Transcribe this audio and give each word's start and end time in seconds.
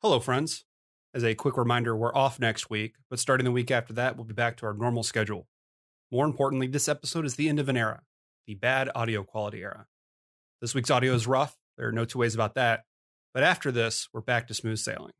Hello, 0.00 0.20
friends. 0.20 0.64
As 1.12 1.24
a 1.24 1.34
quick 1.34 1.56
reminder, 1.56 1.96
we're 1.96 2.14
off 2.14 2.38
next 2.38 2.70
week, 2.70 2.94
but 3.10 3.18
starting 3.18 3.44
the 3.44 3.50
week 3.50 3.72
after 3.72 3.92
that, 3.94 4.14
we'll 4.14 4.26
be 4.26 4.32
back 4.32 4.56
to 4.58 4.66
our 4.66 4.72
normal 4.72 5.02
schedule. 5.02 5.48
More 6.12 6.24
importantly, 6.24 6.68
this 6.68 6.86
episode 6.86 7.24
is 7.24 7.34
the 7.34 7.48
end 7.48 7.58
of 7.58 7.68
an 7.68 7.76
era, 7.76 8.02
the 8.46 8.54
bad 8.54 8.88
audio 8.94 9.24
quality 9.24 9.60
era. 9.60 9.86
This 10.60 10.72
week's 10.72 10.92
audio 10.92 11.14
is 11.14 11.26
rough. 11.26 11.56
There 11.76 11.88
are 11.88 11.92
no 11.92 12.04
two 12.04 12.20
ways 12.20 12.36
about 12.36 12.54
that. 12.54 12.84
But 13.34 13.42
after 13.42 13.72
this, 13.72 14.08
we're 14.12 14.20
back 14.20 14.46
to 14.46 14.54
smooth 14.54 14.78
sailing. 14.78 15.14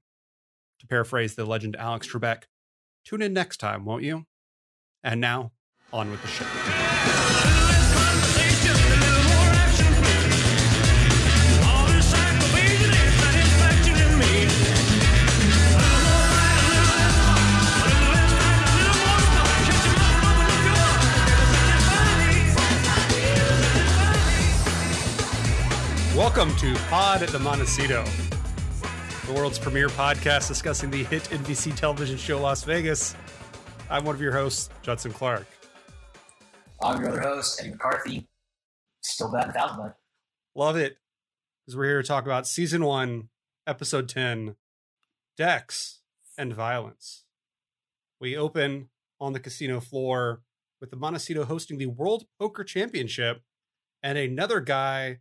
To 0.79 0.87
paraphrase 0.87 1.35
the 1.35 1.45
legend 1.45 1.75
Alex 1.75 2.07
Trebek, 2.07 2.45
tune 3.05 3.21
in 3.21 3.33
next 3.33 3.57
time, 3.57 3.85
won't 3.85 4.05
you? 4.05 4.27
And 5.03 5.21
now, 5.21 5.51
on 5.93 6.09
with 6.09 6.23
the 6.23 6.29
show. 6.29 7.78
Welcome 26.29 26.55
to 26.57 26.75
Pod 26.91 27.23
at 27.23 27.31
the 27.31 27.39
Montecito, 27.39 28.05
the 29.27 29.33
world's 29.33 29.59
premier 29.59 29.89
podcast 29.89 30.47
discussing 30.47 30.91
the 30.91 31.03
hit 31.05 31.23
NBC 31.23 31.75
television 31.75 32.19
show 32.19 32.39
Las 32.39 32.65
Vegas. 32.65 33.17
I'm 33.89 34.05
one 34.05 34.15
of 34.15 34.21
your 34.21 34.33
hosts, 34.33 34.69
Judson 34.83 35.11
Clark. 35.11 35.47
I'm 36.83 37.01
your 37.01 37.13
other 37.13 37.23
host, 37.23 37.59
Eddie 37.59 37.71
McCarthy. 37.71 38.29
Still 39.01 39.35
a 39.35 39.51
thousand, 39.51 39.79
bud. 39.79 39.95
Love 40.55 40.77
it. 40.77 40.99
Because 41.65 41.79
we're 41.79 41.87
here 41.87 42.03
to 42.03 42.07
talk 42.07 42.27
about 42.27 42.47
season 42.47 42.85
one, 42.85 43.31
episode 43.67 44.07
10, 44.07 44.55
Decks 45.39 46.03
and 46.37 46.53
Violence. 46.53 47.25
We 48.21 48.37
open 48.37 48.91
on 49.19 49.33
the 49.33 49.41
casino 49.41 49.81
floor 49.81 50.43
with 50.79 50.91
the 50.91 50.97
Montecito 50.97 51.45
hosting 51.45 51.79
the 51.79 51.87
World 51.87 52.27
Poker 52.39 52.65
Championship 52.65 53.41
and 54.03 54.19
another 54.19 54.61
guy 54.61 55.21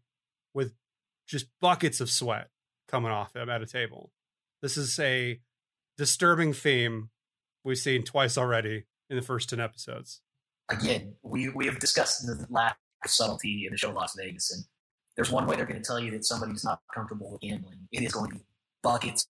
just 1.28 1.48
buckets 1.62 2.02
of 2.02 2.10
sweat 2.10 2.50
coming 2.88 3.12
off 3.12 3.36
him 3.36 3.50
at 3.50 3.62
a 3.62 3.66
table. 3.66 4.12
This 4.62 4.78
is 4.78 5.00
a 5.00 5.40
disturbing 5.98 6.54
theme 6.54 7.10
we've 7.64 7.78
seen 7.78 8.04
twice 8.04 8.38
already 8.38 8.86
in 9.10 9.16
the 9.16 9.22
first 9.22 9.50
10 9.50 9.60
episodes. 9.60 10.22
Again, 10.70 11.16
we, 11.24 11.50
we 11.50 11.66
have 11.66 11.80
discussed 11.80 12.26
the 12.26 12.46
lack 12.50 12.78
of 13.04 13.12
subtlety 13.12 13.66
in 13.66 13.72
the 13.72 13.78
show 13.78 13.92
Las 13.92 14.16
Vegas, 14.18 14.52
and 14.52 14.64
there's 15.16 15.32
one 15.32 15.46
way 15.48 15.56
they're 15.56 15.66
going 15.66 15.82
to 15.82 15.86
tell 15.86 16.00
you 16.00 16.12
that 16.12 16.26
somebody's 16.26 16.64
not 16.64 16.82
comfortable 16.94 17.32
with 17.32 17.42
gambling. 17.42 17.88
It 17.92 18.04
is 18.04 18.14
going 18.14 18.32
to 18.32 18.38
be 18.38 18.46
buckets 18.84 19.28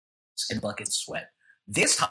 and 0.49 0.61
buckets 0.61 0.89
of 0.89 0.93
sweat. 0.95 1.29
This 1.67 2.03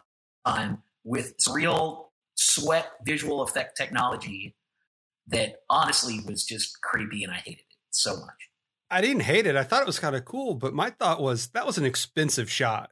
time, 0.46 0.83
with 1.05 1.34
real 1.52 2.11
sweat 2.34 2.92
visual 3.05 3.42
effect 3.42 3.77
technology 3.77 4.55
that 5.28 5.56
honestly 5.70 6.20
was 6.27 6.44
just 6.44 6.80
creepy, 6.83 7.22
and 7.24 7.33
I 7.33 7.36
hated 7.36 7.61
it 7.61 7.77
so 7.91 8.17
much. 8.17 8.52
I 8.93 9.01
didn't 9.01 9.23
hate 9.23 9.47
it. 9.47 9.57
I 9.57 9.65
thought 9.65 9.81
it 9.81 9.87
was 9.87 9.98
kind 9.98 10.15
of 10.15 10.27
cool, 10.27 10.55
but 10.55 10.75
my 10.75 10.91
thought 10.91 11.21
was 11.23 11.48
that 11.48 11.65
was 11.65 11.79
an 11.79 11.87
expensive 11.87 12.51
shot, 12.51 12.91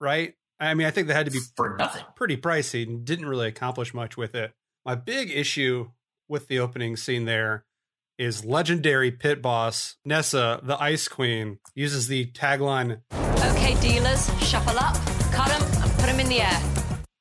right? 0.00 0.34
I 0.60 0.74
mean, 0.74 0.86
I 0.86 0.92
think 0.92 1.08
that 1.08 1.14
had 1.16 1.26
to 1.26 1.32
be 1.32 1.40
For 1.56 1.76
nothing. 1.76 2.04
pretty 2.14 2.36
pricey 2.36 2.86
and 2.86 3.04
didn't 3.04 3.26
really 3.26 3.48
accomplish 3.48 3.92
much 3.92 4.16
with 4.16 4.34
it. 4.36 4.52
My 4.84 4.94
big 4.94 5.30
issue 5.30 5.90
with 6.28 6.46
the 6.46 6.60
opening 6.60 6.96
scene 6.96 7.24
there 7.24 7.64
is 8.16 8.44
legendary 8.44 9.10
pit 9.10 9.42
boss 9.42 9.96
Nessa, 10.04 10.60
the 10.62 10.80
Ice 10.80 11.08
Queen, 11.08 11.58
uses 11.74 12.06
the 12.06 12.26
tagline, 12.26 13.00
Okay, 13.12 13.74
dealers, 13.80 14.26
shuffle 14.46 14.78
up, 14.78 14.94
cut 15.32 15.48
them, 15.48 15.62
and 15.82 15.90
put 15.94 16.06
them 16.06 16.20
in 16.20 16.28
the 16.28 16.42
air. 16.42 16.62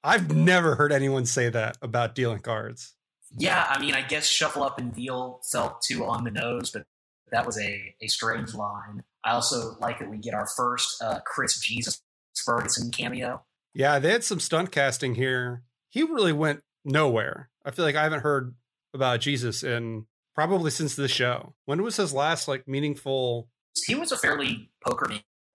I've 0.03 0.35
never 0.35 0.75
heard 0.75 0.91
anyone 0.91 1.25
say 1.25 1.49
that 1.49 1.77
about 1.81 2.13
dealing 2.13 2.41
cards. 2.41 2.93
Yeah, 3.37 3.65
I 3.69 3.79
mean, 3.79 3.95
I 3.95 4.01
guess 4.01 4.27
Shuffle 4.27 4.63
Up 4.63 4.77
and 4.79 4.93
Deal 4.93 5.39
felt 5.51 5.81
too 5.81 6.05
on 6.05 6.23
the 6.23 6.31
nose, 6.31 6.71
but 6.71 6.83
that 7.31 7.45
was 7.45 7.59
a, 7.59 7.95
a 8.01 8.07
strange 8.07 8.53
line. 8.53 9.03
I 9.23 9.31
also 9.31 9.75
like 9.79 9.99
that 9.99 10.09
we 10.09 10.17
get 10.17 10.33
our 10.33 10.47
first 10.47 11.01
uh, 11.01 11.19
Chris 11.25 11.59
Jesus 11.59 12.01
Ferguson 12.45 12.91
cameo. 12.91 13.43
Yeah, 13.73 13.99
they 13.99 14.11
had 14.11 14.23
some 14.23 14.39
stunt 14.39 14.71
casting 14.71 15.15
here. 15.15 15.63
He 15.89 16.03
really 16.03 16.33
went 16.33 16.63
nowhere. 16.85 17.49
I 17.65 17.71
feel 17.71 17.85
like 17.85 17.95
I 17.95 18.03
haven't 18.03 18.21
heard 18.21 18.55
about 18.93 19.19
Jesus 19.19 19.63
in 19.63 20.05
probably 20.35 20.71
since 20.71 20.95
the 20.95 21.07
show. 21.07 21.53
When 21.65 21.83
was 21.83 21.97
his 21.97 22.13
last 22.13 22.47
like 22.47 22.67
meaningful? 22.67 23.49
He 23.85 23.95
was 23.95 24.11
a 24.11 24.17
fairly 24.17 24.71
poker 24.85 25.11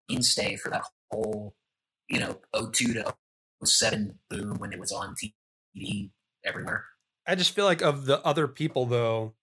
mainstay 0.08 0.56
for 0.56 0.70
that 0.70 0.84
whole, 1.10 1.54
you 2.08 2.20
know, 2.20 2.38
02 2.54 2.94
to 2.94 3.14
07 3.64 4.18
boom 4.28 4.58
when 4.58 4.72
it 4.72 4.78
was 4.78 4.92
on 4.92 5.14
TV 5.14 6.10
everywhere. 6.44 6.84
I 7.26 7.34
just 7.34 7.54
feel 7.54 7.64
like 7.64 7.82
of 7.82 8.06
the 8.06 8.20
other 8.24 8.46
people 8.46 8.86
though, 8.86 9.34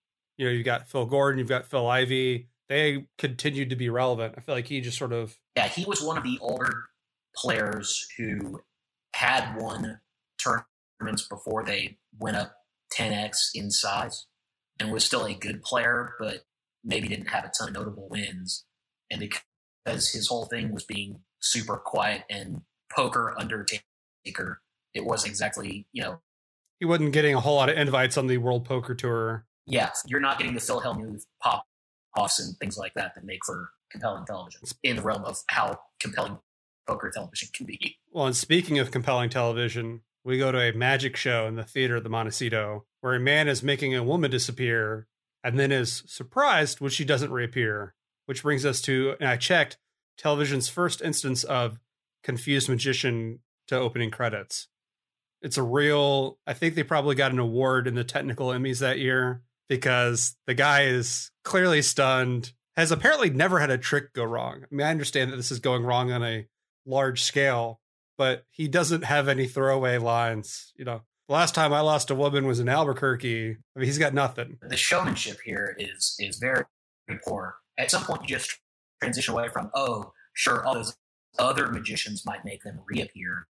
you 0.41 0.47
know, 0.47 0.53
you've 0.53 0.65
got 0.65 0.87
Phil 0.87 1.05
Gordon, 1.05 1.37
you've 1.37 1.47
got 1.47 1.67
Phil 1.67 1.87
Ivey. 1.87 2.47
They 2.67 3.05
continued 3.19 3.69
to 3.69 3.75
be 3.75 3.89
relevant. 3.89 4.33
I 4.35 4.41
feel 4.41 4.55
like 4.55 4.65
he 4.65 4.81
just 4.81 4.97
sort 4.97 5.13
of 5.13 5.37
Yeah, 5.55 5.67
he 5.67 5.85
was 5.85 6.01
one 6.01 6.17
of 6.17 6.23
the 6.23 6.39
older 6.41 6.85
players 7.35 8.07
who 8.17 8.59
had 9.13 9.55
won 9.55 9.99
tournaments 10.43 11.27
before 11.29 11.63
they 11.63 11.99
went 12.17 12.37
up 12.37 12.55
10x 12.97 13.51
in 13.53 13.69
size 13.69 14.25
and 14.79 14.91
was 14.91 15.05
still 15.05 15.25
a 15.25 15.35
good 15.35 15.61
player, 15.61 16.15
but 16.19 16.37
maybe 16.83 17.07
didn't 17.07 17.27
have 17.27 17.45
a 17.45 17.51
ton 17.55 17.67
of 17.67 17.75
notable 17.75 18.07
wins. 18.09 18.65
And 19.11 19.19
because 19.19 20.09
his 20.11 20.27
whole 20.27 20.45
thing 20.45 20.73
was 20.73 20.85
being 20.85 21.19
super 21.39 21.77
quiet 21.77 22.23
and 22.31 22.61
poker 22.91 23.35
undertaker, 23.37 24.61
it 24.95 25.05
wasn't 25.05 25.29
exactly, 25.29 25.85
you 25.91 26.01
know, 26.01 26.21
he 26.79 26.85
wasn't 26.85 27.13
getting 27.13 27.35
a 27.35 27.39
whole 27.39 27.57
lot 27.57 27.69
of 27.69 27.77
invites 27.77 28.17
on 28.17 28.25
the 28.25 28.39
World 28.39 28.65
Poker 28.65 28.95
Tour. 28.95 29.45
Yeah, 29.65 29.89
you're 30.07 30.19
not 30.19 30.37
getting 30.37 30.53
the 30.53 30.59
Phil 30.59 30.81
Hellmuth 30.81 31.25
pop 31.41 31.65
offs 32.17 32.39
and 32.39 32.57
things 32.57 32.77
like 32.77 32.93
that 32.95 33.15
that 33.15 33.23
make 33.23 33.39
for 33.45 33.69
compelling 33.91 34.25
television 34.25 34.61
in 34.83 34.95
the 34.95 35.01
realm 35.01 35.23
of 35.23 35.37
how 35.47 35.77
compelling 35.99 36.37
poker 36.87 37.11
television 37.13 37.49
can 37.53 37.65
be. 37.65 37.97
Well, 38.11 38.25
and 38.25 38.35
speaking 38.35 38.79
of 38.79 38.91
compelling 38.91 39.29
television, 39.29 40.01
we 40.23 40.37
go 40.37 40.51
to 40.51 40.59
a 40.59 40.73
magic 40.73 41.15
show 41.15 41.47
in 41.47 41.55
the 41.55 41.63
theater 41.63 41.97
of 41.97 42.03
the 42.03 42.09
Montecito 42.09 42.85
where 43.01 43.15
a 43.15 43.19
man 43.19 43.47
is 43.47 43.63
making 43.63 43.95
a 43.95 44.03
woman 44.03 44.31
disappear 44.31 45.07
and 45.43 45.59
then 45.59 45.71
is 45.71 46.03
surprised 46.05 46.79
when 46.79 46.91
she 46.91 47.05
doesn't 47.05 47.31
reappear. 47.31 47.95
Which 48.27 48.43
brings 48.43 48.65
us 48.65 48.81
to, 48.83 49.15
and 49.19 49.27
I 49.27 49.35
checked, 49.35 49.77
television's 50.17 50.69
first 50.69 51.01
instance 51.01 51.43
of 51.43 51.79
confused 52.23 52.69
magician 52.69 53.39
to 53.67 53.77
opening 53.77 54.11
credits. 54.11 54.67
It's 55.41 55.57
a 55.57 55.63
real, 55.63 56.37
I 56.45 56.53
think 56.53 56.75
they 56.75 56.83
probably 56.83 57.15
got 57.15 57.31
an 57.31 57.39
award 57.39 57.87
in 57.87 57.95
the 57.95 58.03
technical 58.03 58.49
Emmys 58.49 58.79
that 58.79 58.99
year 58.99 59.41
because 59.69 60.35
the 60.47 60.53
guy 60.53 60.83
is 60.83 61.31
clearly 61.43 61.81
stunned, 61.81 62.53
has 62.75 62.91
apparently 62.91 63.29
never 63.29 63.59
had 63.59 63.69
a 63.69 63.77
trick 63.77 64.13
go 64.13 64.23
wrong. 64.23 64.63
I 64.63 64.75
mean, 64.75 64.85
I 64.85 64.91
understand 64.91 65.31
that 65.31 65.37
this 65.37 65.51
is 65.51 65.59
going 65.59 65.83
wrong 65.83 66.11
on 66.11 66.23
a 66.23 66.47
large 66.85 67.23
scale, 67.23 67.79
but 68.17 68.45
he 68.51 68.67
doesn't 68.67 69.03
have 69.03 69.27
any 69.27 69.47
throwaway 69.47 69.97
lines. 69.97 70.73
You 70.75 70.85
know, 70.85 71.01
the 71.27 71.33
last 71.33 71.55
time 71.55 71.73
I 71.73 71.81
lost 71.81 72.11
a 72.11 72.15
woman 72.15 72.45
was 72.45 72.59
in 72.59 72.69
Albuquerque. 72.69 73.51
I 73.51 73.79
mean, 73.79 73.85
he's 73.85 73.97
got 73.97 74.13
nothing. 74.13 74.57
the 74.61 74.77
showmanship 74.77 75.39
here 75.43 75.75
is 75.79 76.15
is 76.19 76.37
very, 76.37 76.63
poor. 77.25 77.55
At 77.77 77.91
some 77.91 78.03
point, 78.03 78.21
you 78.23 78.27
just 78.27 78.59
transition 79.01 79.33
away 79.33 79.47
from 79.47 79.69
oh, 79.73 80.13
sure, 80.33 80.65
all 80.65 80.73
those 80.73 80.95
other 81.39 81.67
magicians 81.67 82.25
might 82.25 82.45
make 82.45 82.63
them 82.63 82.81
reappear, 82.85 83.47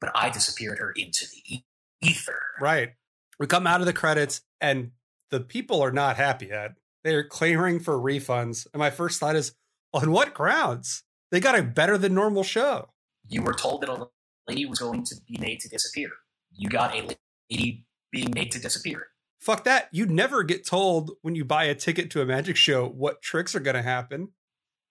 but 0.00 0.10
I 0.14 0.30
disappeared 0.30 0.78
her 0.78 0.92
into 0.92 1.26
the 1.26 1.62
ether. 2.02 2.40
Right. 2.60 2.90
We 3.38 3.46
come 3.46 3.66
out 3.66 3.80
of 3.80 3.86
the 3.86 3.92
credits 3.92 4.42
and 4.60 4.90
the 5.30 5.40
people 5.40 5.82
are 5.82 5.92
not 5.92 6.16
happy 6.16 6.46
yet. 6.46 6.72
They're 7.04 7.24
clamoring 7.24 7.80
for 7.80 7.98
refunds. 7.98 8.66
And 8.72 8.80
my 8.80 8.90
first 8.90 9.20
thought 9.20 9.36
is, 9.36 9.54
on 9.92 10.10
what 10.12 10.34
grounds? 10.34 11.02
They 11.30 11.40
got 11.40 11.58
a 11.58 11.62
better 11.62 11.96
than 11.96 12.14
normal 12.14 12.42
show. 12.42 12.90
You 13.28 13.42
were 13.42 13.54
told 13.54 13.82
that 13.82 13.88
a 13.88 14.08
lady 14.48 14.66
was 14.66 14.80
going 14.80 15.04
to 15.04 15.16
be 15.28 15.38
made 15.38 15.60
to 15.60 15.68
disappear. 15.68 16.10
You 16.52 16.68
got 16.68 16.94
a 16.94 17.16
lady 17.50 17.86
being 18.10 18.32
made 18.34 18.50
to 18.52 18.60
disappear. 18.60 19.06
Fuck 19.40 19.64
that. 19.64 19.88
You 19.92 20.06
never 20.06 20.42
get 20.42 20.66
told 20.66 21.12
when 21.22 21.34
you 21.34 21.44
buy 21.44 21.64
a 21.64 21.74
ticket 21.74 22.10
to 22.10 22.20
a 22.20 22.26
magic 22.26 22.56
show 22.56 22.86
what 22.86 23.22
tricks 23.22 23.54
are 23.54 23.60
going 23.60 23.76
to 23.76 23.82
happen. 23.82 24.30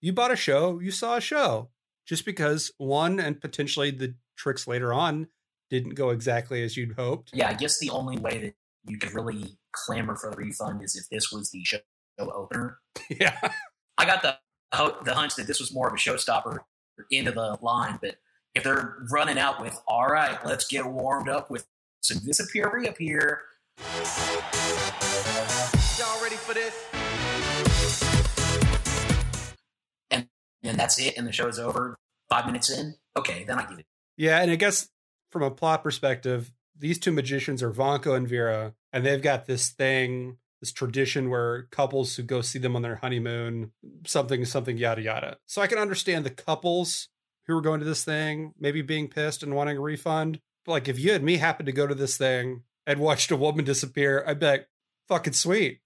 You 0.01 0.13
bought 0.13 0.31
a 0.31 0.35
show, 0.35 0.79
you 0.79 0.91
saw 0.91 1.17
a 1.17 1.21
show. 1.21 1.69
Just 2.07 2.25
because 2.25 2.71
one 2.77 3.19
and 3.19 3.39
potentially 3.39 3.91
the 3.91 4.15
tricks 4.35 4.67
later 4.67 4.91
on 4.91 5.27
didn't 5.69 5.93
go 5.93 6.09
exactly 6.09 6.63
as 6.63 6.75
you'd 6.75 6.93
hoped. 6.93 7.29
Yeah, 7.33 7.49
I 7.49 7.53
guess 7.53 7.77
the 7.77 7.91
only 7.91 8.17
way 8.17 8.39
that 8.39 8.55
you 8.85 8.97
could 8.97 9.13
really 9.13 9.58
clamor 9.71 10.15
for 10.15 10.29
a 10.29 10.35
refund 10.35 10.83
is 10.83 10.95
if 10.95 11.09
this 11.09 11.31
was 11.31 11.51
the 11.51 11.63
show 11.63 11.79
opener. 12.19 12.79
Yeah. 13.09 13.39
I 13.97 14.05
got 14.05 14.21
the 14.21 14.37
the 15.03 15.13
hunch 15.13 15.35
that 15.35 15.47
this 15.47 15.59
was 15.59 15.73
more 15.73 15.87
of 15.87 15.93
a 15.93 15.97
showstopper 15.97 16.59
into 17.11 17.31
the 17.31 17.57
line, 17.61 17.97
but 18.01 18.15
if 18.55 18.63
they're 18.63 18.97
running 19.11 19.39
out 19.39 19.61
with 19.61 19.79
"All 19.87 20.07
right, 20.07 20.37
let's 20.45 20.67
get 20.67 20.85
warmed 20.85 21.27
up 21.29 21.49
with 21.49 21.65
some 22.01 22.19
disappear 22.19 22.69
reappear," 22.73 23.41
Y'all 25.97 26.21
ready 26.21 26.35
for 26.35 26.53
this? 26.53 26.73
and 30.11 30.77
that's 30.79 30.99
it, 30.99 31.17
and 31.17 31.25
the 31.27 31.31
show 31.31 31.47
is 31.47 31.59
over. 31.59 31.97
five 32.29 32.45
minutes 32.45 32.69
in, 32.69 32.95
okay, 33.17 33.43
then 33.43 33.57
I 33.57 33.65
give 33.67 33.79
it. 33.79 33.85
Yeah, 34.17 34.39
and 34.41 34.51
I 34.51 34.55
guess 34.55 34.89
from 35.31 35.41
a 35.41 35.49
plot 35.51 35.81
perspective, 35.83 36.51
these 36.77 36.99
two 36.99 37.11
magicians 37.11 37.63
are 37.63 37.71
Vanko 37.71 38.15
and 38.15 38.27
Vera, 38.27 38.73
and 38.91 39.05
they've 39.05 39.21
got 39.21 39.45
this 39.45 39.69
thing, 39.69 40.37
this 40.59 40.71
tradition 40.71 41.29
where 41.29 41.67
couples 41.71 42.15
who 42.15 42.23
go 42.23 42.41
see 42.41 42.59
them 42.59 42.75
on 42.75 42.81
their 42.81 42.97
honeymoon, 42.97 43.71
something, 44.05 44.45
something, 44.45 44.77
yada 44.77 45.01
yada. 45.01 45.37
So 45.45 45.61
I 45.61 45.67
can 45.67 45.77
understand 45.77 46.25
the 46.25 46.29
couples 46.29 47.09
who 47.45 47.55
were 47.55 47.61
going 47.61 47.79
to 47.79 47.85
this 47.85 48.03
thing, 48.03 48.53
maybe 48.59 48.81
being 48.81 49.07
pissed 49.07 49.43
and 49.43 49.55
wanting 49.55 49.77
a 49.77 49.81
refund. 49.81 50.39
But 50.65 50.73
like 50.73 50.87
if 50.87 50.99
you 50.99 51.13
and 51.13 51.23
me 51.23 51.37
happened 51.37 51.67
to 51.67 51.71
go 51.71 51.87
to 51.87 51.95
this 51.95 52.17
thing 52.17 52.63
and 52.85 52.99
watched 52.99 53.31
a 53.31 53.35
woman 53.35 53.65
disappear, 53.65 54.23
I'd 54.27 54.39
be 54.39 54.45
like, 54.45 54.67
fucking 55.07 55.33
sweet. 55.33 55.81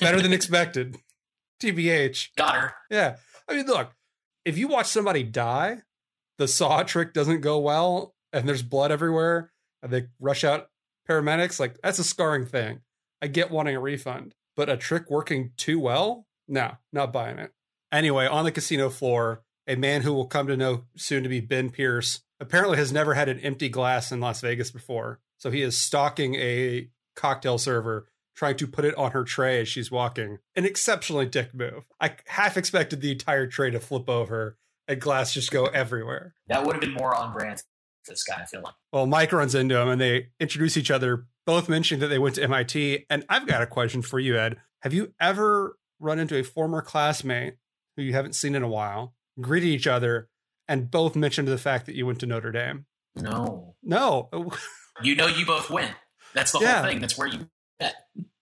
Better 0.00 0.20
than 0.20 0.32
expected. 0.32 0.98
TBH. 1.62 2.36
Got 2.36 2.56
her. 2.56 2.74
Yeah. 2.90 3.16
I 3.48 3.54
mean, 3.54 3.66
look, 3.66 3.92
if 4.44 4.58
you 4.58 4.68
watch 4.68 4.86
somebody 4.86 5.22
die, 5.22 5.78
the 6.38 6.46
saw 6.46 6.82
trick 6.82 7.14
doesn't 7.14 7.40
go 7.40 7.58
well 7.58 8.14
and 8.32 8.46
there's 8.46 8.62
blood 8.62 8.92
everywhere 8.92 9.52
and 9.82 9.90
they 9.90 10.08
rush 10.20 10.44
out 10.44 10.68
paramedics, 11.08 11.60
like 11.60 11.76
that's 11.82 11.98
a 11.98 12.04
scarring 12.04 12.46
thing. 12.46 12.80
I 13.22 13.28
get 13.28 13.50
wanting 13.50 13.76
a 13.76 13.80
refund, 13.80 14.34
but 14.56 14.68
a 14.68 14.76
trick 14.76 15.10
working 15.10 15.52
too 15.56 15.80
well? 15.80 16.26
No, 16.48 16.76
not 16.92 17.12
buying 17.12 17.38
it. 17.38 17.52
Anyway, 17.92 18.26
on 18.26 18.44
the 18.44 18.52
casino 18.52 18.90
floor, 18.90 19.42
a 19.66 19.76
man 19.76 20.02
who 20.02 20.12
will 20.12 20.26
come 20.26 20.46
to 20.46 20.56
know 20.56 20.84
soon 20.96 21.22
to 21.22 21.28
be 21.28 21.40
Ben 21.40 21.70
Pierce 21.70 22.20
apparently 22.40 22.76
has 22.76 22.92
never 22.92 23.14
had 23.14 23.28
an 23.28 23.40
empty 23.40 23.68
glass 23.68 24.12
in 24.12 24.20
Las 24.20 24.40
Vegas 24.40 24.70
before. 24.70 25.20
So 25.38 25.50
he 25.50 25.62
is 25.62 25.76
stalking 25.76 26.34
a 26.36 26.90
cocktail 27.14 27.58
server 27.58 28.08
trying 28.34 28.56
to 28.58 28.66
put 28.66 28.84
it 28.84 28.94
on 28.96 29.12
her 29.12 29.24
tray 29.24 29.60
as 29.60 29.68
she's 29.68 29.90
walking. 29.90 30.38
An 30.54 30.66
exceptionally 30.66 31.26
dick 31.26 31.54
move. 31.54 31.84
I 32.00 32.16
half 32.26 32.56
expected 32.56 33.00
the 33.00 33.12
entire 33.12 33.46
tray 33.46 33.70
to 33.70 33.80
flip 33.80 34.08
over 34.08 34.58
and 34.86 35.00
glass 35.00 35.32
just 35.32 35.50
go 35.50 35.66
everywhere. 35.66 36.34
That 36.48 36.64
would 36.64 36.74
have 36.74 36.82
been 36.82 36.92
more 36.92 37.14
on 37.14 37.32
brand 37.32 37.62
this 38.06 38.24
guy, 38.24 38.36
I 38.40 38.44
feel 38.46 38.62
like. 38.62 38.74
Well, 38.92 39.06
Mike 39.06 39.32
runs 39.32 39.54
into 39.54 39.78
him 39.80 39.88
and 39.88 40.00
they 40.00 40.28
introduce 40.40 40.76
each 40.76 40.90
other, 40.90 41.26
both 41.46 41.68
mentioning 41.68 42.00
that 42.00 42.08
they 42.08 42.18
went 42.18 42.34
to 42.36 42.42
MIT. 42.42 43.06
And 43.10 43.24
I've 43.28 43.46
got 43.46 43.62
a 43.62 43.66
question 43.66 44.02
for 44.02 44.18
you, 44.18 44.36
Ed. 44.38 44.56
Have 44.82 44.92
you 44.94 45.12
ever 45.20 45.78
run 46.00 46.18
into 46.18 46.36
a 46.36 46.42
former 46.44 46.82
classmate 46.82 47.56
who 47.96 48.02
you 48.02 48.12
haven't 48.12 48.34
seen 48.34 48.54
in 48.54 48.62
a 48.62 48.68
while, 48.68 49.14
greeted 49.40 49.68
each 49.68 49.86
other, 49.86 50.28
and 50.68 50.90
both 50.90 51.16
mentioned 51.16 51.48
the 51.48 51.58
fact 51.58 51.86
that 51.86 51.94
you 51.94 52.06
went 52.06 52.20
to 52.20 52.26
Notre 52.26 52.52
Dame? 52.52 52.86
No. 53.14 53.74
No. 53.82 54.28
You 55.02 55.14
know 55.14 55.26
you 55.26 55.44
both 55.44 55.68
went. 55.68 55.92
That's 56.32 56.52
the 56.52 56.60
Yeah. 56.60 56.76
whole 56.80 56.86
thing. 56.90 57.00
That's 57.00 57.18
where 57.18 57.28
you 57.28 57.50
bet. 57.78 57.96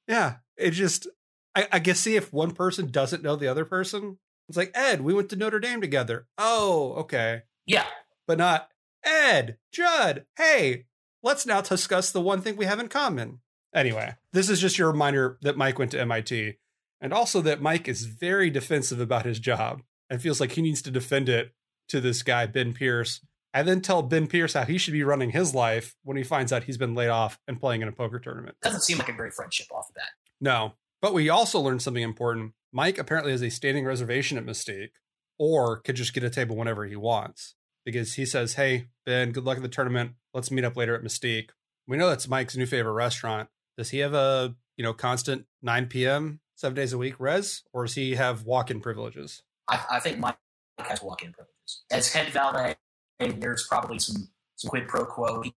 Yeah, 0.06 0.36
it 0.56 0.70
just 0.70 1.08
I, 1.56 1.66
I 1.72 1.78
guess 1.80 1.98
see 1.98 2.14
if 2.14 2.32
one 2.32 2.52
person 2.52 2.92
doesn't 2.92 3.24
know 3.24 3.34
the 3.34 3.48
other 3.48 3.64
person. 3.64 4.18
It's 4.48 4.56
like 4.56 4.70
Ed, 4.72 5.00
we 5.00 5.14
went 5.14 5.30
to 5.30 5.36
Notre 5.36 5.58
Dame 5.58 5.80
together. 5.80 6.28
Oh, 6.38 6.92
okay, 6.98 7.42
Yeah. 7.66 7.86
but 8.28 8.38
not 8.38 8.68
Ed, 9.04 9.58
Judd. 9.72 10.26
Hey, 10.36 10.86
let's 11.22 11.46
now 11.46 11.60
discuss 11.60 12.10
the 12.10 12.20
one 12.20 12.40
thing 12.40 12.56
we 12.56 12.64
have 12.64 12.80
in 12.80 12.88
common. 12.88 13.40
Anyway, 13.74 14.14
this 14.32 14.48
is 14.48 14.60
just 14.60 14.78
your 14.78 14.90
reminder 14.90 15.38
that 15.42 15.56
Mike 15.56 15.78
went 15.78 15.90
to 15.90 16.00
MIT, 16.00 16.58
and 17.00 17.12
also 17.12 17.40
that 17.40 17.60
Mike 17.60 17.88
is 17.88 18.04
very 18.04 18.50
defensive 18.50 19.00
about 19.00 19.26
his 19.26 19.38
job 19.38 19.82
and 20.08 20.22
feels 20.22 20.40
like 20.40 20.52
he 20.52 20.62
needs 20.62 20.82
to 20.82 20.90
defend 20.90 21.28
it 21.28 21.52
to 21.88 22.00
this 22.00 22.22
guy 22.22 22.46
Ben 22.46 22.72
Pierce, 22.72 23.20
and 23.52 23.66
then 23.68 23.80
tell 23.80 24.02
Ben 24.02 24.26
Pierce 24.26 24.54
how 24.54 24.64
he 24.64 24.78
should 24.78 24.92
be 24.92 25.02
running 25.02 25.30
his 25.30 25.54
life 25.54 25.96
when 26.02 26.16
he 26.16 26.22
finds 26.22 26.52
out 26.52 26.64
he's 26.64 26.78
been 26.78 26.94
laid 26.94 27.08
off 27.08 27.38
and 27.46 27.60
playing 27.60 27.82
in 27.82 27.88
a 27.88 27.92
poker 27.92 28.18
tournament. 28.18 28.56
Doesn't 28.62 28.82
seem 28.82 28.98
like 28.98 29.08
a 29.08 29.12
great 29.12 29.32
friendship 29.32 29.66
off 29.72 29.88
of 29.88 29.94
that. 29.94 30.10
No. 30.40 30.74
But 31.00 31.14
we 31.14 31.28
also 31.28 31.60
learned 31.60 31.82
something 31.82 32.02
important. 32.02 32.52
Mike 32.72 32.98
apparently 32.98 33.32
has 33.32 33.42
a 33.42 33.50
standing 33.50 33.84
reservation 33.84 34.38
at 34.38 34.46
Mystique, 34.46 34.90
or 35.38 35.78
could 35.80 35.96
just 35.96 36.14
get 36.14 36.24
a 36.24 36.30
table 36.30 36.56
whenever 36.56 36.86
he 36.86 36.96
wants. 36.96 37.54
Because 37.84 38.14
he 38.14 38.24
says, 38.24 38.54
Hey, 38.54 38.88
Ben, 39.04 39.32
good 39.32 39.44
luck 39.44 39.56
at 39.56 39.62
the 39.62 39.68
tournament. 39.68 40.12
Let's 40.32 40.50
meet 40.50 40.64
up 40.64 40.76
later 40.76 40.94
at 40.94 41.02
Mystique. 41.02 41.50
We 41.86 41.96
know 41.96 42.08
that's 42.08 42.28
Mike's 42.28 42.56
new 42.56 42.66
favorite 42.66 42.92
restaurant. 42.92 43.48
Does 43.76 43.90
he 43.90 43.98
have 43.98 44.14
a, 44.14 44.54
you 44.76 44.84
know, 44.84 44.92
constant 44.92 45.46
9 45.62 45.86
p.m., 45.86 46.40
seven 46.54 46.74
days 46.74 46.92
a 46.92 46.98
week 46.98 47.18
res? 47.18 47.62
Or 47.72 47.84
does 47.84 47.94
he 47.94 48.14
have 48.14 48.44
walk-in 48.44 48.80
privileges? 48.80 49.42
I, 49.68 49.84
I 49.90 50.00
think 50.00 50.18
Mike 50.18 50.36
has 50.78 51.02
walk-in 51.02 51.32
privileges. 51.32 51.84
As 51.90 52.12
head 52.12 52.32
valet, 52.32 52.76
there's 53.18 53.66
probably 53.66 53.98
some 53.98 54.28
some 54.56 54.68
quid 54.68 54.88
pro 54.88 55.04
quo 55.04 55.42
he 55.42 55.52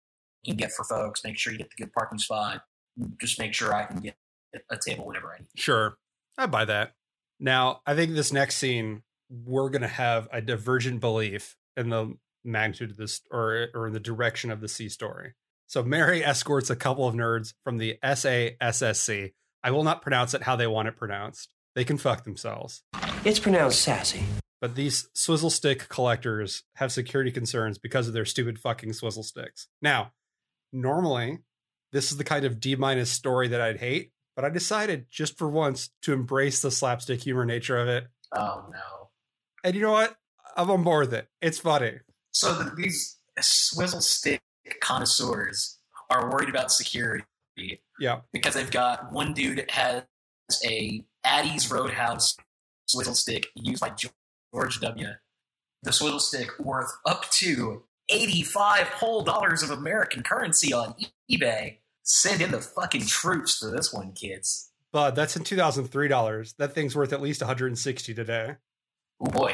can 0.46 0.56
get 0.56 0.72
for 0.72 0.84
folks. 0.84 1.24
Make 1.24 1.38
sure 1.38 1.54
you 1.54 1.60
get 1.60 1.70
the 1.70 1.84
good 1.84 1.94
parking 1.94 2.18
spot. 2.18 2.64
Just 3.22 3.40
make 3.40 3.54
sure 3.54 3.74
I 3.74 3.86
can 3.86 4.00
get 4.00 4.16
a 4.72 4.78
table 4.78 5.06
whenever 5.06 5.32
I 5.34 5.40
need. 5.40 5.50
Sure. 5.56 5.98
I 6.38 6.48
buy 6.48 6.66
that. 6.66 6.94
Now, 7.40 7.82
I 7.86 7.96
think 7.96 8.14
this 8.14 8.34
next 8.34 8.58
scene, 8.58 9.04
we're 9.30 9.70
going 9.70 9.82
to 9.84 9.88
have 9.88 10.28
a 10.32 10.42
divergent 10.42 11.00
belief 11.00 11.56
in 11.78 11.90
the 11.90 12.18
magnitude 12.44 12.92
of 12.92 12.98
this 12.98 13.22
or, 13.32 13.68
or 13.74 13.88
in 13.88 13.94
the 13.94 14.00
direction 14.00 14.52
of 14.52 14.60
the 14.60 14.68
C 14.68 14.90
story. 14.90 15.34
So, 15.68 15.84
Mary 15.84 16.24
escorts 16.24 16.70
a 16.70 16.76
couple 16.76 17.08
of 17.08 17.16
nerds 17.16 17.54
from 17.64 17.78
the 17.78 17.98
SASSC. 18.04 19.34
I 19.64 19.72
will 19.72 19.84
not 19.84 20.02
pronounce 20.02 20.34
it 20.34 20.44
how 20.44 20.56
they 20.56 20.68
want 20.68 20.88
it 20.88 20.98
pronounced. 20.98 21.50
They 21.76 21.84
can 21.84 21.98
fuck 21.98 22.24
themselves. 22.24 22.84
It's 23.24 23.40
pronounced 23.40 23.82
sassy. 23.82 24.24
But 24.60 24.76
these 24.76 25.10
swizzle 25.14 25.50
stick 25.50 25.88
collectors 25.90 26.64
have 26.76 26.92
security 26.92 27.32
concerns 27.32 27.78
because 27.78 28.08
of 28.08 28.14
their 28.14 28.26
stupid 28.26 28.58
fucking 28.60 28.94
swizzle 28.94 29.24
sticks. 29.24 29.68
Now, 29.82 30.14
normally, 30.74 31.40
this 31.92 32.12
is 32.12 32.18
the 32.18 32.24
kind 32.24 32.46
of 32.46 32.60
D 32.60 32.76
minus 32.76 33.12
story 33.12 33.48
that 33.50 33.62
I'd 33.62 33.80
hate, 33.80 34.12
but 34.36 34.46
I 34.46 34.50
decided 34.50 35.08
just 35.12 35.38
for 35.38 35.50
once 35.50 35.90
to 36.04 36.14
embrace 36.14 36.62
the 36.62 36.72
slapstick 36.72 37.22
humor 37.22 37.46
nature 37.46 37.78
of 37.78 37.88
it. 37.88 38.08
Oh 38.34 38.66
no! 38.72 39.10
And 39.64 39.76
you 39.76 39.82
know 39.82 39.92
what? 39.92 40.16
I'm 40.58 40.70
on 40.72 40.84
board 40.84 41.08
with 41.08 41.14
it. 41.14 41.28
It's 41.42 41.60
funny. 41.60 42.00
So 42.32 42.54
the, 42.54 42.72
these 42.76 43.18
swizzle 43.40 44.02
stick 44.02 44.42
connoisseurs 44.82 45.78
are 46.10 46.30
worried 46.32 46.50
about 46.50 46.72
security 46.72 47.24
Yeah. 48.00 48.22
because 48.34 48.56
they've 48.56 48.70
got 48.72 49.12
one 49.12 49.34
dude 49.34 49.70
has 49.72 50.04
a 50.66 51.04
Addie's 51.24 51.70
Roadhouse 51.72 52.36
swizzle 52.88 53.16
stick 53.16 53.48
used 53.56 53.82
by 53.82 53.92
George 54.54 54.80
W. 54.80 55.08
The 55.84 55.92
swizzle 55.94 56.20
stick 56.20 56.58
worth 56.60 56.92
up 57.06 57.30
to 57.32 57.84
85 58.10 58.88
whole 58.88 59.24
dollars 59.24 59.62
of 59.64 59.70
American 59.72 60.24
currency 60.24 60.74
on 60.74 60.96
eBay. 61.32 61.78
Send 62.04 62.42
in 62.42 62.52
the 62.52 62.62
fucking 62.62 63.06
troops 63.06 63.58
for 63.58 63.70
this 63.70 63.92
one, 63.94 64.14
kids. 64.14 64.72
But 64.94 65.12
that's 65.16 65.36
in 65.36 65.44
$2003. 65.44 66.56
That 66.58 66.74
thing's 66.74 66.96
worth 66.96 67.12
at 67.12 67.22
least 67.22 67.42
160 67.42 68.14
today. 68.14 68.56
Oh 69.20 69.30
boy. 69.30 69.54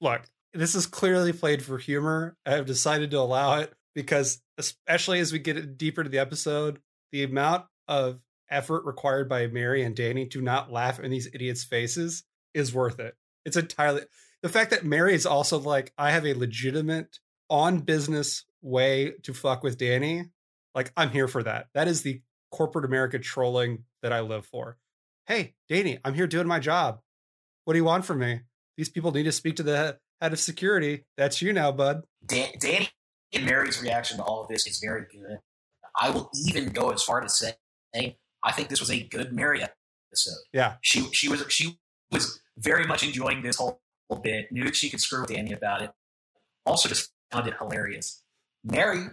Look, 0.00 0.22
this 0.54 0.74
is 0.74 0.86
clearly 0.86 1.32
played 1.32 1.62
for 1.62 1.78
humor. 1.78 2.36
I 2.46 2.52
have 2.52 2.66
decided 2.66 3.10
to 3.10 3.18
allow 3.18 3.58
it 3.58 3.72
because, 3.94 4.40
especially 4.58 5.20
as 5.20 5.32
we 5.32 5.38
get 5.38 5.78
deeper 5.78 6.02
to 6.02 6.08
the 6.08 6.18
episode, 6.18 6.80
the 7.12 7.22
amount 7.22 7.66
of 7.86 8.22
effort 8.50 8.84
required 8.84 9.28
by 9.28 9.46
Mary 9.46 9.82
and 9.82 9.94
Danny 9.94 10.26
to 10.26 10.40
not 10.40 10.72
laugh 10.72 10.98
in 10.98 11.10
these 11.10 11.28
idiots' 11.32 11.64
faces 11.64 12.24
is 12.54 12.74
worth 12.74 12.98
it. 12.98 13.14
It's 13.44 13.56
entirely 13.56 14.02
the 14.42 14.48
fact 14.48 14.70
that 14.70 14.84
Mary 14.84 15.14
is 15.14 15.26
also 15.26 15.58
like, 15.58 15.92
I 15.98 16.10
have 16.10 16.26
a 16.26 16.34
legitimate 16.34 17.18
on 17.48 17.80
business 17.80 18.44
way 18.62 19.12
to 19.22 19.34
fuck 19.34 19.62
with 19.62 19.78
Danny. 19.78 20.30
Like, 20.74 20.92
I'm 20.96 21.10
here 21.10 21.28
for 21.28 21.42
that. 21.42 21.66
That 21.74 21.88
is 21.88 22.02
the 22.02 22.22
corporate 22.50 22.84
America 22.84 23.18
trolling 23.18 23.84
that 24.02 24.12
I 24.12 24.20
live 24.20 24.46
for. 24.46 24.78
Hey, 25.26 25.54
Danny, 25.68 25.98
I'm 26.04 26.14
here 26.14 26.26
doing 26.26 26.46
my 26.46 26.58
job. 26.58 27.00
What 27.64 27.74
do 27.74 27.78
you 27.78 27.84
want 27.84 28.04
from 28.04 28.18
me? 28.18 28.40
These 28.80 28.88
people 28.88 29.12
need 29.12 29.24
to 29.24 29.32
speak 29.32 29.56
to 29.56 29.62
the 29.62 29.98
head 30.22 30.32
of 30.32 30.40
security. 30.40 31.04
That's 31.18 31.42
you 31.42 31.52
now, 31.52 31.70
bud. 31.70 32.04
Dan- 32.24 32.54
Danny 32.58 32.88
and 33.30 33.44
Mary's 33.44 33.82
reaction 33.82 34.16
to 34.16 34.22
all 34.22 34.40
of 34.40 34.48
this 34.48 34.66
is 34.66 34.78
very 34.82 35.02
good. 35.12 35.36
I 36.00 36.08
will 36.08 36.30
even 36.46 36.70
go 36.70 36.88
as 36.88 37.02
far 37.02 37.20
to 37.20 37.28
say 37.28 37.52
I 37.94 38.52
think 38.52 38.70
this 38.70 38.80
was 38.80 38.90
a 38.90 39.02
good 39.02 39.34
Mary 39.34 39.60
episode. 39.62 40.38
Yeah. 40.54 40.76
She 40.80 41.02
she 41.12 41.28
was 41.28 41.44
she 41.50 41.78
was 42.10 42.40
very 42.56 42.86
much 42.86 43.02
enjoying 43.02 43.42
this 43.42 43.56
whole 43.56 43.82
bit. 44.22 44.50
Knew 44.50 44.72
she 44.72 44.88
could 44.88 45.02
screw 45.02 45.20
with 45.20 45.28
Danny 45.28 45.52
about 45.52 45.82
it. 45.82 45.90
Also, 46.64 46.88
just 46.88 47.12
found 47.30 47.48
it 47.48 47.54
hilarious. 47.58 48.22
Mary, 48.64 49.08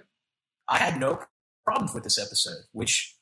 I 0.69 0.77
had 0.77 0.97
no 0.97 1.19
problems 1.65 1.93
with 1.93 2.05
this 2.05 2.17
episode, 2.17 2.63
which 2.71 3.17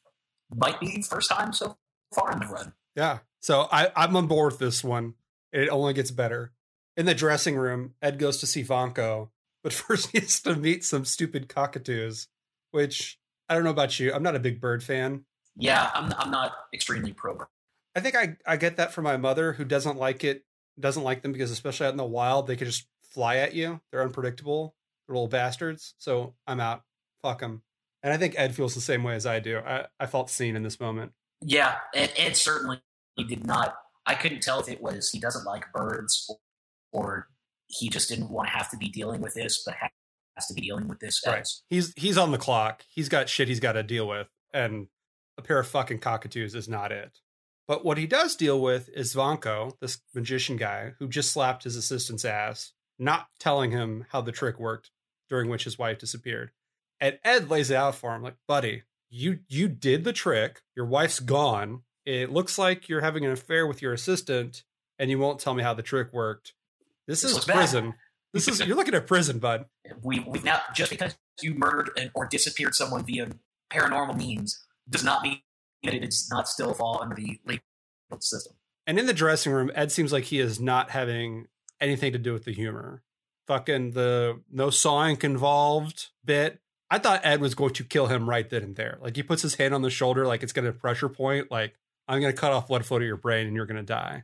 might 0.56 0.80
be 0.80 0.92
the 0.92 1.02
first 1.02 1.32
time 1.32 1.54
so 1.54 1.76
far 2.14 2.32
in 2.34 2.40
the 2.40 2.46
run. 2.46 2.74
Yeah. 2.96 3.20
So 3.40 3.68
I, 3.72 3.90
I'm 3.96 4.16
on 4.16 4.28
board 4.28 4.54
with 4.54 4.60
this 4.60 4.84
one. 4.84 5.16
It 5.56 5.70
only 5.70 5.94
gets 5.94 6.12
better. 6.12 6.52
In 6.98 7.06
the 7.06 7.16
dressing 7.16 7.56
room, 7.56 7.94
Ed 8.02 8.20
goes 8.20 8.38
to 8.40 8.48
see 8.48 8.64
Vanko, 8.64 9.30
but 9.64 9.74
first 9.74 10.12
he 10.12 10.20
has 10.20 10.42
to 10.42 10.56
meet 10.56 10.84
some 10.84 11.06
stupid 11.06 11.48
cockatoos, 11.48 12.28
which 12.72 13.18
I 13.48 13.56
don't 13.56 13.64
know 13.64 13.70
about 13.70 13.98
you. 14.00 14.14
I'm 14.14 14.24
not 14.24 14.36
a 14.36 14.40
big 14.40 14.60
bird 14.60 14.84
fan. 14.84 15.24
Yeah, 15.56 15.90
I'm 15.94 16.14
I'm 16.18 16.30
not 16.30 16.52
extremely 16.74 17.14
pro. 17.14 17.38
I 17.96 18.02
think 18.02 18.16
I, 18.16 18.36
I 18.46 18.58
get 18.58 18.76
that 18.76 18.92
from 18.92 19.06
my 19.06 19.16
mother 19.16 19.54
who 19.54 19.64
doesn't 19.64 19.98
like 19.98 20.26
it, 20.26 20.44
doesn't 20.78 21.04
like 21.04 21.22
them 21.22 21.32
because 21.32 21.52
especially 21.52 21.88
out 21.88 21.94
in 21.94 21.98
the 21.98 22.04
wild, 22.04 22.48
they 22.48 22.58
could 22.58 22.68
just 22.68 22.88
fly 23.02 23.38
at 23.38 23.54
you. 23.54 23.80
They're 23.92 24.04
unpredictable. 24.04 24.76
They're 25.08 25.16
little 25.16 25.30
bastards. 25.30 25.94
So 25.98 26.36
I'm 26.46 26.60
out. 26.60 26.84
Fuck 27.22 27.40
them. 27.40 27.62
And 28.04 28.12
I 28.14 28.18
think 28.18 28.36
Ed 28.38 28.54
feels 28.54 28.76
the 28.76 28.82
same 28.82 29.04
way 29.04 29.16
as 29.16 29.26
I 29.26 29.40
do. 29.40 29.60
I, 29.60 29.86
I 29.98 30.08
felt 30.08 30.30
seen 30.30 30.58
in 30.58 30.64
this 30.64 30.82
moment. 30.82 31.14
Yeah, 31.42 31.78
Ed, 31.94 32.12
Ed 32.18 32.36
certainly 32.36 32.82
did 33.18 33.48
not. 33.48 33.76
I 34.06 34.16
couldn't 34.16 34.42
tell 34.42 34.60
if 34.60 34.70
it 34.70 34.82
was 34.82 35.10
he 35.10 35.20
doesn't 35.20 35.46
like 35.46 35.72
birds 35.74 36.30
or, 36.30 36.38
or 36.92 37.28
he 37.68 37.90
just 37.90 38.10
didn't 38.10 38.30
want 38.30 38.48
to 38.50 38.54
have 38.56 38.70
to 38.72 38.78
be 38.78 38.90
dealing 38.90 39.22
with 39.22 39.34
this, 39.34 39.64
but 39.66 39.76
has 40.36 40.48
to 40.48 40.54
be 40.54 40.62
dealing 40.62 40.88
with 40.88 41.00
this 41.00 41.22
Right. 41.26 41.42
as 41.42 41.62
He's 41.70 41.94
he's 41.96 42.18
on 42.18 42.32
the 42.32 42.38
clock. 42.38 42.84
He's 42.90 43.10
got 43.10 43.30
shit 43.30 43.48
he's 43.48 43.60
got 43.60 43.74
to 43.74 43.84
deal 43.84 44.08
with, 44.08 44.28
and 44.54 44.88
a 45.38 45.42
pair 45.42 45.60
of 45.60 45.68
fucking 45.68 46.00
cockatoos 46.00 46.56
is 46.56 46.68
not 46.70 46.92
it. 46.92 47.20
But 47.68 47.84
what 47.84 47.98
he 47.98 48.06
does 48.06 48.36
deal 48.36 48.62
with 48.62 48.90
is 48.90 49.16
Vanko, 49.16 49.74
this 49.82 50.00
magician 50.14 50.56
guy 50.56 50.94
who 51.00 51.08
just 51.08 51.32
slapped 51.32 51.64
his 51.64 51.76
assistant's 51.76 52.24
ass, 52.24 52.74
not 53.00 53.28
telling 53.40 53.72
him 53.72 54.06
how 54.12 54.22
the 54.22 54.32
trick 54.32 54.60
worked, 54.60 54.92
during 55.30 55.50
which 55.50 55.64
his 55.64 55.80
wife 55.80 55.98
disappeared. 55.98 56.52
And 57.00 57.18
Ed 57.24 57.50
lays 57.50 57.72
it 57.72 57.76
out 57.76 57.96
for 57.96 58.14
him, 58.16 58.22
like, 58.22 58.36
buddy, 58.48 58.84
you 59.10 59.40
you 59.48 59.68
did 59.68 60.04
the 60.04 60.14
trick. 60.14 60.62
Your 60.76 60.86
wife's 60.86 61.20
gone. 61.20 61.82
It 62.06 62.32
looks 62.32 62.58
like 62.58 62.88
you're 62.88 63.02
having 63.02 63.26
an 63.26 63.32
affair 63.32 63.66
with 63.68 63.82
your 63.82 63.94
assistant, 63.94 64.64
and 65.00 65.10
you 65.10 65.18
won't 65.20 65.40
tell 65.40 65.54
me 65.54 65.64
how 65.64 65.74
the 65.74 65.82
trick 65.84 66.14
worked. 66.14 66.54
This, 67.08 67.22
This 67.22 67.32
is 67.32 67.36
looks 67.36 67.46
bad. 67.48 67.56
prison. 67.56 67.94
This 68.34 68.48
is 68.48 68.60
you're 68.60 68.76
looking 68.76 68.94
at 68.96 69.08
prison, 69.08 69.40
bud. 69.40 69.66
we 70.04 70.20
we've 70.20 70.44
now 70.44 70.62
just 70.76 70.92
because 70.92 71.16
you 71.42 71.54
murdered 71.54 71.92
and- 71.98 72.12
or 72.14 72.28
disappeared 72.28 72.76
someone 72.76 73.06
via 73.06 73.30
paranormal 73.72 74.18
means 74.18 74.64
does 74.90 75.04
not 75.04 75.22
mean 75.24 75.42
that 75.84 75.94
it 75.94 76.00
does 76.02 76.30
not 76.30 76.48
still 76.50 76.74
fall 76.74 77.02
under 77.02 77.16
the 77.16 77.40
legal 77.46 77.62
system. 78.20 78.54
And 78.88 79.00
in 79.00 79.06
the 79.06 79.14
dressing 79.14 79.52
room, 79.54 79.72
Ed 79.74 79.92
seems 79.92 80.12
like 80.14 80.26
he 80.26 80.40
is 80.40 80.60
not 80.60 80.92
having 80.92 81.48
anything 81.82 82.12
to 82.14 82.20
do 82.20 82.34
with 82.34 82.44
the 82.46 82.54
humor. 82.54 83.04
Fucking 83.48 83.92
the 83.92 84.42
no 84.52 84.70
sawing 84.70 85.18
involved 85.22 86.10
bit. 86.24 86.60
I 86.90 87.00
thought 87.00 87.22
Ed 87.26 87.42
was 87.42 87.56
going 87.56 87.74
to 87.74 87.84
kill 87.84 88.08
him 88.08 88.30
right 88.30 88.50
then 88.50 88.64
and 88.64 88.76
there. 88.76 88.98
Like 89.02 89.16
he 89.16 89.24
puts 89.24 89.42
his 89.42 89.56
hand 89.56 89.74
on 89.74 89.82
the 89.82 89.90
shoulder, 89.90 90.26
like 90.28 90.44
it's 90.44 90.54
going 90.54 90.66
to 90.66 90.72
pressure 90.74 91.10
point. 91.10 91.50
Like 91.52 91.76
I'm 92.08 92.22
going 92.22 92.34
to 92.34 92.40
cut 92.40 92.52
off 92.52 92.68
blood 92.68 92.86
flow 92.86 93.00
to 93.00 93.06
your 93.06 93.18
brain, 93.18 93.48
and 93.48 93.56
you're 93.56 93.66
going 93.66 93.78
to 93.78 93.84
die. 93.84 94.24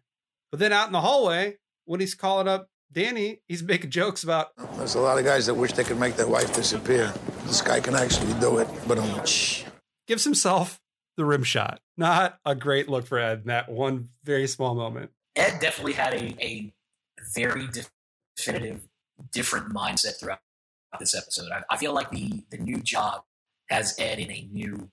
But 0.52 0.60
then 0.60 0.74
out 0.74 0.88
in 0.88 0.94
the 0.94 1.02
hallway, 1.02 1.58
when 1.86 2.00
he's 2.00 2.16
calling 2.16 2.48
up 2.48 2.70
Danny, 2.92 3.42
he's 3.48 3.64
making 3.64 3.90
jokes 3.90 4.24
about 4.24 4.50
There's 4.78 4.96
a 4.96 5.00
lot 5.00 5.18
of 5.18 5.26
guys 5.26 5.46
that 5.46 5.54
wish 5.54 5.74
they 5.74 5.84
could 5.84 6.00
make 6.00 6.16
their 6.16 6.28
wife 6.28 6.54
disappear. 6.54 7.14
This 7.46 7.62
guy 7.62 7.80
can 7.80 7.96
actually 7.96 8.34
do 8.40 8.58
it, 8.60 8.68
but 8.88 9.00
um, 9.00 9.26
shh. 9.26 9.64
gives 10.08 10.24
himself 10.24 10.80
the 11.18 11.26
rim 11.26 11.44
shot. 11.44 11.80
Not 11.98 12.38
a 12.46 12.56
great 12.56 12.90
look 12.90 13.06
for 13.06 13.18
Ed 13.18 13.42
in 13.42 13.48
that 13.48 13.70
one 13.70 14.10
very 14.24 14.48
small 14.48 14.76
moment. 14.76 15.12
Ed 15.36 15.60
definitely 15.62 15.94
had 15.94 16.14
a, 16.14 16.36
a 16.44 16.74
very 17.34 17.68
definitive, 18.38 18.82
different 19.32 19.74
mindset 19.74 20.20
throughout 20.20 20.40
this 21.00 21.16
episode. 21.16 21.52
I, 21.52 21.64
I 21.70 21.78
feel 21.78 21.94
like 21.94 22.12
the, 22.12 22.44
the 22.52 22.58
new 22.58 22.82
job 22.82 23.22
has 23.70 23.96
Ed 23.98 24.20
in 24.20 24.30
a 24.30 24.48
new 24.52 24.90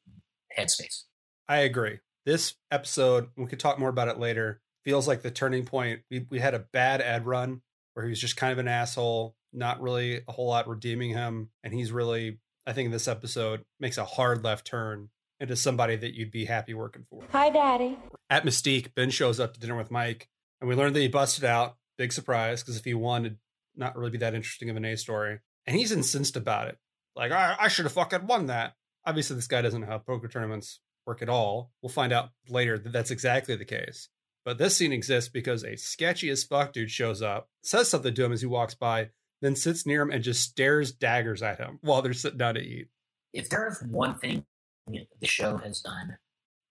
headspace. 0.57 1.02
I 1.49 1.59
agree. 1.59 1.99
This 2.28 2.56
episode, 2.70 3.28
we 3.38 3.47
could 3.47 3.58
talk 3.58 3.78
more 3.78 3.88
about 3.88 4.08
it 4.08 4.18
later, 4.18 4.61
feels 4.85 5.08
like 5.08 5.23
the 5.23 5.30
turning 5.30 5.64
point. 5.64 6.00
We 6.11 6.26
we 6.28 6.40
had 6.40 6.52
a 6.52 6.58
bad 6.58 7.00
Ed 7.00 7.25
run 7.25 7.62
where 7.94 8.04
he 8.04 8.11
was 8.11 8.20
just 8.20 8.37
kind 8.37 8.52
of 8.52 8.58
an 8.58 8.68
asshole, 8.68 9.35
not 9.50 9.80
really 9.80 10.20
a 10.28 10.32
whole 10.32 10.49
lot 10.49 10.68
redeeming 10.68 11.08
him, 11.08 11.49
and 11.64 11.73
he's 11.73 11.90
really, 11.90 12.38
I 12.66 12.75
think, 12.75 12.92
this 12.92 13.08
episode 13.08 13.64
makes 13.80 13.97
a 13.97 14.04
hard 14.04 14.44
left 14.44 14.66
turn 14.66 15.08
into 15.40 15.56
somebody 15.56 15.97
that 15.97 16.12
you'd 16.12 16.30
be 16.30 16.44
happy 16.44 16.75
working 16.75 17.06
for. 17.08 17.23
Hi, 17.32 17.49
Daddy. 17.49 17.97
At 18.28 18.44
Mystique, 18.44 18.94
Ben 18.94 19.08
shows 19.08 19.40
up 19.40 19.54
to 19.54 19.61
dinner 19.61 19.78
with 19.78 19.90
Mike, 19.90 20.28
and 20.61 20.68
we 20.68 20.76
learned 20.76 20.94
that 20.97 21.00
he 21.00 21.08
busted 21.08 21.47
out. 21.47 21.78
Big 21.97 22.12
surprise, 22.12 22.62
because 22.62 22.76
if 22.76 22.85
he 22.85 22.92
won, 22.92 23.25
it'd 23.25 23.38
not 23.75 23.97
really 23.97 24.11
be 24.11 24.18
that 24.18 24.35
interesting 24.35 24.68
of 24.68 24.76
an 24.76 24.85
A 24.85 24.99
story. 24.99 25.38
And 25.66 25.75
he's 25.75 25.92
incensed 25.92 26.37
about 26.37 26.68
it. 26.68 26.76
Like, 27.16 27.32
I, 27.32 27.56
I 27.58 27.68
should 27.68 27.87
have 27.87 27.92
fucking 27.92 28.26
won 28.26 28.49
that. 28.49 28.75
Obviously, 29.06 29.35
this 29.35 29.47
guy 29.47 29.62
doesn't 29.62 29.80
know 29.80 29.87
how 29.87 29.97
poker 29.97 30.28
tournaments 30.28 30.80
work 31.08 31.22
at 31.22 31.28
all. 31.28 31.72
We'll 31.82 31.90
find 31.90 32.12
out 32.12 32.30
later 32.48 32.78
that 32.78 32.92
that's 32.92 33.10
exactly 33.10 33.56
the 33.56 33.64
case. 33.64 34.08
But 34.44 34.58
this 34.58 34.76
scene 34.76 34.92
exists 34.92 35.28
because 35.28 35.64
a 35.64 35.76
sketchy 35.76 36.30
as 36.30 36.44
fuck 36.44 36.72
dude 36.72 36.90
shows 36.90 37.22
up, 37.22 37.48
says 37.62 37.88
something 37.88 38.14
to 38.14 38.24
him 38.24 38.32
as 38.32 38.40
he 38.40 38.46
walks 38.46 38.74
by, 38.74 39.10
then 39.40 39.56
sits 39.56 39.86
near 39.86 40.02
him 40.02 40.10
and 40.10 40.22
just 40.22 40.42
stares 40.42 40.92
daggers 40.92 41.42
at 41.42 41.58
him 41.58 41.78
while 41.82 42.02
they're 42.02 42.12
sitting 42.12 42.38
down 42.38 42.54
to 42.54 42.60
eat. 42.60 42.88
If 43.32 43.50
there 43.50 43.68
is 43.68 43.82
one 43.90 44.14
thing 44.14 44.44
the 44.86 45.26
show 45.26 45.56
has 45.58 45.80
done 45.80 46.18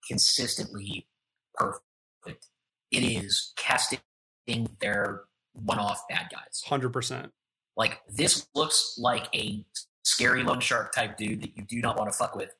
consistently 0.07 1.07
perfect, 1.53 2.47
it 2.91 3.03
is 3.03 3.53
casting 3.57 3.99
their 4.81 5.23
one-off 5.53 6.07
bad 6.09 6.29
guys. 6.31 6.63
100%. 6.67 7.31
Like 7.75 8.01
this 8.09 8.47
looks 8.55 8.95
like 8.97 9.27
a 9.35 9.65
scary 10.03 10.43
loan 10.43 10.59
shark 10.59 10.95
type 10.95 11.17
dude 11.17 11.41
that 11.41 11.55
you 11.55 11.63
do 11.63 11.79
not 11.79 11.97
want 11.97 12.11
to 12.11 12.17
fuck 12.17 12.35
with, 12.35 12.55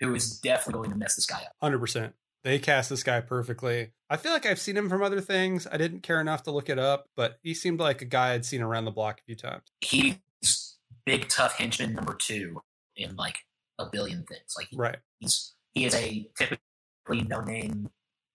who 0.00 0.14
is 0.14 0.38
definitely 0.40 0.80
going 0.80 0.90
to 0.90 0.96
mess 0.96 1.16
this 1.16 1.26
guy 1.26 1.36
up. 1.42 1.52
Hundred 1.62 1.78
percent. 1.78 2.14
They 2.44 2.58
cast 2.60 2.90
this 2.90 3.02
guy 3.02 3.20
perfectly. 3.22 3.90
I 4.08 4.16
feel 4.16 4.32
like 4.32 4.46
I've 4.46 4.60
seen 4.60 4.76
him 4.76 4.88
from 4.88 5.02
other 5.02 5.20
things. 5.20 5.66
I 5.70 5.76
didn't 5.78 6.02
care 6.04 6.20
enough 6.20 6.44
to 6.44 6.52
look 6.52 6.68
it 6.68 6.78
up, 6.78 7.08
but 7.16 7.38
he 7.42 7.54
seemed 7.54 7.80
like 7.80 8.02
a 8.02 8.04
guy 8.04 8.34
I'd 8.34 8.44
seen 8.44 8.62
around 8.62 8.84
the 8.84 8.92
block 8.92 9.18
a 9.20 9.24
few 9.24 9.34
times. 9.34 9.64
He's 9.80 10.16
big 11.04 11.28
tough 11.28 11.56
henchman 11.56 11.92
number 11.94 12.14
two 12.14 12.62
in 12.96 13.16
like 13.16 13.38
a 13.78 13.86
billion 13.90 14.24
things. 14.24 14.54
Like 14.56 14.68
he- 14.70 14.76
Right. 14.76 14.98
he's 15.18 15.54
he 15.74 15.84
is 15.86 15.94
a 15.94 16.28
typically 16.38 17.22
no 17.28 17.40
name 17.40 17.90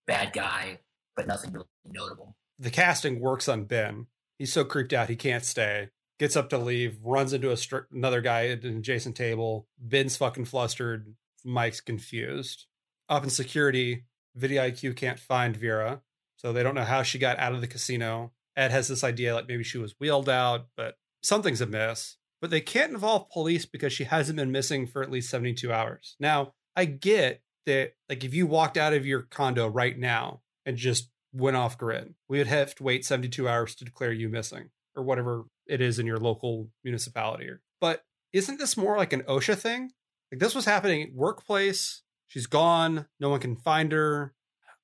bad 0.07 0.33
guy, 0.33 0.79
but 1.15 1.25
nothing 1.27 1.53
really 1.53 1.65
notable. 1.85 2.35
The 2.59 2.69
casting 2.69 3.19
works 3.21 3.47
on 3.47 3.63
Ben. 3.65 4.07
He's 4.37 4.51
so 4.53 4.63
creeped 4.65 4.93
out 4.93 5.09
he 5.09 5.15
can't 5.15 5.43
stay. 5.45 5.89
Gets 6.19 6.35
up 6.35 6.49
to 6.49 6.57
leave, 6.57 6.97
runs 7.01 7.33
into 7.33 7.49
a 7.51 7.57
str- 7.57 7.87
another 7.91 8.21
guy 8.21 8.47
at 8.49 8.63
an 8.63 8.77
adjacent 8.77 9.15
table. 9.15 9.67
Ben's 9.79 10.17
fucking 10.17 10.45
flustered. 10.45 11.15
Mike's 11.43 11.81
confused. 11.81 12.65
Up 13.09 13.23
in 13.23 13.29
security, 13.29 14.05
VidIQ 14.39 14.95
can't 14.95 15.19
find 15.19 15.55
Vera, 15.55 16.01
so 16.37 16.53
they 16.53 16.63
don't 16.63 16.75
know 16.75 16.83
how 16.83 17.03
she 17.03 17.19
got 17.19 17.39
out 17.39 17.53
of 17.53 17.61
the 17.61 17.67
casino. 17.67 18.31
Ed 18.55 18.71
has 18.71 18.87
this 18.87 19.03
idea 19.03 19.35
like 19.35 19.47
maybe 19.47 19.63
she 19.63 19.77
was 19.77 19.95
wheeled 19.99 20.29
out, 20.29 20.67
but 20.75 20.97
something's 21.21 21.61
amiss. 21.61 22.17
But 22.41 22.49
they 22.49 22.61
can't 22.61 22.93
involve 22.93 23.29
police 23.29 23.65
because 23.65 23.93
she 23.93 24.05
hasn't 24.05 24.37
been 24.37 24.51
missing 24.51 24.87
for 24.87 25.03
at 25.03 25.11
least 25.11 25.29
72 25.29 25.71
hours. 25.71 26.15
Now, 26.19 26.53
I 26.75 26.85
get 26.85 27.43
that, 27.67 27.93
like, 28.09 28.23
if 28.23 28.33
you 28.33 28.47
walked 28.47 28.77
out 28.77 28.93
of 28.93 29.05
your 29.05 29.21
condo 29.21 29.67
right 29.67 29.97
now 29.97 30.41
and 30.65 30.75
just 30.75 31.11
went 31.33 31.57
off 31.57 31.77
grid, 31.77 32.15
we 32.27 32.39
would 32.39 32.47
have 32.47 32.73
to 32.75 32.83
wait 32.83 33.05
72 33.05 33.47
hours 33.47 33.75
to 33.75 33.85
declare 33.85 34.11
you 34.11 34.27
missing 34.27 34.69
or 34.95 35.03
whatever 35.03 35.45
it 35.67 35.81
is 35.81 35.99
in 35.99 36.07
your 36.07 36.17
local 36.17 36.69
municipality. 36.83 37.49
But 37.79 38.03
isn't 38.33 38.57
this 38.57 38.75
more 38.75 38.97
like 38.97 39.13
an 39.13 39.21
OSHA 39.23 39.57
thing? 39.57 39.91
Like, 40.31 40.39
this 40.39 40.55
was 40.55 40.65
happening 40.65 41.11
workplace. 41.13 42.03
She's 42.27 42.47
gone. 42.47 43.07
No 43.19 43.29
one 43.29 43.39
can 43.41 43.57
find 43.57 43.91
her. 43.91 44.33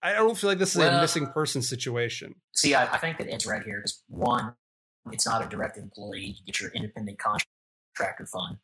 I 0.04 0.14
don't 0.14 0.38
feel 0.38 0.50
like 0.50 0.60
this 0.60 0.76
is 0.76 0.82
a 0.82 1.02
missing 1.02 1.28
person 1.28 1.62
situation. 1.62 2.36
See, 2.54 2.76
I, 2.76 2.94
I 2.94 2.98
think 2.98 3.18
that 3.18 3.32
Ed's 3.32 3.48
right 3.48 3.64
here 3.64 3.78
because 3.78 4.04
one, 4.08 4.54
it's 5.12 5.26
not 5.26 5.44
a 5.44 5.48
direct 5.48 5.78
employee. 5.78 6.36
You 6.38 6.46
get 6.46 6.60
your 6.60 6.72
independent 6.72 7.18
contractor 7.18 8.26
fund, 8.26 8.58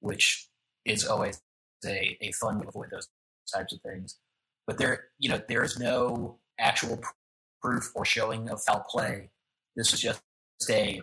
which 0.00 0.48
is 0.84 1.06
always 1.06 1.42
a, 1.84 2.18
a 2.20 2.32
fun 2.32 2.60
to 2.60 2.68
avoid 2.68 2.90
those 2.90 3.08
types 3.52 3.72
of 3.72 3.80
things. 3.82 4.18
But 4.66 4.78
there, 4.78 5.04
you 5.18 5.28
know, 5.28 5.40
there 5.48 5.62
is 5.62 5.78
no 5.78 6.38
actual 6.58 6.96
pr- 6.96 7.10
proof 7.62 7.92
or 7.94 8.04
showing 8.04 8.48
of 8.48 8.62
foul 8.62 8.84
play. 8.88 9.30
This 9.76 9.92
is 9.92 10.00
just 10.00 10.22
a 10.68 11.02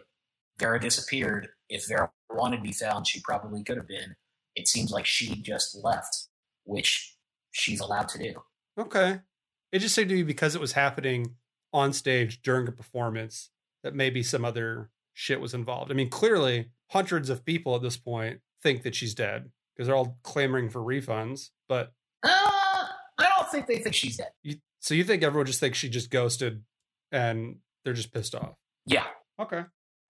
Vera 0.59 0.79
disappeared. 0.79 1.49
If 1.69 1.87
Vera 1.87 2.09
wanted 2.29 2.57
to 2.57 2.63
be 2.63 2.71
found, 2.71 3.07
she 3.07 3.21
probably 3.21 3.63
could 3.63 3.77
have 3.77 3.87
been. 3.87 4.15
It 4.57 4.67
seems 4.67 4.91
like 4.91 5.05
she 5.05 5.35
just 5.41 5.77
left, 5.83 6.27
which 6.65 7.15
she's 7.51 7.79
allowed 7.79 8.09
to 8.09 8.17
do. 8.17 8.33
Okay. 8.77 9.19
It 9.71 9.79
just 9.79 9.93
seemed 9.95 10.09
to 10.09 10.15
me 10.15 10.23
because 10.23 10.55
it 10.55 10.61
was 10.61 10.73
happening 10.73 11.35
on 11.71 11.93
stage 11.93 12.41
during 12.41 12.67
a 12.67 12.71
performance 12.71 13.51
that 13.83 13.93
maybe 13.93 14.23
some 14.23 14.43
other 14.43 14.89
shit 15.13 15.39
was 15.39 15.53
involved. 15.53 15.91
I 15.91 15.93
mean, 15.93 16.09
clearly, 16.09 16.69
hundreds 16.89 17.29
of 17.29 17.45
people 17.45 17.75
at 17.75 17.81
this 17.83 17.97
point 17.97 18.39
think 18.63 18.81
that 18.83 18.95
she's 18.95 19.13
dead 19.13 19.51
because 19.75 19.87
they're 19.87 19.95
all 19.95 20.17
clamoring 20.23 20.69
for 20.69 20.81
refunds. 20.81 21.49
But 21.69 21.93
Uh, 22.23 22.29
I 23.19 23.29
don't 23.37 23.49
think 23.51 23.67
they 23.67 23.77
think 23.77 23.93
she's 23.93 24.17
dead. 24.17 24.31
you, 24.43 24.55
so 24.79 24.95
you 24.95 25.03
think 25.03 25.21
everyone 25.21 25.45
just 25.45 25.59
thinks 25.59 25.77
she 25.77 25.89
just 25.89 26.09
ghosted 26.09 26.63
and 27.11 27.57
they're 27.85 27.93
just 27.93 28.11
pissed 28.11 28.33
off? 28.33 28.55
Yeah, 28.87 29.05
Okay. 29.39 29.63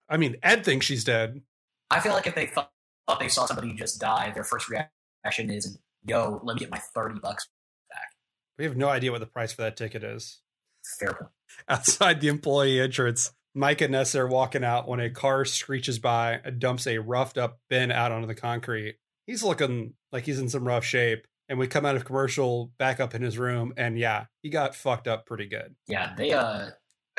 I 0.08 0.16
mean, 0.16 0.36
Ed 0.42 0.64
thinks 0.64 0.86
she's 0.86 1.04
dead. 1.04 1.42
I 1.90 2.00
feel 2.00 2.12
like 2.12 2.26
if 2.26 2.34
they 2.34 2.46
thought, 2.46 2.72
thought 3.08 3.20
they 3.20 3.28
saw 3.28 3.46
somebody 3.46 3.72
just 3.72 4.00
die, 4.00 4.30
their 4.34 4.44
first 4.44 4.68
reaction 4.68 5.50
is, 5.50 5.78
"Yo, 6.04 6.40
let 6.44 6.54
me 6.54 6.60
get 6.60 6.70
my 6.70 6.78
thirty 6.78 7.18
bucks." 7.18 7.48
Back. 7.90 8.10
We 8.58 8.64
have 8.64 8.76
no 8.76 8.88
idea 8.88 9.10
what 9.10 9.20
the 9.20 9.26
price 9.26 9.52
for 9.52 9.62
that 9.62 9.76
ticket 9.76 10.04
is. 10.04 10.40
Fair 10.98 11.14
point. 11.14 11.30
Outside 11.68 12.20
the 12.20 12.28
employee 12.28 12.80
entrance, 12.80 13.32
Mike 13.54 13.80
and 13.80 13.92
Nessa 13.92 14.20
are 14.20 14.28
walking 14.28 14.62
out 14.62 14.86
when 14.86 15.00
a 15.00 15.10
car 15.10 15.44
screeches 15.44 15.98
by 15.98 16.40
and 16.44 16.58
dumps 16.58 16.86
a 16.86 16.98
roughed 16.98 17.38
up 17.38 17.58
Ben 17.70 17.90
out 17.90 18.12
onto 18.12 18.26
the 18.26 18.34
concrete. 18.34 18.96
He's 19.26 19.42
looking 19.42 19.94
like 20.12 20.24
he's 20.24 20.38
in 20.38 20.48
some 20.48 20.66
rough 20.66 20.84
shape. 20.84 21.26
And 21.50 21.58
we 21.58 21.66
come 21.66 21.86
out 21.86 21.96
of 21.96 22.04
commercial 22.04 22.72
back 22.78 23.00
up 23.00 23.14
in 23.14 23.22
his 23.22 23.38
room, 23.38 23.72
and 23.78 23.98
yeah, 23.98 24.26
he 24.42 24.50
got 24.50 24.74
fucked 24.74 25.08
up 25.08 25.24
pretty 25.24 25.46
good. 25.46 25.74
Yeah, 25.86 26.12
they 26.14 26.30
uh, 26.32 26.72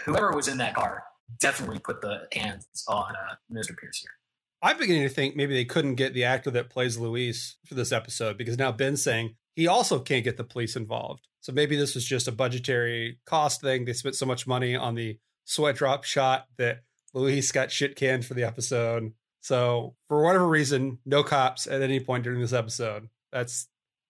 whoever 0.05 0.31
was 0.33 0.47
in 0.47 0.59
that 0.59 0.75
car 0.75 1.03
definitely 1.39 1.79
put 1.79 2.01
the 2.01 2.27
hands 2.31 2.67
on 2.87 3.15
uh, 3.15 3.35
Mr. 3.51 3.75
Pierce 3.75 3.97
here. 3.97 4.11
I'm 4.61 4.77
beginning 4.77 5.03
to 5.03 5.13
think 5.13 5.35
maybe 5.35 5.53
they 5.53 5.65
couldn't 5.65 5.95
get 5.95 6.13
the 6.13 6.25
actor 6.25 6.51
that 6.51 6.69
plays 6.69 6.97
Luis 6.97 7.57
for 7.65 7.75
this 7.75 7.91
episode 7.91 8.37
because 8.37 8.57
now 8.57 8.71
Ben's 8.71 9.01
saying 9.01 9.35
he 9.55 9.67
also 9.67 9.99
can't 9.99 10.23
get 10.23 10.37
the 10.37 10.43
police 10.43 10.75
involved. 10.75 11.27
So 11.39 11.53
maybe 11.53 11.77
this 11.77 11.95
was 11.95 12.03
just 12.03 12.27
a 12.27 12.33
budgetary 12.33 13.19
cost 13.25 13.61
thing. 13.61 13.85
They 13.85 13.93
spent 13.93 14.15
so 14.15 14.25
much 14.25 14.47
money 14.47 14.75
on 14.75 14.95
the 14.95 15.17
sweat 15.45 15.75
drop 15.75 16.03
shot 16.03 16.47
that 16.57 16.81
Luis 17.13 17.51
got 17.51 17.71
shit 17.71 17.95
canned 17.95 18.25
for 18.25 18.33
the 18.33 18.43
episode. 18.43 19.13
So, 19.41 19.95
for 20.07 20.21
whatever 20.21 20.47
reason, 20.47 20.99
no 21.05 21.23
cops 21.23 21.65
at 21.65 21.81
any 21.81 21.99
point 21.99 22.25
during 22.25 22.41
this 22.41 22.53
episode. 22.53 23.09
That's 23.31 23.67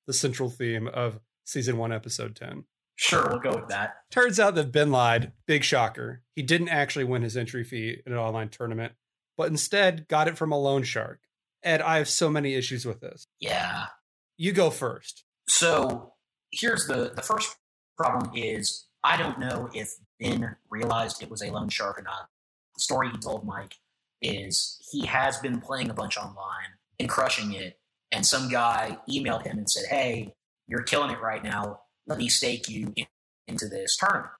the 0.07 0.13
central 0.13 0.49
theme 0.49 0.87
of 0.87 1.19
season 1.45 1.77
one, 1.77 1.91
episode 1.91 2.35
10. 2.35 2.63
Sure, 2.95 3.27
we'll 3.29 3.39
go 3.39 3.55
with 3.55 3.69
that. 3.69 3.93
Turns 4.11 4.39
out 4.39 4.55
that 4.55 4.71
Ben 4.71 4.91
lied. 4.91 5.31
Big 5.45 5.63
shocker. 5.63 6.23
He 6.35 6.41
didn't 6.41 6.69
actually 6.69 7.05
win 7.05 7.21
his 7.21 7.37
entry 7.37 7.63
fee 7.63 8.01
in 8.05 8.11
an 8.11 8.17
online 8.17 8.49
tournament, 8.49 8.93
but 9.39 9.47
instead 9.47 10.05
got 10.09 10.27
it 10.27 10.37
from 10.37 10.51
a 10.51 10.59
loan 10.59 10.83
shark. 10.83 11.21
Ed, 11.63 11.79
I 11.79 11.95
have 11.99 12.09
so 12.09 12.29
many 12.29 12.55
issues 12.55 12.85
with 12.85 12.99
this. 12.99 13.25
Yeah. 13.39 13.85
You 14.35 14.51
go 14.51 14.69
first. 14.69 15.23
So 15.47 16.11
here's 16.51 16.87
the 16.87 17.13
the 17.15 17.21
first 17.21 17.55
problem 17.97 18.33
is 18.35 18.87
I 19.01 19.15
don't 19.15 19.39
know 19.39 19.69
if 19.73 19.93
Ben 20.19 20.57
realized 20.69 21.23
it 21.23 21.31
was 21.31 21.41
a 21.41 21.51
loan 21.51 21.69
shark 21.69 21.97
or 21.97 22.01
not. 22.01 22.27
The 22.75 22.81
story 22.81 23.09
he 23.11 23.17
told 23.17 23.45
Mike 23.45 23.75
is 24.21 24.77
he 24.91 25.05
has 25.05 25.37
been 25.37 25.61
playing 25.61 25.89
a 25.89 25.93
bunch 25.93 26.17
online 26.17 26.75
and 26.99 27.07
crushing 27.07 27.53
it, 27.53 27.79
and 28.11 28.25
some 28.25 28.49
guy 28.49 28.97
emailed 29.09 29.43
him 29.43 29.57
and 29.57 29.69
said, 29.69 29.85
"Hey, 29.89 30.35
you're 30.67 30.83
killing 30.83 31.11
it 31.11 31.21
right 31.21 31.41
now. 31.41 31.83
Let 32.07 32.17
me 32.17 32.27
stake 32.27 32.67
you 32.67 32.91
in, 32.97 33.07
into 33.47 33.69
this 33.69 33.95
tournament." 33.95 34.33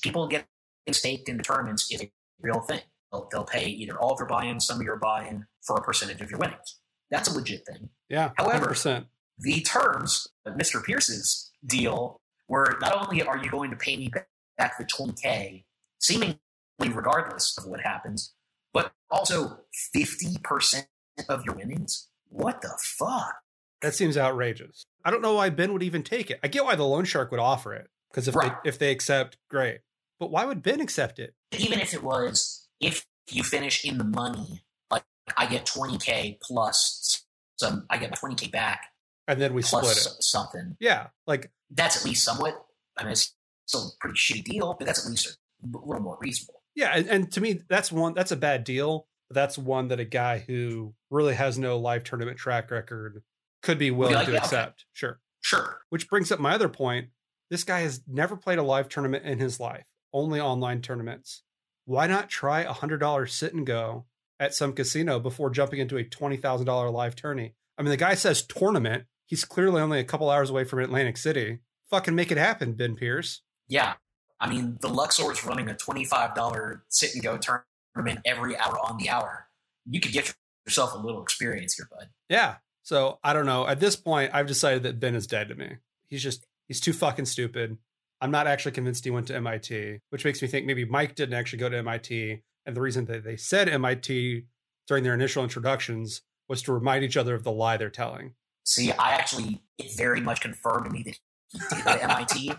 People 0.00 0.28
get 0.28 0.46
staked 0.92 1.28
into 1.28 1.42
tournaments 1.42 1.90
is 1.90 2.02
a 2.02 2.12
real 2.40 2.60
thing. 2.60 2.82
They'll, 3.14 3.28
they'll 3.30 3.44
pay 3.44 3.66
either 3.66 3.96
all 3.98 4.12
of 4.12 4.18
your 4.18 4.26
buy-in, 4.28 4.58
some 4.60 4.78
of 4.80 4.84
your 4.84 4.96
buy-in 4.96 5.46
for 5.62 5.76
a 5.76 5.82
percentage 5.82 6.20
of 6.20 6.30
your 6.30 6.40
winnings. 6.40 6.78
That's 7.10 7.28
a 7.28 7.34
legit 7.34 7.64
thing. 7.66 7.88
Yeah, 8.08 8.30
However, 8.36 8.66
100%. 8.70 9.06
the 9.38 9.60
terms 9.60 10.28
of 10.44 10.54
Mr. 10.54 10.82
Pierce's 10.82 11.50
deal 11.64 12.20
were 12.48 12.76
not 12.80 12.94
only 13.08 13.22
are 13.22 13.38
you 13.42 13.50
going 13.50 13.70
to 13.70 13.76
pay 13.76 13.96
me 13.96 14.10
back 14.58 14.78
the 14.78 14.84
20K, 14.84 15.64
seemingly 16.00 16.38
regardless 16.80 17.56
of 17.56 17.66
what 17.66 17.80
happens, 17.80 18.34
but 18.72 18.92
also 19.10 19.60
50% 19.96 20.86
of 21.28 21.44
your 21.44 21.54
winnings? 21.54 22.08
What 22.30 22.62
the 22.62 22.76
fuck? 22.82 23.34
That 23.80 23.94
seems 23.94 24.16
outrageous. 24.16 24.86
I 25.04 25.10
don't 25.12 25.22
know 25.22 25.34
why 25.34 25.50
Ben 25.50 25.72
would 25.72 25.82
even 25.82 26.02
take 26.02 26.30
it. 26.30 26.40
I 26.42 26.48
get 26.48 26.64
why 26.64 26.74
the 26.74 26.84
loan 26.84 27.04
shark 27.04 27.30
would 27.30 27.38
offer 27.40 27.74
it 27.74 27.88
because 28.10 28.26
if 28.26 28.34
Right. 28.34 28.52
they 28.64 28.68
if 28.68 28.78
they 28.78 28.90
accept, 28.90 29.36
great. 29.50 29.80
But 30.18 30.30
why 30.30 30.46
would 30.46 30.62
Ben 30.62 30.80
accept 30.80 31.18
it? 31.18 31.34
Even 31.52 31.78
if 31.80 31.92
it 31.92 32.02
was, 32.02 32.63
if 32.80 33.06
you 33.30 33.42
finish 33.42 33.84
in 33.84 33.98
the 33.98 34.04
money, 34.04 34.64
like 34.90 35.04
I 35.36 35.46
get 35.46 35.66
20K 35.66 36.38
plus 36.42 37.24
some, 37.56 37.86
I 37.88 37.98
get 37.98 38.12
20K 38.12 38.50
back 38.50 38.86
And 39.28 39.40
then 39.40 39.54
we 39.54 39.62
split 39.62 39.96
it. 39.96 40.22
something. 40.22 40.76
Yeah, 40.80 41.08
like 41.26 41.50
That's 41.70 41.96
at 41.96 42.04
least 42.04 42.24
somewhat, 42.24 42.64
I 42.98 43.04
mean, 43.04 43.12
it's 43.12 43.34
still 43.66 43.80
a 43.82 43.90
pretty 44.00 44.16
shitty 44.16 44.44
deal, 44.44 44.74
but 44.78 44.86
that's 44.86 45.04
at 45.04 45.10
least 45.10 45.38
a 45.62 45.78
little 45.78 46.02
more 46.02 46.18
reasonable. 46.20 46.62
yeah, 46.74 46.92
and, 46.94 47.08
and 47.08 47.32
to 47.32 47.40
me, 47.40 47.60
that's 47.68 47.90
one 47.90 48.14
that's 48.14 48.32
a 48.32 48.36
bad 48.36 48.64
deal. 48.64 49.06
But 49.28 49.36
that's 49.36 49.56
one 49.56 49.88
that 49.88 50.00
a 50.00 50.04
guy 50.04 50.44
who 50.46 50.94
really 51.10 51.34
has 51.34 51.56
no 51.58 51.78
live 51.78 52.04
tournament 52.04 52.36
track 52.36 52.70
record 52.70 53.22
could 53.62 53.78
be 53.78 53.90
willing 53.90 54.16
like, 54.16 54.26
to 54.26 54.32
yeah, 54.32 54.38
okay. 54.38 54.44
accept. 54.44 54.84
Sure. 54.92 55.18
Sure. 55.40 55.78
Which 55.88 56.10
brings 56.10 56.30
up 56.30 56.40
my 56.40 56.54
other 56.54 56.68
point. 56.68 57.08
This 57.50 57.64
guy 57.64 57.80
has 57.80 58.02
never 58.06 58.36
played 58.36 58.58
a 58.58 58.62
live 58.62 58.88
tournament 58.90 59.24
in 59.24 59.38
his 59.38 59.58
life, 59.60 59.84
only 60.12 60.40
online 60.40 60.82
tournaments. 60.82 61.42
Why 61.84 62.06
not 62.06 62.28
try 62.28 62.62
a 62.62 62.72
hundred 62.72 62.98
dollar 62.98 63.26
sit 63.26 63.54
and 63.54 63.66
go 63.66 64.06
at 64.40 64.54
some 64.54 64.72
casino 64.72 65.20
before 65.20 65.50
jumping 65.50 65.80
into 65.80 65.96
a 65.96 66.04
twenty 66.04 66.36
thousand 66.36 66.66
dollar 66.66 66.90
live 66.90 67.16
tourney? 67.16 67.54
I 67.78 67.82
mean, 67.82 67.90
the 67.90 67.96
guy 67.96 68.14
says 68.14 68.42
tournament. 68.42 69.04
He's 69.26 69.44
clearly 69.44 69.80
only 69.80 70.00
a 70.00 70.04
couple 70.04 70.30
hours 70.30 70.50
away 70.50 70.64
from 70.64 70.80
Atlantic 70.80 71.16
City. 71.16 71.60
Fucking 71.90 72.14
make 72.14 72.30
it 72.30 72.38
happen, 72.38 72.72
Ben 72.72 72.94
Pierce. 72.94 73.42
Yeah. 73.68 73.94
I 74.40 74.48
mean, 74.50 74.76
the 74.80 74.88
Luxor's 74.88 75.44
running 75.44 75.70
a 75.70 75.74
$25 75.74 76.80
sit 76.88 77.14
and 77.14 77.22
go 77.22 77.38
tournament 77.38 78.20
every 78.26 78.56
hour 78.58 78.78
on 78.78 78.98
the 78.98 79.08
hour. 79.08 79.46
You 79.88 80.00
could 80.00 80.12
get 80.12 80.34
yourself 80.66 80.94
a 80.94 80.98
little 80.98 81.22
experience 81.22 81.74
here, 81.74 81.88
bud. 81.90 82.08
Yeah. 82.28 82.56
So 82.82 83.18
I 83.24 83.32
don't 83.32 83.46
know. 83.46 83.66
At 83.66 83.80
this 83.80 83.96
point, 83.96 84.32
I've 84.34 84.46
decided 84.46 84.82
that 84.82 85.00
Ben 85.00 85.14
is 85.14 85.26
dead 85.26 85.48
to 85.48 85.54
me. 85.54 85.76
He's 86.08 86.22
just 86.22 86.46
he's 86.66 86.80
too 86.80 86.92
fucking 86.92 87.24
stupid. 87.24 87.78
I'm 88.24 88.30
not 88.30 88.46
actually 88.46 88.72
convinced 88.72 89.04
he 89.04 89.10
went 89.10 89.26
to 89.26 89.36
MIT, 89.36 90.00
which 90.08 90.24
makes 90.24 90.40
me 90.40 90.48
think 90.48 90.64
maybe 90.64 90.86
Mike 90.86 91.14
didn't 91.14 91.34
actually 91.34 91.58
go 91.58 91.68
to 91.68 91.76
MIT. 91.76 92.40
And 92.64 92.74
the 92.74 92.80
reason 92.80 93.04
that 93.04 93.22
they 93.22 93.36
said 93.36 93.68
MIT 93.68 94.46
during 94.88 95.04
their 95.04 95.12
initial 95.12 95.42
introductions 95.42 96.22
was 96.48 96.62
to 96.62 96.72
remind 96.72 97.04
each 97.04 97.18
other 97.18 97.34
of 97.34 97.44
the 97.44 97.52
lie 97.52 97.76
they're 97.76 97.90
telling. 97.90 98.32
See, 98.64 98.90
I 98.92 99.10
actually, 99.10 99.60
it 99.76 99.92
very 99.94 100.22
much 100.22 100.40
confirmed 100.40 100.86
to 100.86 100.90
me 100.90 101.02
that 101.02 101.18
he 101.50 101.58
did 101.68 101.84
go 101.84 101.98
to 101.98 102.02
MIT 102.02 102.52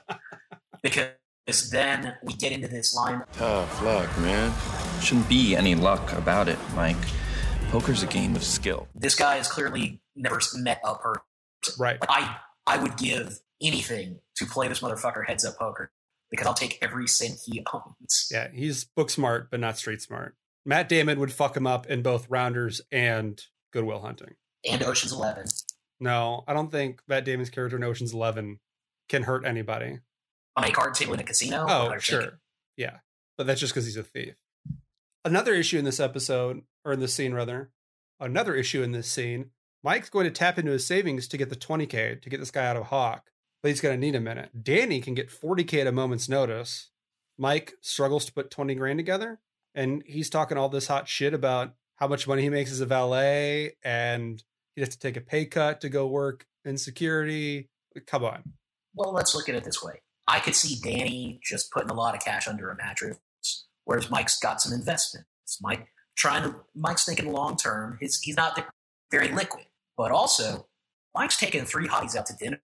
because 0.83 1.69
then 1.71 2.15
we 2.21 2.33
get 2.33 2.51
into 2.51 2.67
this 2.67 2.93
line. 2.93 3.23
Tough 3.33 3.81
luck, 3.81 4.15
man. 4.19 4.53
Shouldn't 5.01 5.27
be 5.27 5.55
any 5.55 5.73
luck 5.73 6.13
about 6.13 6.47
it, 6.47 6.59
Mike. 6.75 6.95
Poker's 7.71 8.03
a 8.03 8.07
game 8.07 8.35
of 8.35 8.43
skill. 8.43 8.87
This 8.93 9.15
guy 9.15 9.37
has 9.37 9.47
clearly 9.47 9.99
never 10.15 10.39
met 10.57 10.79
a 10.83 10.93
person. 10.93 11.23
Right. 11.79 11.99
Like, 12.01 12.09
I, 12.11 12.35
I 12.67 12.77
would 12.77 12.97
give 12.97 13.39
anything 13.61 14.19
to 14.35 14.45
play 14.45 14.67
this 14.67 14.81
motherfucker 14.81 15.25
heads 15.27 15.45
up 15.45 15.57
poker 15.57 15.91
because 16.29 16.47
I'll 16.47 16.53
take 16.53 16.79
every 16.81 17.07
cent 17.07 17.39
he 17.45 17.63
owns. 17.73 18.29
Yeah. 18.31 18.49
He's 18.53 18.83
book 18.83 19.09
smart, 19.09 19.49
but 19.51 19.59
not 19.59 19.77
street 19.77 20.01
smart. 20.01 20.35
Matt 20.65 20.89
Damon 20.89 21.19
would 21.19 21.31
fuck 21.31 21.55
him 21.55 21.67
up 21.67 21.85
in 21.87 22.01
both 22.01 22.29
Rounders 22.29 22.81
and 22.91 23.41
Good 23.71 23.83
Will 23.83 24.01
Hunting. 24.01 24.35
And 24.69 24.83
Ocean's 24.83 25.13
Eleven. 25.13 25.45
No, 25.99 26.43
I 26.47 26.53
don't 26.53 26.71
think 26.71 27.01
Matt 27.07 27.23
Damon's 27.23 27.49
character 27.49 27.77
in 27.77 27.83
Ocean's 27.83 28.13
Eleven 28.13 28.59
can 29.07 29.23
hurt 29.23 29.45
anybody. 29.45 29.99
On 30.57 30.63
a 30.63 30.71
card 30.71 30.95
table 30.95 31.13
in 31.13 31.19
a 31.19 31.23
casino. 31.23 31.65
Oh, 31.69 31.97
sure. 31.99 32.21
ticket. 32.21 32.35
Yeah. 32.77 32.97
But 33.37 33.47
that's 33.47 33.59
just 33.59 33.73
because 33.73 33.85
he's 33.85 33.97
a 33.97 34.03
thief. 34.03 34.35
Another 35.23 35.53
issue 35.53 35.77
in 35.77 35.85
this 35.85 35.99
episode, 35.99 36.61
or 36.83 36.93
in 36.93 36.99
this 36.99 37.13
scene 37.13 37.33
rather, 37.33 37.71
another 38.19 38.55
issue 38.55 38.81
in 38.81 38.91
this 38.91 39.07
scene, 39.09 39.51
Mike's 39.83 40.09
going 40.09 40.25
to 40.25 40.31
tap 40.31 40.57
into 40.57 40.71
his 40.71 40.85
savings 40.85 41.27
to 41.27 41.37
get 41.37 41.49
the 41.49 41.55
20K 41.55 42.21
to 42.21 42.29
get 42.29 42.39
this 42.39 42.51
guy 42.51 42.65
out 42.65 42.77
of 42.77 42.85
Hawk, 42.87 43.29
but 43.65 43.69
he's 43.69 43.81
going 43.81 43.99
to 43.99 43.99
need 43.99 44.13
a 44.13 44.19
minute. 44.19 44.51
Danny 44.61 45.01
can 45.01 45.15
get 45.15 45.31
40K 45.31 45.81
at 45.81 45.87
a 45.87 45.91
moment's 45.91 46.29
notice. 46.29 46.91
Mike 47.35 47.73
struggles 47.81 48.23
to 48.25 48.31
put 48.31 48.51
20 48.51 48.75
grand 48.75 48.99
together, 48.99 49.39
and 49.73 50.03
he's 50.05 50.29
talking 50.29 50.55
all 50.55 50.69
this 50.69 50.85
hot 50.85 51.07
shit 51.07 51.33
about 51.33 51.73
how 51.95 52.07
much 52.07 52.27
money 52.27 52.43
he 52.43 52.49
makes 52.51 52.71
as 52.71 52.79
a 52.79 52.85
valet, 52.85 53.75
and 53.83 54.43
he 54.75 54.81
has 54.81 54.89
to 54.89 54.99
take 54.99 55.17
a 55.17 55.21
pay 55.21 55.45
cut 55.45 55.81
to 55.81 55.89
go 55.89 56.05
work 56.05 56.45
in 56.63 56.77
security. 56.77 57.67
Come 58.05 58.23
on. 58.23 58.43
Well, 58.93 59.11
let's 59.11 59.33
look 59.33 59.49
at 59.49 59.55
it 59.55 59.63
this 59.63 59.81
way. 59.81 59.99
I 60.27 60.41
could 60.41 60.53
see 60.53 60.79
Danny 60.83 61.39
just 61.43 61.71
putting 61.71 61.89
a 61.89 61.95
lot 61.95 62.13
of 62.13 62.23
cash 62.23 62.47
under 62.47 62.69
a 62.69 62.77
mattress, 62.77 63.17
whereas 63.85 64.11
Mike's 64.11 64.37
got 64.37 64.61
some 64.61 64.73
investments. 64.73 65.27
Mike 65.59 65.87
trying 66.15 66.43
to 66.43 66.55
Mike's 66.75 67.03
thinking 67.03 67.31
long 67.31 67.57
term. 67.57 67.97
He's 67.99 68.19
he's 68.21 68.37
not 68.37 68.63
very 69.09 69.29
liquid, 69.29 69.65
but 69.97 70.11
also 70.11 70.67
Mike's 71.15 71.39
taking 71.39 71.65
three 71.65 71.87
hotties 71.87 72.15
out 72.15 72.27
to 72.27 72.35
dinner. 72.35 72.61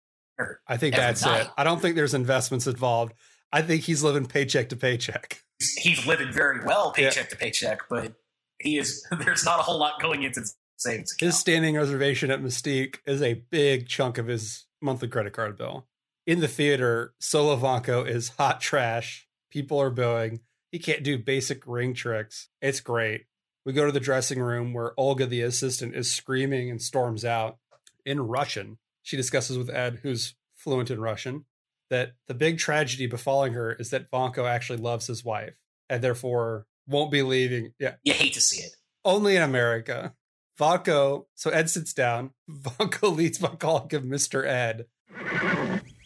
I 0.67 0.77
think 0.77 0.95
that's 0.95 1.25
night. 1.25 1.41
it. 1.41 1.47
I 1.57 1.63
don't 1.63 1.81
think 1.81 1.95
there's 1.95 2.13
investments 2.13 2.67
involved. 2.67 3.13
I 3.51 3.61
think 3.61 3.83
he's 3.83 4.03
living 4.03 4.25
paycheck 4.25 4.69
to 4.69 4.75
paycheck. 4.75 5.43
He's, 5.77 6.05
living 6.07 6.31
very 6.31 6.63
well, 6.65 6.91
paycheck 6.91 7.29
to 7.29 7.35
paycheck, 7.35 7.81
but 7.89 8.13
he 8.59 8.77
is. 8.77 9.05
There's 9.19 9.45
not 9.45 9.59
a 9.59 9.63
whole 9.63 9.77
lot 9.77 10.01
going 10.01 10.23
into 10.23 10.43
savings 10.77 11.13
account. 11.13 11.27
His 11.27 11.39
standing 11.39 11.75
reservation 11.75 12.31
at 12.31 12.41
Mystique 12.41 12.97
is 13.05 13.21
a 13.21 13.35
big 13.51 13.87
chunk 13.87 14.17
of 14.17 14.27
his 14.27 14.65
monthly 14.81 15.07
credit 15.07 15.33
card 15.33 15.57
bill. 15.57 15.87
In 16.25 16.39
the 16.39 16.47
theater, 16.47 17.13
solo 17.19 17.57
Vanko 17.57 18.07
is 18.07 18.29
hot 18.29 18.61
trash. 18.61 19.27
People 19.51 19.79
are 19.79 19.89
booing. 19.89 20.39
He 20.71 20.79
can't 20.79 21.03
do 21.03 21.17
basic 21.17 21.67
ring 21.67 21.93
tricks. 21.93 22.49
It's 22.61 22.79
great. 22.79 23.25
We 23.65 23.73
go 23.73 23.85
to 23.85 23.91
the 23.91 23.99
dressing 23.99 24.39
room 24.39 24.73
where 24.73 24.93
Olga, 24.97 25.25
the 25.25 25.41
assistant, 25.41 25.95
is 25.95 26.11
screaming 26.11 26.71
and 26.71 26.81
storms 26.81 27.25
out 27.25 27.57
in 28.05 28.21
Russian. 28.21 28.77
She 29.03 29.17
discusses 29.17 29.57
with 29.57 29.69
Ed, 29.69 29.99
who's 30.03 30.35
fluent 30.55 30.91
in 30.91 30.99
Russian, 31.01 31.45
that 31.89 32.11
the 32.27 32.33
big 32.33 32.57
tragedy 32.57 33.07
befalling 33.07 33.53
her 33.53 33.73
is 33.73 33.89
that 33.89 34.09
Vanko 34.11 34.47
actually 34.47 34.77
loves 34.79 35.07
his 35.07 35.25
wife 35.25 35.53
and 35.89 36.03
therefore 36.03 36.65
won't 36.87 37.11
be 37.11 37.21
leaving. 37.23 37.73
Yeah, 37.79 37.95
you 38.03 38.13
hate 38.13 38.33
to 38.33 38.41
see 38.41 38.61
it. 38.61 38.75
only 39.03 39.35
in 39.35 39.41
America. 39.41 40.13
Vanko, 40.59 41.25
so 41.35 41.49
Ed 41.49 41.69
sits 41.69 41.93
down. 41.93 42.31
Vanko 42.49 43.15
leads 43.15 43.39
by 43.39 43.49
calling 43.49 43.89
him 43.89 44.09
Mr. 44.09 44.45
Ed. 44.45 44.85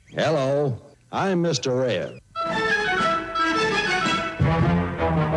Hello, 0.09 0.81
I'm 1.11 1.43
Mr. 1.43 1.87
Ed. 1.87 2.19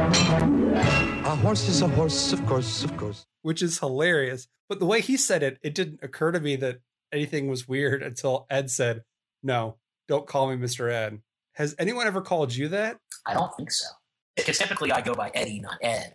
Ah, 0.01 1.33
a 1.33 1.37
horse 1.37 1.69
is 1.69 1.83
a 1.83 1.89
horse, 1.89 2.33
of 2.33 2.45
course, 2.47 2.85
of 2.85 2.97
course. 2.97 3.27
which 3.43 3.63
is 3.63 3.79
hilarious. 3.81 4.49
But 4.69 4.79
the 4.79 4.87
way 4.87 5.01
he 5.01 5.17
said 5.17 5.43
it, 5.43 5.59
it 5.63 5.75
didn't 5.75 6.01
occur 6.03 6.31
to 6.33 6.41
me 6.41 6.57
that 6.57 6.81
anything 7.13 7.49
was 7.49 7.69
weird 7.69 8.03
until 8.05 8.47
Ed 8.51 8.71
said, 8.71 9.03
No, 9.43 9.77
don't 10.09 10.27
call 10.27 10.49
me 10.49 10.57
Mr. 10.57 10.91
Ed. 10.91 11.21
Has 11.55 11.75
anyone 11.79 12.07
ever 12.07 12.21
called 12.21 12.55
you 12.55 12.69
that? 12.69 12.99
I 13.27 13.35
don't 13.35 13.55
think 13.57 13.73
so. 13.73 13.87
Because 14.37 14.59
typically 14.59 14.93
I 14.93 15.01
go 15.01 15.15
by 15.15 15.31
Eddie, 15.35 15.61
not 15.61 15.79
Ed. 15.83 16.15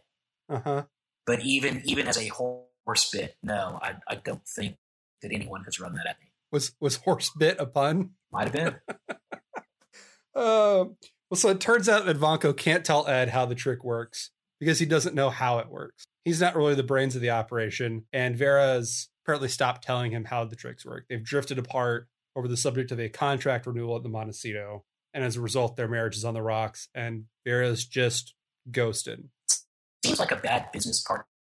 Uh 0.49 0.60
huh. 0.63 0.84
But 1.25 1.41
even 1.41 1.82
even 1.86 2.08
as 2.08 2.17
a 2.17 2.27
horse 2.29 3.10
bit, 3.12 3.36
no, 3.43 3.79
I, 3.82 3.95
I 4.08 4.15
don't 4.15 4.45
think 4.47 4.77
that 5.21 5.32
anyone 5.32 5.63
has 5.65 5.79
run 5.79 5.93
that 5.95 6.08
at 6.08 6.19
me. 6.21 6.27
Was 6.51 6.73
was 6.79 6.97
horse 6.97 7.32
bit 7.38 7.58
a 7.60 7.65
pun? 7.65 8.12
Might 8.32 8.45
have 8.45 8.53
been. 8.53 8.75
Uh, 10.36 10.86
well, 11.29 11.36
so 11.36 11.49
it 11.49 11.60
turns 11.60 11.88
out 11.88 12.06
that 12.06 12.19
Vanko 12.19 12.56
can't 12.56 12.84
tell 12.84 13.08
Ed 13.08 13.29
how 13.29 13.45
the 13.45 13.56
trick 13.56 13.84
works 13.84 14.32
because 14.60 14.79
he 14.79 14.86
doesn't 14.86 15.15
know 15.15 15.29
how 15.29 15.60
it 15.60 15.69
works. 15.69 16.06
He's 16.25 16.41
not 16.41 16.56
really 16.56 16.75
the 16.75 16.84
brains 16.84 17.15
of 17.15 17.21
the 17.21 17.29
operation, 17.29 18.06
and 18.13 18.36
Vera's 18.36 19.10
apparently 19.23 19.49
stopped 19.49 19.83
telling 19.83 20.12
him 20.12 20.25
how 20.25 20.45
the 20.45 20.55
tricks 20.55 20.86
work. 20.86 21.05
They've 21.09 21.23
drifted 21.23 21.57
apart 21.57 22.07
over 22.36 22.47
the 22.47 22.57
subject 22.57 22.91
of 22.91 22.99
a 22.99 23.09
contract 23.09 23.65
renewal 23.65 23.95
at 23.95 24.03
the 24.03 24.09
Montecito, 24.09 24.83
and 25.13 25.23
as 25.23 25.36
a 25.36 25.41
result, 25.41 25.75
their 25.75 25.88
marriage 25.88 26.15
is 26.15 26.25
on 26.25 26.33
the 26.33 26.41
rocks, 26.41 26.89
and 26.95 27.25
Vera's 27.45 27.86
just 27.86 28.33
ghosted. 28.71 29.29
Seems 30.03 30.19
like 30.19 30.31
a 30.31 30.38
bad 30.38 30.71
business 30.71 31.03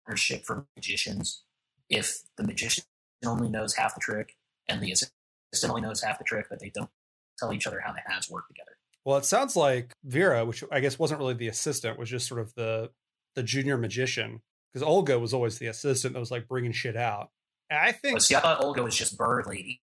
partnership 0.06 0.46
for 0.46 0.66
magicians 0.76 1.44
if 1.90 2.22
the 2.38 2.44
magician 2.44 2.84
only 3.26 3.50
knows 3.50 3.76
half 3.76 3.96
the 3.96 4.02
trick 4.02 4.36
and 4.68 4.82
the 4.82 4.92
assistant 4.92 5.70
only 5.70 5.82
knows 5.82 6.02
half 6.02 6.18
the 6.18 6.24
trick, 6.24 6.48
but 6.50 6.60
they 6.60 6.70
don't 6.74 6.90
tell 7.38 7.54
each 7.54 7.68
other 7.68 7.82
how 7.84 7.92
the 7.92 8.02
halves 8.06 8.30
work 8.30 8.48
together. 8.48 8.72
Well, 9.06 9.18
it 9.18 9.26
sounds 9.26 9.56
like 9.56 9.94
Vera, 10.04 10.46
which 10.46 10.64
I 10.72 10.80
guess 10.80 10.98
wasn't 10.98 11.20
really 11.20 11.34
the 11.34 11.48
assistant, 11.48 12.00
was 12.00 12.10
just 12.10 12.28
sort 12.28 12.42
of 12.42 12.54
the 12.56 12.92
the 13.36 13.44
junior 13.44 13.78
magician 13.78 14.42
because 14.72 14.88
Olga 14.88 15.20
was 15.20 15.34
always 15.34 15.58
the 15.58 15.68
assistant 15.68 16.14
that 16.14 16.20
was 16.20 16.32
like 16.32 16.48
bringing 16.48 16.72
shit 16.72 16.96
out. 16.96 17.30
And 17.70 17.80
I 17.80 17.92
think, 17.92 18.16
But 18.16 18.24
see, 18.24 18.36
I 18.36 18.40
thought 18.40 18.62
Olga 18.62 18.84
was 18.84 18.96
just 18.96 19.18
bird 19.18 19.48
lady, 19.48 19.82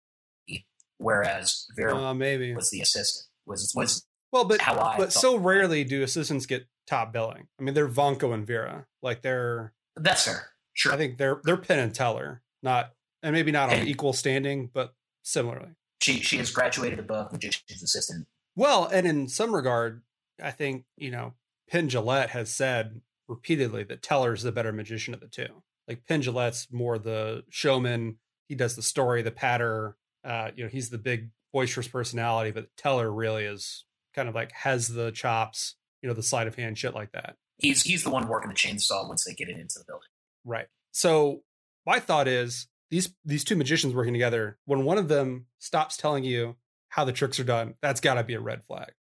whereas 0.98 1.66
Vera 1.76 1.96
uh, 1.96 2.14
maybe. 2.14 2.54
was 2.54 2.70
the 2.70 2.80
assistant. 2.80 3.26
Was 3.46 3.72
was 3.74 4.06
Well, 4.32 4.44
but 4.44 4.60
how 4.60 4.78
I 4.78 4.96
but 4.96 5.12
so 5.12 5.36
rarely 5.36 5.84
do 5.84 6.02
assistants 6.02 6.46
get 6.46 6.66
top 6.86 7.12
billing. 7.12 7.48
I 7.58 7.62
mean, 7.62 7.74
they're 7.74 7.88
Vanko 7.88 8.32
and 8.32 8.46
Vera. 8.46 8.86
Like 9.02 9.22
they're, 9.22 9.72
that's 9.96 10.24
fair. 10.24 10.50
Sure. 10.74 10.92
I 10.92 10.96
think 10.96 11.16
they're 11.18 11.40
they're 11.44 11.56
Penn 11.56 11.78
and 11.78 11.94
Teller, 11.94 12.42
not 12.62 12.92
and 13.22 13.32
maybe 13.32 13.52
not 13.52 13.70
on 13.70 13.86
equal 13.86 14.12
standing, 14.12 14.70
but 14.72 14.94
similarly. 15.22 15.70
she 16.02 16.20
she 16.20 16.38
has 16.38 16.50
graduated 16.50 16.98
above 16.98 17.32
magician's 17.32 17.82
assistant. 17.82 18.26
Well, 18.56 18.86
and 18.86 19.06
in 19.06 19.28
some 19.28 19.54
regard, 19.54 20.02
I 20.42 20.50
think 20.50 20.84
you 20.96 21.10
know 21.10 21.34
Penn 21.68 21.88
Jillette 21.88 22.30
has 22.30 22.50
said 22.50 23.00
repeatedly 23.28 23.84
that 23.84 24.02
Teller's 24.02 24.42
the 24.42 24.52
better 24.52 24.72
magician 24.72 25.14
of 25.14 25.20
the 25.20 25.28
two. 25.28 25.62
Like 25.90 26.06
Penn 26.06 26.22
Jillette's 26.22 26.68
more 26.70 27.00
the 27.00 27.42
showman. 27.50 28.18
He 28.48 28.54
does 28.54 28.76
the 28.76 28.82
story, 28.82 29.22
the 29.22 29.32
patter. 29.32 29.96
Uh, 30.24 30.52
you 30.54 30.62
know, 30.62 30.70
he's 30.70 30.88
the 30.88 30.98
big 30.98 31.30
boisterous 31.52 31.88
personality, 31.88 32.52
but 32.52 32.68
Teller 32.76 33.12
really 33.12 33.44
is 33.44 33.84
kind 34.14 34.28
of 34.28 34.36
like 34.36 34.52
has 34.52 34.86
the 34.86 35.10
chops. 35.10 35.74
You 36.00 36.08
know, 36.08 36.14
the 36.14 36.22
sleight 36.22 36.46
of 36.46 36.54
hand 36.54 36.78
shit 36.78 36.94
like 36.94 37.10
that. 37.10 37.34
He's 37.58 37.82
he's 37.82 38.04
the 38.04 38.10
one 38.10 38.28
working 38.28 38.48
the 38.48 38.54
chainsaw 38.54 39.06
once 39.08 39.24
they 39.24 39.34
get 39.34 39.48
it 39.48 39.58
into 39.58 39.80
the 39.80 39.84
building. 39.84 40.08
Right. 40.44 40.68
So 40.92 41.42
my 41.84 41.98
thought 41.98 42.28
is 42.28 42.68
these 42.90 43.12
these 43.24 43.42
two 43.42 43.56
magicians 43.56 43.92
working 43.92 44.12
together. 44.12 44.58
When 44.66 44.84
one 44.84 44.96
of 44.96 45.08
them 45.08 45.46
stops 45.58 45.96
telling 45.96 46.22
you 46.22 46.54
how 46.90 47.04
the 47.04 47.12
tricks 47.12 47.40
are 47.40 47.44
done, 47.44 47.74
that's 47.82 48.00
got 48.00 48.14
to 48.14 48.22
be 48.22 48.34
a 48.34 48.40
red 48.40 48.62
flag. 48.62 48.92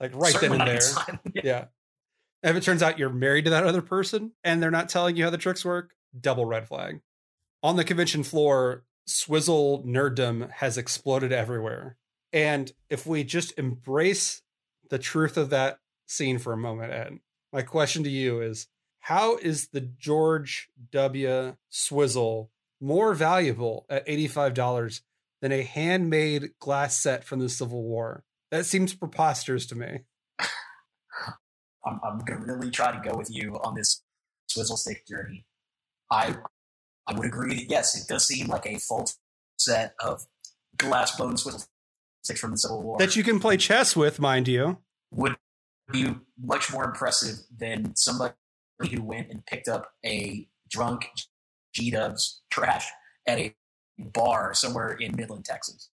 Like 0.00 0.12
right 0.16 0.32
Certainly 0.32 0.58
then 0.58 0.68
and 0.68 0.80
there. 0.80 1.20
Yeah. 1.34 1.42
Yeah. 1.44 1.64
If 2.42 2.56
it 2.56 2.62
turns 2.64 2.82
out 2.82 2.98
you're 2.98 3.10
married 3.10 3.44
to 3.44 3.50
that 3.50 3.64
other 3.64 3.82
person 3.82 4.32
and 4.42 4.60
they're 4.60 4.70
not 4.72 4.88
telling 4.88 5.16
you 5.16 5.24
how 5.24 5.30
the 5.30 5.38
tricks 5.38 5.64
work, 5.64 5.92
double 6.20 6.46
red 6.46 6.68
flag. 6.68 7.00
On 7.62 7.76
the 7.76 7.84
convention 7.84 8.22
floor, 8.22 8.84
swizzle 9.06 9.84
nerddom 9.84 10.50
has 10.50 10.78
exploded 10.78 11.32
everywhere. 11.32 11.96
And 12.32 12.72
if 12.90 13.06
we 13.06 13.24
just 13.24 13.58
embrace 13.58 14.42
the 14.90 14.98
truth 14.98 15.36
of 15.36 15.50
that 15.50 15.78
scene 16.06 16.38
for 16.38 16.52
a 16.52 16.58
moment, 16.58 16.92
Ed, 16.92 17.18
my 17.52 17.62
question 17.62 18.02
to 18.04 18.10
you 18.10 18.40
is 18.40 18.66
how 19.00 19.36
is 19.36 19.68
the 19.68 19.80
George 19.80 20.68
W. 20.90 21.54
Swizzle 21.70 22.50
more 22.80 23.14
valuable 23.14 23.86
at 23.88 24.06
$85 24.06 25.00
than 25.40 25.52
a 25.52 25.62
handmade 25.62 26.50
glass 26.58 26.96
set 26.96 27.24
from 27.24 27.38
the 27.38 27.48
Civil 27.48 27.82
War? 27.82 28.24
That 28.50 28.66
seems 28.66 28.94
preposterous 28.94 29.66
to 29.66 29.74
me. 29.76 30.00
I'm, 31.86 32.00
I'm 32.04 32.18
gonna 32.20 32.44
really 32.44 32.70
try 32.70 32.92
to 32.92 33.08
go 33.08 33.16
with 33.16 33.30
you 33.30 33.58
on 33.62 33.74
this 33.74 34.02
swizzle 34.48 34.76
stick 34.76 35.06
journey. 35.06 35.44
I 36.10 36.36
I 37.06 37.14
would 37.14 37.26
agree 37.26 37.54
that 37.54 37.70
yes, 37.70 38.00
it 38.00 38.08
does 38.08 38.26
seem 38.26 38.48
like 38.48 38.66
a 38.66 38.78
full 38.78 39.08
set 39.58 39.94
of 40.00 40.26
glass 40.76 41.16
blown 41.16 41.36
swizzle 41.36 41.64
sticks 42.22 42.40
from 42.40 42.50
the 42.52 42.58
Civil 42.58 42.82
War. 42.82 42.98
That 42.98 43.16
you 43.16 43.22
can 43.22 43.40
play 43.40 43.56
chess 43.56 43.96
with, 43.96 44.18
mind 44.18 44.48
you. 44.48 44.78
would 45.12 45.36
be 45.92 46.14
much 46.42 46.72
more 46.72 46.84
impressive 46.84 47.36
than 47.56 47.94
somebody 47.94 48.34
who 48.90 49.02
went 49.02 49.30
and 49.30 49.46
picked 49.46 49.68
up 49.68 49.92
a 50.04 50.48
drunk 50.68 51.08
G 51.72 51.90
Dubs 51.90 52.42
trash 52.50 52.86
at 53.26 53.38
a 53.38 53.54
bar 53.98 54.52
somewhere 54.54 54.92
in 54.92 55.14
Midland, 55.16 55.44
Texas. 55.44 55.90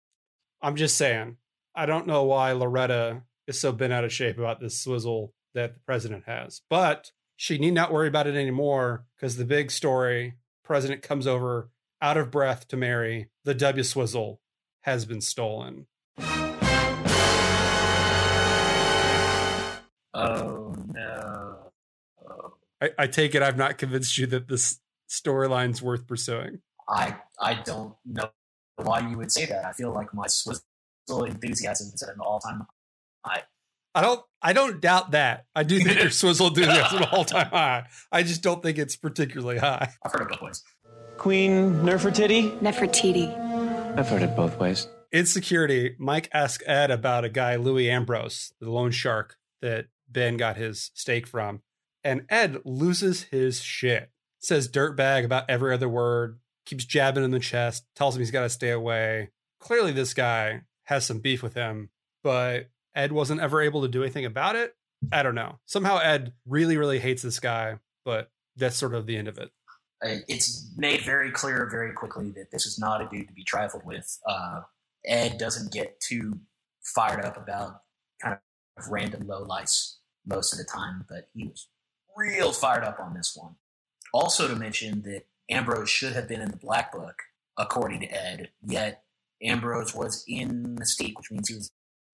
I'm 0.62 0.76
just 0.76 0.96
saying. 0.96 1.36
I 1.74 1.86
don't 1.86 2.06
know 2.06 2.24
why 2.24 2.52
Loretta 2.52 3.22
is 3.46 3.60
so 3.60 3.72
bent 3.72 3.92
out 3.92 4.04
of 4.04 4.12
shape 4.12 4.38
about 4.38 4.60
this 4.60 4.80
swizzle 4.80 5.34
that 5.54 5.74
the 5.74 5.80
president 5.80 6.24
has, 6.26 6.62
but 6.68 7.12
she 7.40 7.57
need 7.57 7.72
not 7.72 7.90
worry 7.90 8.07
about 8.07 8.26
it 8.26 8.35
anymore 8.35 9.07
because 9.16 9.38
the 9.38 9.46
big 9.46 9.70
story 9.70 10.35
president 10.62 11.00
comes 11.00 11.26
over 11.26 11.70
out 12.03 12.18
of 12.18 12.31
breath 12.31 12.68
to 12.68 12.76
Mary. 12.76 13.31
The 13.44 13.55
W 13.55 13.83
swizzle 13.83 14.42
has 14.83 15.07
been 15.07 15.22
stolen. 15.22 15.87
Oh 20.12 20.76
no. 20.92 21.72
I, 22.83 22.90
I 22.98 23.07
take 23.07 23.35
it 23.35 23.42
I've 23.42 23.57
not 23.57 23.79
convinced 23.79 24.18
you 24.18 24.26
that 24.26 24.48
this 24.48 24.79
storyline's 25.09 25.81
worth 25.81 26.07
pursuing. 26.07 26.61
I 26.87 27.16
I 27.40 27.55
don't 27.55 27.94
know 28.05 28.29
why 28.76 29.00
you 29.00 29.16
would 29.16 29.33
say 29.33 29.46
that. 29.46 29.64
I 29.64 29.72
feel 29.72 29.94
like 29.94 30.12
my 30.12 30.26
swizzle 30.26 30.61
enthusiasm 31.09 31.90
is 31.94 32.03
at 32.03 32.14
an 32.14 32.20
all 32.20 32.38
time 32.38 32.66
high. 33.24 33.44
I 33.94 34.03
don't 34.03 34.20
I 34.42 34.53
don't 34.53 34.81
doubt 34.81 35.11
that. 35.11 35.46
I 35.55 35.62
do 35.64 35.79
think 35.81 36.00
your 36.00 36.11
swizzle 36.11 36.48
enthusiasm 36.48 36.98
is 36.98 37.07
an 37.07 37.09
all-time 37.12 37.48
high. 37.48 37.87
I 38.11 38.22
just 38.22 38.42
don't 38.42 38.62
think 38.62 38.79
it's 38.79 38.96
particularly 38.96 39.59
high. 39.59 39.92
I've 40.03 40.12
heard 40.12 40.22
it 40.22 40.29
both 40.29 40.42
ways. 40.42 40.62
Queen 41.18 41.74
Nefertiti? 41.83 42.59
Nefertiti. 42.61 43.98
I've 43.98 44.09
heard 44.09 44.22
it 44.22 44.35
both 44.35 44.59
ways. 44.59 44.88
In 45.12 45.26
security, 45.26 45.96
Mike 45.98 46.31
asked 46.33 46.62
Ed 46.66 46.90
about 46.90 47.24
a 47.24 47.29
guy, 47.29 47.57
Louis 47.57 47.90
Ambrose, 47.90 48.53
the 48.61 48.70
loan 48.70 48.92
shark 48.92 49.37
that 49.61 49.87
Ben 50.09 50.37
got 50.37 50.57
his 50.57 50.90
stake 50.94 51.26
from. 51.26 51.61
And 52.03 52.24
Ed 52.31 52.59
loses 52.64 53.24
his 53.24 53.61
shit. 53.61 54.11
Says 54.38 54.70
dirtbag 54.70 55.24
about 55.24 55.50
every 55.50 55.74
other 55.74 55.88
word, 55.88 56.38
keeps 56.64 56.87
jabbing 56.87 57.24
in 57.24 57.31
the 57.31 57.40
chest, 57.40 57.85
tells 57.94 58.16
him 58.16 58.20
he's 58.20 58.31
got 58.31 58.42
to 58.42 58.48
stay 58.48 58.70
away. 58.70 59.31
Clearly, 59.59 59.92
this 59.92 60.14
guy 60.14 60.62
has 60.85 61.05
some 61.05 61.18
beef 61.18 61.42
with 61.42 61.53
him, 61.55 61.90
but 62.22 62.70
Ed 62.94 63.12
wasn't 63.12 63.40
ever 63.40 63.61
able 63.61 63.83
to 63.83 63.88
do 63.88 64.03
anything 64.03 64.24
about 64.24 64.57
it. 64.57 64.74
I 65.12 65.22
don't 65.22 65.35
know. 65.35 65.59
Somehow 65.66 65.98
Ed 65.98 66.33
really, 66.46 66.76
really 66.76 66.98
hates 66.98 67.22
this 67.22 67.40
guy, 67.40 67.79
but 68.05 68.31
that's 68.57 68.76
sort 68.76 68.94
of 68.94 69.07
the 69.07 69.16
end 69.16 69.29
of 69.29 69.38
it. 69.38 69.50
Uh, 70.05 70.16
It's 70.29 70.70
made 70.76 71.03
very 71.03 71.31
clear 71.31 71.68
very 71.70 71.92
quickly 71.92 72.31
that 72.33 72.50
this 72.50 72.66
is 72.66 72.79
not 72.79 73.00
a 73.00 73.09
dude 73.09 73.29
to 73.29 73.35
be 73.35 73.44
trifled 73.44 73.85
with. 73.85 74.18
Uh, 74.26 74.62
Ed 75.05 75.38
doesn't 75.38 75.72
get 75.72 76.00
too 76.00 76.40
fired 76.83 77.24
up 77.24 77.37
about 77.37 77.83
kind 78.22 78.38
of 78.76 78.88
random 78.88 79.26
low 79.26 79.42
lights 79.42 79.98
most 80.26 80.53
of 80.53 80.59
the 80.59 80.64
time, 80.64 81.05
but 81.09 81.29
he 81.35 81.46
was 81.46 81.68
real 82.16 82.53
fired 82.53 82.85
up 82.85 83.00
on 83.00 83.14
this 83.14 83.35
one. 83.35 83.57
Also, 84.12 84.48
to 84.48 84.57
mention 84.57 85.03
that 85.03 85.26
Ambrose 85.48 85.88
should 85.88 86.12
have 86.12 86.29
been 86.29 86.40
in 86.40 86.50
the 86.50 86.57
Black 86.57 86.92
Book, 86.92 87.22
according 87.57 88.00
to 88.00 88.07
Ed, 88.07 88.50
yet 88.62 89.05
Ambrose 89.42 89.94
was 89.94 90.24
in 90.29 90.76
Mystique, 90.79 91.16
which 91.16 91.31
means 91.31 91.48
he 91.48 91.55
was 91.55 91.70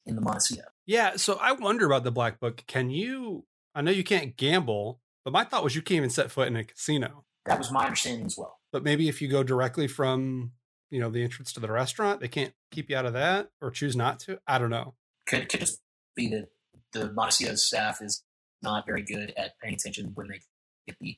in 0.07 0.15
the 0.15 0.21
Montecito. 0.21 0.63
Yeah, 0.87 1.17
so 1.17 1.39
I 1.41 1.53
wonder 1.53 1.87
about 1.87 2.05
the 2.05 2.13
black 2.13 2.41
book. 2.41 2.65
Can 2.67 2.91
you? 2.91 3.45
I 3.75 3.83
know 3.83 3.91
you 3.91 4.05
can't 4.05 4.37
gamble, 4.37 5.01
but 5.25 5.33
my 5.33 5.45
thought 5.45 5.65
was 5.65 5.75
you 5.75 5.83
can't 5.83 5.99
even 5.99 6.11
set 6.11 6.31
foot 6.31 6.49
in 6.49 6.57
a 6.57 6.65
casino. 6.65 7.25
That 7.45 7.59
was 7.59 7.71
my 7.71 7.85
understanding 7.85 8.27
as 8.27 8.37
well. 8.39 8.59
But 8.73 8.83
maybe 8.83 9.09
if 9.09 9.21
you 9.21 9.29
go 9.29 9.43
directly 9.43 9.89
from 9.89 10.53
you 10.91 11.01
know 11.01 11.11
the 11.11 11.23
entrance 11.23 11.53
to 11.55 11.61
the 11.61 11.71
restaurant, 11.71 12.21
they 12.21 12.29
can't 12.29 12.55
keep 12.71 12.91
you 12.91 12.97
out 12.97 13.07
of 13.07 13.13
that 13.15 13.51
or 13.61 13.71
choose 13.71 13.97
not 13.97 14.21
to. 14.21 14.39
I 14.47 14.59
don't 14.59 14.71
know. 14.71 14.95
Could 15.27 15.49
could 15.49 15.61
just 15.61 15.81
be 16.15 16.29
that 16.29 16.49
the 16.93 17.13
Montecito 17.13 17.55
staff 17.57 18.01
is 18.01 18.23
not 18.63 18.87
very 18.87 19.03
good 19.03 19.33
at 19.37 19.59
paying 19.61 19.75
attention 19.75 20.13
when 20.15 20.29
they 20.29 20.41
get 20.87 20.97
the 21.01 21.17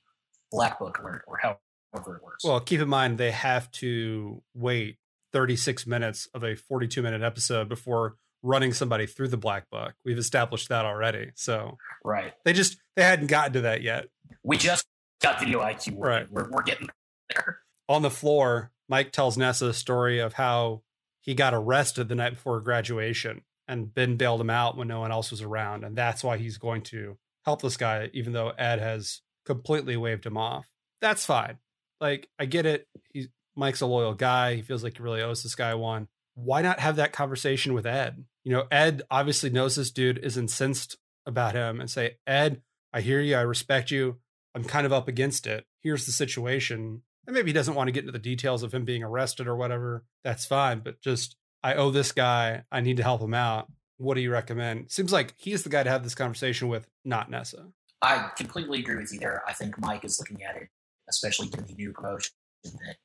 Black 0.50 0.78
Book 0.78 0.98
alert 0.98 1.24
or 1.26 1.38
however 1.38 2.16
it 2.16 2.22
works. 2.22 2.44
Well, 2.44 2.60
keep 2.60 2.80
in 2.80 2.88
mind 2.88 3.18
they 3.18 3.30
have 3.30 3.70
to 3.72 4.42
wait 4.54 4.96
36 5.32 5.86
minutes 5.86 6.28
of 6.34 6.42
a 6.42 6.56
42 6.56 7.02
minute 7.02 7.22
episode 7.22 7.68
before 7.68 8.16
running 8.42 8.72
somebody 8.72 9.06
through 9.06 9.28
the 9.28 9.36
black 9.36 9.68
book. 9.70 9.94
We've 10.04 10.18
established 10.18 10.68
that 10.68 10.84
already. 10.84 11.32
So 11.34 11.76
right. 12.04 12.32
they 12.44 12.52
just 12.52 12.78
they 12.96 13.02
hadn't 13.02 13.26
gotten 13.26 13.54
to 13.54 13.60
that 13.62 13.82
yet. 13.82 14.06
We 14.42 14.56
just 14.56 14.86
got 15.22 15.40
video 15.40 15.60
IQ. 15.60 15.92
working. 15.92 15.98
Right. 15.98 16.30
We're, 16.30 16.50
we're 16.50 16.62
getting 16.62 16.88
there. 17.34 17.58
on 17.88 18.02
the 18.02 18.10
floor, 18.10 18.70
Mike 18.88 19.12
tells 19.12 19.36
Nessa 19.36 19.66
a 19.66 19.74
story 19.74 20.18
of 20.18 20.34
how 20.34 20.82
he 21.20 21.34
got 21.34 21.54
arrested 21.54 22.08
the 22.08 22.14
night 22.14 22.34
before 22.34 22.60
graduation 22.60 23.42
and 23.66 23.92
Ben 23.92 24.16
bailed 24.16 24.40
him 24.40 24.50
out 24.50 24.76
when 24.76 24.88
no 24.88 25.00
one 25.00 25.12
else 25.12 25.30
was 25.30 25.42
around. 25.42 25.84
And 25.84 25.94
that's 25.94 26.24
why 26.24 26.38
he's 26.38 26.56
going 26.56 26.82
to 26.84 27.18
help 27.44 27.60
this 27.60 27.76
guy, 27.76 28.08
even 28.14 28.32
though 28.32 28.50
Ed 28.50 28.78
has 28.78 29.20
completely 29.44 29.96
waved 29.96 30.24
him 30.24 30.36
off. 30.36 30.66
That's 31.00 31.26
fine. 31.26 31.58
Like, 32.00 32.28
I 32.38 32.46
get 32.46 32.66
it. 32.66 32.88
He's 33.12 33.28
Mike's 33.54 33.80
a 33.80 33.86
loyal 33.86 34.14
guy. 34.14 34.54
He 34.54 34.62
feels 34.62 34.84
like 34.84 34.96
he 34.96 35.02
really 35.02 35.20
owes 35.20 35.42
this 35.42 35.54
guy 35.54 35.74
one. 35.74 36.08
Why 36.40 36.62
not 36.62 36.78
have 36.78 36.96
that 36.96 37.12
conversation 37.12 37.74
with 37.74 37.84
Ed? 37.84 38.24
You 38.44 38.52
know, 38.52 38.66
Ed 38.70 39.02
obviously 39.10 39.50
knows 39.50 39.74
this 39.74 39.90
dude 39.90 40.18
is 40.18 40.36
incensed 40.36 40.96
about 41.26 41.54
him 41.54 41.80
and 41.80 41.90
say, 41.90 42.18
Ed, 42.28 42.62
I 42.92 43.00
hear 43.00 43.20
you. 43.20 43.34
I 43.34 43.40
respect 43.40 43.90
you. 43.90 44.18
I'm 44.54 44.62
kind 44.62 44.86
of 44.86 44.92
up 44.92 45.08
against 45.08 45.48
it. 45.48 45.66
Here's 45.82 46.06
the 46.06 46.12
situation. 46.12 47.02
And 47.26 47.34
maybe 47.34 47.48
he 47.48 47.54
doesn't 47.54 47.74
want 47.74 47.88
to 47.88 47.92
get 47.92 48.04
into 48.04 48.12
the 48.12 48.20
details 48.20 48.62
of 48.62 48.72
him 48.72 48.84
being 48.84 49.02
arrested 49.02 49.48
or 49.48 49.56
whatever. 49.56 50.04
That's 50.22 50.46
fine. 50.46 50.78
But 50.78 51.00
just, 51.00 51.34
I 51.62 51.74
owe 51.74 51.90
this 51.90 52.12
guy. 52.12 52.62
I 52.70 52.82
need 52.82 52.98
to 52.98 53.02
help 53.02 53.20
him 53.20 53.34
out. 53.34 53.66
What 53.96 54.14
do 54.14 54.20
you 54.20 54.30
recommend? 54.30 54.92
Seems 54.92 55.12
like 55.12 55.34
he's 55.36 55.64
the 55.64 55.70
guy 55.70 55.82
to 55.82 55.90
have 55.90 56.04
this 56.04 56.14
conversation 56.14 56.68
with, 56.68 56.88
not 57.04 57.30
Nessa. 57.30 57.66
I 58.00 58.30
completely 58.36 58.78
agree 58.78 58.96
with 58.96 59.12
you 59.12 59.18
there. 59.18 59.42
I 59.48 59.52
think 59.54 59.76
Mike 59.80 60.04
is 60.04 60.20
looking 60.20 60.44
at 60.44 60.56
it, 60.56 60.68
especially 61.10 61.48
given 61.48 61.66
the 61.66 61.74
new 61.74 61.92
promotion, 61.92 62.30
that 62.62 62.96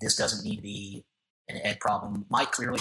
this 0.00 0.16
doesn't 0.16 0.48
need 0.48 0.56
to 0.56 0.62
be 0.62 1.04
an 1.54 1.60
Ed 1.64 1.80
problem. 1.80 2.26
Mike 2.30 2.52
clearly 2.52 2.80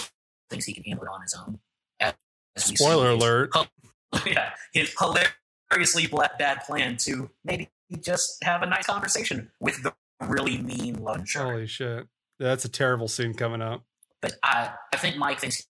thinks 0.49 0.65
he 0.65 0.73
can 0.73 0.83
handle 0.83 1.05
it 1.05 1.09
on 1.09 1.21
his 1.21 1.35
own. 1.35 1.59
As 1.99 2.13
Spoiler 2.57 3.11
his- 3.11 3.23
alert. 3.23 3.51
yeah, 4.25 4.51
his 4.73 4.93
hilariously 4.97 6.07
bad 6.39 6.61
plan 6.61 6.97
to 6.97 7.29
maybe 7.43 7.69
just 8.01 8.43
have 8.43 8.63
a 8.63 8.65
nice 8.65 8.85
conversation 8.87 9.51
with 9.59 9.81
the 9.83 9.93
really 10.21 10.57
mean 10.57 10.99
shark. 11.25 11.51
Holy 11.51 11.67
shit. 11.67 12.07
That's 12.39 12.65
a 12.65 12.69
terrible 12.69 13.07
scene 13.07 13.33
coming 13.33 13.61
up. 13.61 13.83
But 14.21 14.33
I, 14.43 14.71
I 14.93 14.97
think 14.97 15.17
Mike 15.17 15.39
thinks 15.39 15.65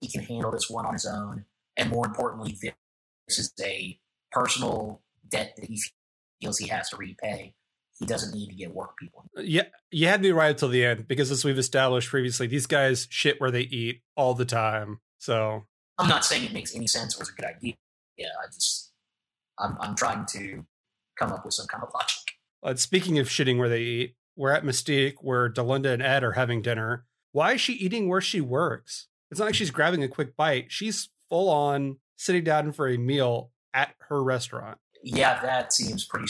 he 0.00 0.08
can 0.08 0.22
handle 0.22 0.50
this 0.50 0.70
one 0.70 0.86
on 0.86 0.92
his 0.92 1.06
own. 1.06 1.44
And 1.76 1.90
more 1.90 2.06
importantly, 2.06 2.56
this 3.26 3.38
is 3.38 3.52
a 3.60 3.98
personal 4.32 5.02
debt 5.28 5.54
that 5.56 5.66
he 5.66 5.80
feels 6.40 6.58
he 6.58 6.68
has 6.68 6.88
to 6.90 6.96
repay. 6.96 7.54
He 8.00 8.06
doesn't 8.06 8.34
need 8.34 8.48
to 8.48 8.54
get 8.54 8.74
work 8.74 8.96
people. 8.98 9.24
Yeah, 9.36 9.64
you 9.90 10.08
had 10.08 10.22
me 10.22 10.30
right 10.32 10.50
until 10.50 10.68
the 10.70 10.84
end 10.84 11.06
because, 11.06 11.30
as 11.30 11.44
we've 11.44 11.58
established 11.58 12.08
previously, 12.08 12.46
these 12.46 12.66
guys 12.66 13.06
shit 13.10 13.40
where 13.40 13.50
they 13.50 13.60
eat 13.62 14.00
all 14.16 14.34
the 14.34 14.46
time. 14.46 15.00
So, 15.18 15.64
I'm 15.98 16.08
not 16.08 16.24
saying 16.24 16.44
it 16.44 16.52
makes 16.52 16.74
any 16.74 16.86
sense 16.86 17.18
or 17.18 17.22
is 17.22 17.28
a 17.28 17.32
good 17.32 17.44
idea. 17.44 17.74
Yeah, 18.16 18.28
I 18.42 18.46
just, 18.52 18.90
I'm, 19.58 19.76
I'm 19.80 19.94
trying 19.94 20.24
to 20.32 20.64
come 21.18 21.30
up 21.30 21.44
with 21.44 21.54
some 21.54 21.66
kind 21.66 21.84
of 21.84 21.90
logic. 21.92 22.16
uh, 22.62 22.74
speaking 22.74 23.18
of 23.18 23.28
shitting 23.28 23.58
where 23.58 23.68
they 23.68 23.82
eat, 23.82 24.16
we're 24.36 24.52
at 24.52 24.64
Mystique 24.64 25.16
where 25.20 25.50
Delinda 25.50 25.92
and 25.92 26.02
Ed 26.02 26.24
are 26.24 26.32
having 26.32 26.62
dinner. 26.62 27.04
Why 27.32 27.52
is 27.52 27.60
she 27.60 27.74
eating 27.74 28.08
where 28.08 28.22
she 28.22 28.40
works? 28.40 29.08
It's 29.30 29.38
not 29.38 29.46
like 29.46 29.54
she's 29.54 29.70
grabbing 29.70 30.02
a 30.02 30.08
quick 30.08 30.36
bite. 30.36 30.66
She's 30.72 31.10
full 31.28 31.50
on 31.50 31.98
sitting 32.16 32.44
down 32.44 32.72
for 32.72 32.88
a 32.88 32.96
meal 32.96 33.50
at 33.74 33.94
her 34.08 34.24
restaurant. 34.24 34.78
Yeah, 35.02 35.40
that 35.42 35.72
seems 35.72 36.04
pretty 36.06 36.26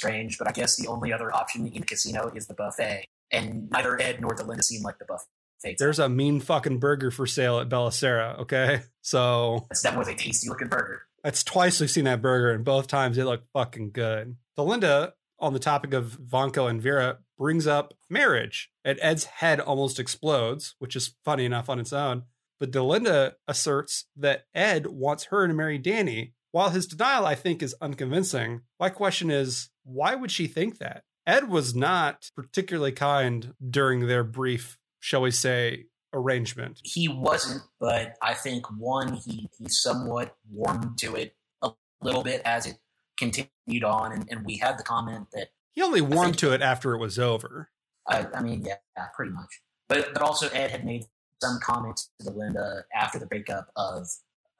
strange, 0.00 0.38
but 0.38 0.48
I 0.48 0.52
guess 0.52 0.76
the 0.76 0.88
only 0.88 1.12
other 1.12 1.34
option 1.34 1.66
in 1.66 1.80
the 1.80 1.86
casino 1.86 2.32
is 2.34 2.46
the 2.46 2.54
buffet. 2.54 3.04
And 3.30 3.70
neither 3.70 4.00
Ed 4.00 4.20
nor 4.20 4.34
Delinda 4.34 4.64
seem 4.64 4.82
like 4.82 4.98
the 4.98 5.04
buffet. 5.04 5.76
There's 5.78 5.98
a 5.98 6.08
mean 6.08 6.40
fucking 6.40 6.78
burger 6.78 7.10
for 7.10 7.26
sale 7.26 7.60
at 7.60 7.68
Bellicera, 7.68 8.38
okay? 8.40 8.82
So 9.02 9.66
That's 9.68 9.82
that 9.82 9.96
was 9.96 10.08
a 10.08 10.14
tasty 10.14 10.48
looking 10.48 10.68
burger. 10.68 11.02
That's 11.22 11.44
twice 11.44 11.80
we've 11.80 11.90
seen 11.90 12.04
that 12.04 12.22
burger, 12.22 12.50
and 12.50 12.64
both 12.64 12.86
times 12.86 13.18
it 13.18 13.24
looked 13.24 13.48
fucking 13.52 13.90
good. 13.90 14.36
Delinda, 14.58 15.12
on 15.38 15.52
the 15.52 15.58
topic 15.58 15.92
of 15.92 16.18
Vanko 16.18 16.68
and 16.68 16.80
Vera, 16.80 17.18
brings 17.38 17.66
up 17.66 17.94
marriage, 18.08 18.70
and 18.84 18.98
Ed's 19.02 19.24
head 19.24 19.60
almost 19.60 19.98
explodes, 19.98 20.76
which 20.78 20.96
is 20.96 21.14
funny 21.24 21.44
enough 21.44 21.68
on 21.68 21.78
its 21.78 21.92
own. 21.92 22.24
But 22.58 22.72
Delinda 22.72 23.32
asserts 23.48 24.06
that 24.16 24.44
Ed 24.54 24.86
wants 24.86 25.24
her 25.24 25.46
to 25.46 25.54
marry 25.54 25.78
Danny. 25.78 26.34
While 26.52 26.70
his 26.70 26.86
denial, 26.86 27.26
I 27.26 27.34
think, 27.34 27.62
is 27.62 27.74
unconvincing, 27.80 28.62
my 28.78 28.90
question 28.90 29.30
is 29.30 29.69
why 29.84 30.14
would 30.14 30.30
she 30.30 30.46
think 30.46 30.78
that? 30.78 31.04
Ed 31.26 31.48
was 31.48 31.74
not 31.74 32.30
particularly 32.34 32.92
kind 32.92 33.54
during 33.70 34.06
their 34.06 34.24
brief, 34.24 34.78
shall 34.98 35.22
we 35.22 35.30
say, 35.30 35.86
arrangement. 36.12 36.80
He 36.82 37.08
wasn't, 37.08 37.62
but 37.78 38.14
I 38.22 38.34
think 38.34 38.66
one, 38.78 39.14
he 39.14 39.48
he 39.58 39.68
somewhat 39.68 40.36
warmed 40.50 40.98
to 40.98 41.14
it 41.14 41.34
a 41.62 41.70
little 42.02 42.22
bit 42.22 42.42
as 42.44 42.66
it 42.66 42.78
continued 43.18 43.84
on, 43.84 44.12
and, 44.12 44.26
and 44.30 44.44
we 44.44 44.56
had 44.56 44.78
the 44.78 44.82
comment 44.82 45.28
that 45.32 45.48
He 45.72 45.82
only 45.82 46.00
warmed 46.00 46.24
think- 46.32 46.38
to 46.38 46.52
it 46.52 46.62
after 46.62 46.94
it 46.94 46.98
was 46.98 47.18
over. 47.18 47.70
I, 48.08 48.26
I 48.34 48.42
mean, 48.42 48.62
yeah, 48.64 48.76
yeah, 48.96 49.06
pretty 49.14 49.32
much. 49.32 49.60
But 49.88 50.12
but 50.14 50.22
also 50.22 50.48
Ed 50.48 50.70
had 50.70 50.84
made 50.84 51.04
some 51.42 51.58
comments 51.62 52.10
to 52.20 52.30
Linda 52.30 52.84
after 52.94 53.18
the 53.18 53.26
breakup 53.26 53.68
of 53.76 54.08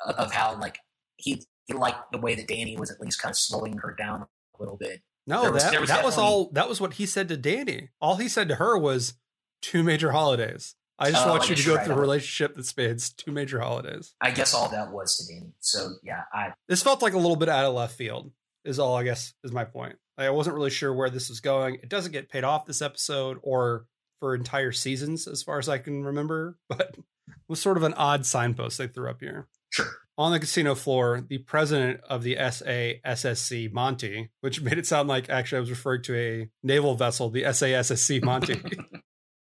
of 0.04 0.32
how 0.32 0.56
like 0.60 0.78
he 1.16 1.42
he 1.66 1.72
liked 1.74 2.12
the 2.12 2.18
way 2.18 2.34
that 2.34 2.46
Danny 2.46 2.76
was 2.76 2.90
at 2.90 3.00
least 3.00 3.20
kind 3.20 3.32
of 3.32 3.36
slowing 3.36 3.78
her 3.78 3.94
down 3.98 4.22
a 4.22 4.26
little 4.60 4.76
bit. 4.76 5.00
No, 5.30 5.42
There 5.42 5.52
was- 5.52 5.62
that 5.64 5.80
was 5.80 5.88
that 5.88 6.04
was 6.04 6.18
all. 6.18 6.50
That 6.52 6.68
was 6.68 6.80
what 6.80 6.94
he 6.94 7.06
said 7.06 7.28
to 7.28 7.36
Danny. 7.36 7.88
All 8.00 8.16
he 8.16 8.28
said 8.28 8.48
to 8.48 8.56
her 8.56 8.76
was 8.76 9.14
two 9.62 9.82
major 9.82 10.12
holidays. 10.12 10.74
I 10.98 11.10
just 11.10 11.26
Oh, 11.26 11.30
want 11.30 11.44
I 11.44 11.46
you 11.46 11.54
to 11.54 11.64
go 11.64 11.78
through 11.82 11.94
a 11.94 11.98
relationship 12.00 12.54
that 12.56 12.66
spans 12.66 13.10
two 13.12 13.32
major 13.32 13.58
holidays. 13.60 14.14
I 14.20 14.30
guess 14.32 14.52
all 14.52 14.68
that 14.68 14.90
was 14.92 15.16
to 15.16 15.32
Danny. 15.32 15.52
So 15.60 15.92
yeah, 16.02 16.24
I 16.32 16.52
This 16.68 16.82
felt 16.82 17.00
like 17.00 17.14
a 17.14 17.18
little 17.18 17.36
bit 17.36 17.48
out 17.48 17.64
of 17.64 17.74
left 17.74 17.96
field. 17.96 18.32
Is 18.64 18.78
all 18.78 18.94
I 18.96 19.04
guess 19.04 19.32
is 19.42 19.52
my 19.52 19.64
point. 19.64 19.96
I 20.18 20.28
wasn't 20.28 20.56
really 20.56 20.68
sure 20.70 20.92
where 20.92 21.08
this 21.08 21.30
was 21.30 21.40
going. 21.40 21.76
It 21.76 21.88
doesn't 21.88 22.12
get 22.12 22.28
paid 22.28 22.44
off 22.44 22.66
this 22.66 22.82
episode 22.82 23.38
or 23.42 23.86
for 24.18 24.34
entire 24.34 24.72
seasons, 24.72 25.26
as 25.26 25.42
far 25.42 25.58
as 25.58 25.66
I 25.70 25.78
can 25.78 26.04
remember. 26.04 26.58
But 26.68 26.96
it 26.98 27.36
was 27.48 27.60
sort 27.62 27.78
of 27.78 27.82
an 27.84 27.94
odd 27.94 28.26
signpost 28.26 28.76
they 28.76 28.86
threw 28.86 29.08
up 29.08 29.20
here. 29.20 29.48
sure. 29.70 29.86
On 30.20 30.32
the 30.32 30.38
casino 30.38 30.74
floor, 30.74 31.24
the 31.26 31.38
president 31.38 31.98
of 32.10 32.22
the 32.22 32.36
SASSC 32.36 33.72
Monty, 33.72 34.28
which 34.42 34.60
made 34.60 34.76
it 34.76 34.86
sound 34.86 35.08
like 35.08 35.30
actually 35.30 35.56
I 35.56 35.60
was 35.60 35.70
referring 35.70 36.02
to 36.02 36.14
a 36.14 36.50
naval 36.62 36.94
vessel, 36.94 37.30
the 37.30 37.44
SASSC 37.44 38.22
Monty, 38.22 38.60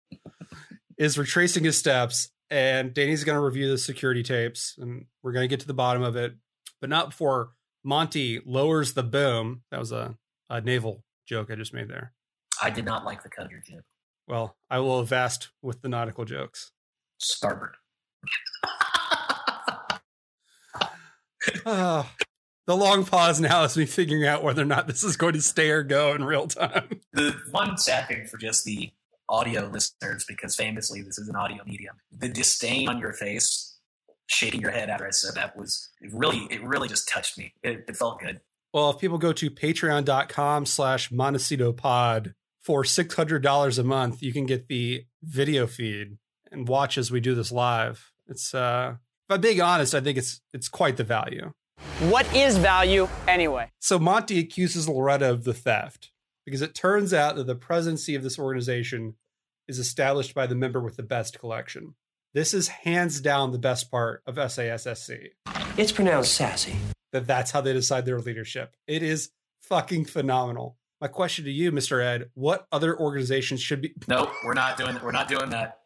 is 0.97 1.17
retracing 1.17 1.65
his 1.65 1.77
steps. 1.77 2.29
And 2.49 2.93
Danny's 2.93 3.25
going 3.25 3.35
to 3.35 3.41
review 3.41 3.69
the 3.69 3.77
security 3.77 4.23
tapes 4.23 4.77
and 4.79 5.05
we're 5.21 5.33
going 5.33 5.43
to 5.43 5.49
get 5.49 5.59
to 5.59 5.67
the 5.67 5.73
bottom 5.73 6.01
of 6.01 6.15
it, 6.15 6.35
but 6.79 6.89
not 6.89 7.09
before 7.09 7.49
Monty 7.83 8.39
lowers 8.45 8.93
the 8.93 9.03
boom. 9.03 9.63
That 9.71 9.81
was 9.81 9.91
a, 9.91 10.15
a 10.49 10.61
naval 10.61 11.03
joke 11.27 11.51
I 11.51 11.55
just 11.55 11.73
made 11.73 11.89
there. 11.89 12.13
I 12.63 12.69
did 12.69 12.85
not 12.85 13.03
like 13.03 13.21
the 13.23 13.29
cut 13.29 13.45
of 13.45 13.51
your 13.51 13.59
joke. 13.59 13.83
Well, 14.29 14.55
I 14.69 14.79
will 14.79 14.99
avast 14.99 15.49
with 15.61 15.81
the 15.81 15.89
nautical 15.89 16.23
jokes. 16.23 16.71
Starboard. 17.17 17.75
Ah, 21.65 22.13
the 22.67 22.75
long 22.75 23.03
pause 23.03 23.39
now 23.39 23.63
is 23.63 23.75
me 23.75 23.85
figuring 23.85 24.25
out 24.25 24.43
whether 24.43 24.61
or 24.61 24.65
not 24.65 24.87
this 24.87 25.03
is 25.03 25.17
going 25.17 25.33
to 25.33 25.41
stay 25.41 25.71
or 25.71 25.83
go 25.83 26.13
in 26.13 26.23
real 26.23 26.47
time. 26.47 27.01
The 27.13 27.35
one 27.49 27.77
sad 27.77 28.07
thing 28.07 28.27
for 28.27 28.37
just 28.37 28.63
the 28.63 28.91
audio 29.27 29.67
listeners, 29.67 30.23
because 30.27 30.55
famously 30.55 31.01
this 31.01 31.17
is 31.17 31.27
an 31.27 31.35
audio 31.35 31.63
medium, 31.65 31.95
the 32.15 32.29
disdain 32.29 32.87
on 32.87 32.99
your 32.99 33.13
face, 33.13 33.77
shaking 34.27 34.61
your 34.61 34.69
head 34.71 34.89
after 34.89 35.07
I 35.07 35.09
said 35.09 35.33
that 35.35 35.57
was 35.57 35.89
it 36.01 36.11
really, 36.13 36.47
it 36.51 36.63
really 36.63 36.87
just 36.87 37.09
touched 37.09 37.37
me. 37.37 37.53
It, 37.63 37.85
it 37.87 37.97
felt 37.97 38.19
good. 38.19 38.41
Well, 38.71 38.91
if 38.91 38.99
people 38.99 39.17
go 39.17 39.33
to 39.33 39.49
patreon.com 39.49 40.67
slash 40.67 41.11
Montecito 41.11 41.73
pod 41.73 42.35
for 42.61 42.83
$600 42.83 43.79
a 43.79 43.83
month, 43.83 44.21
you 44.21 44.31
can 44.31 44.45
get 44.45 44.67
the 44.67 45.05
video 45.23 45.65
feed 45.65 46.17
and 46.51 46.67
watch 46.67 46.97
as 46.97 47.09
we 47.09 47.19
do 47.19 47.33
this 47.33 47.51
live. 47.51 48.11
It's, 48.27 48.53
uh, 48.53 48.97
if 49.29 49.35
I'm 49.35 49.41
being 49.41 49.61
honest, 49.61 49.93
I 49.93 50.01
think 50.01 50.17
it's, 50.17 50.41
it's 50.55 50.67
quite 50.67 50.97
the 50.97 51.03
value. 51.03 51.51
What 52.09 52.33
is 52.35 52.57
value 52.57 53.07
anyway? 53.27 53.69
So 53.79 53.99
Monty 53.99 54.39
accuses 54.39 54.89
Loretta 54.89 55.29
of 55.29 55.43
the 55.43 55.53
theft 55.53 56.09
because 56.45 56.63
it 56.63 56.73
turns 56.73 57.13
out 57.13 57.35
that 57.35 57.45
the 57.45 57.53
presidency 57.53 58.15
of 58.15 58.23
this 58.23 58.39
organization 58.39 59.15
is 59.67 59.77
established 59.77 60.33
by 60.33 60.47
the 60.47 60.55
member 60.55 60.79
with 60.79 60.97
the 60.97 61.03
best 61.03 61.37
collection. 61.37 61.93
This 62.33 62.55
is 62.55 62.69
hands 62.69 63.21
down 63.21 63.51
the 63.51 63.59
best 63.59 63.91
part 63.91 64.23
of 64.25 64.35
SASSC. 64.35 65.27
It's 65.77 65.91
pronounced 65.91 66.33
sassy. 66.33 66.75
That 67.11 67.27
that's 67.27 67.51
how 67.51 67.61
they 67.61 67.73
decide 67.73 68.05
their 68.05 68.19
leadership. 68.19 68.75
It 68.87 69.03
is 69.03 69.29
fucking 69.61 70.05
phenomenal. 70.05 70.77
My 70.99 71.07
question 71.07 71.45
to 71.45 71.51
you, 71.51 71.71
Mr. 71.71 72.03
Ed, 72.03 72.31
what 72.33 72.65
other 72.71 72.97
organizations 72.99 73.61
should 73.61 73.81
be 73.81 73.93
Nope, 74.07 74.31
we're 74.43 74.53
not 74.53 74.75
doing 74.75 74.99
we're 75.03 75.11
not 75.11 75.27
doing 75.27 75.51
that. 75.51 75.78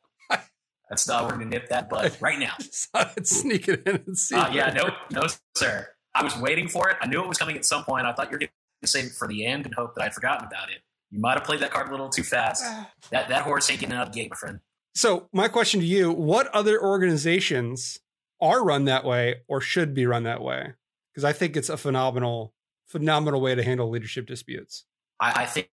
That's 0.89 1.07
not 1.07 1.23
we're 1.25 1.31
gonna 1.31 1.45
nip 1.45 1.69
that 1.69 1.89
butt 1.89 2.17
right 2.19 2.39
now. 2.39 2.55
sneak 3.23 3.67
it 3.67 3.87
in 3.87 4.03
and 4.05 4.17
see? 4.17 4.35
Uh, 4.35 4.51
yeah, 4.51 4.69
nope, 4.69 4.93
no, 5.11 5.25
sir. 5.55 5.87
I 6.15 6.23
was 6.23 6.37
waiting 6.37 6.67
for 6.67 6.89
it. 6.89 6.97
I 7.01 7.07
knew 7.07 7.23
it 7.23 7.27
was 7.27 7.37
coming 7.37 7.55
at 7.55 7.65
some 7.65 7.83
point. 7.83 8.05
I 8.05 8.13
thought 8.13 8.27
you 8.27 8.33
were 8.35 8.39
going 8.39 8.49
to 8.81 8.87
save 8.87 9.05
it 9.05 9.13
for 9.13 9.27
the 9.27 9.45
end 9.45 9.65
and 9.65 9.73
hope 9.73 9.95
that 9.95 10.03
I'd 10.03 10.13
forgotten 10.13 10.45
about 10.45 10.69
it. 10.69 10.81
You 11.09 11.19
might 11.19 11.33
have 11.33 11.43
played 11.43 11.59
that 11.61 11.71
card 11.71 11.87
a 11.87 11.91
little 11.91 12.09
too 12.09 12.23
fast. 12.23 12.63
That 13.11 13.29
that 13.29 13.43
horse 13.43 13.69
ain't 13.69 13.79
getting 13.79 13.95
out 13.95 14.07
of 14.07 14.13
the 14.13 14.19
gate, 14.19 14.29
my 14.29 14.35
friend. 14.35 14.59
So, 14.95 15.27
my 15.33 15.47
question 15.47 15.79
to 15.79 15.85
you, 15.85 16.11
what 16.11 16.47
other 16.47 16.81
organizations 16.81 17.99
are 18.39 18.63
run 18.63 18.85
that 18.85 19.03
way 19.03 19.35
or 19.47 19.61
should 19.61 19.93
be 19.93 20.05
run 20.05 20.23
that 20.23 20.41
way? 20.41 20.73
Because 21.11 21.23
I 21.23 21.33
think 21.33 21.55
it's 21.55 21.69
a 21.69 21.77
phenomenal, 21.77 22.53
phenomenal 22.87 23.41
way 23.41 23.55
to 23.55 23.63
handle 23.63 23.89
leadership 23.89 24.27
disputes. 24.27 24.85
I, 25.19 25.43
I 25.43 25.45
think 25.45 25.69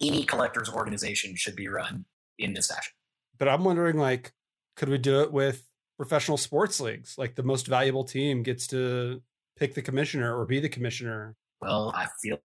any 0.00 0.24
collector's 0.24 0.68
organization 0.68 1.36
should 1.36 1.54
be 1.54 1.68
run 1.68 2.04
in 2.38 2.54
this 2.54 2.68
fashion. 2.68 2.92
But 3.36 3.48
I'm 3.48 3.62
wondering, 3.62 3.96
like, 3.96 4.32
could 4.78 4.88
we 4.88 4.96
do 4.98 5.20
it 5.20 5.32
with 5.32 5.64
professional 5.98 6.38
sports 6.38 6.80
leagues? 6.80 7.16
Like, 7.18 7.34
the 7.34 7.42
most 7.42 7.66
valuable 7.66 8.04
team 8.04 8.42
gets 8.42 8.66
to 8.68 9.20
pick 9.58 9.74
the 9.74 9.82
commissioner 9.82 10.34
or 10.38 10.46
be 10.46 10.60
the 10.60 10.68
commissioner. 10.68 11.34
Well, 11.60 11.92
I 11.94 12.06
feel 12.22 12.38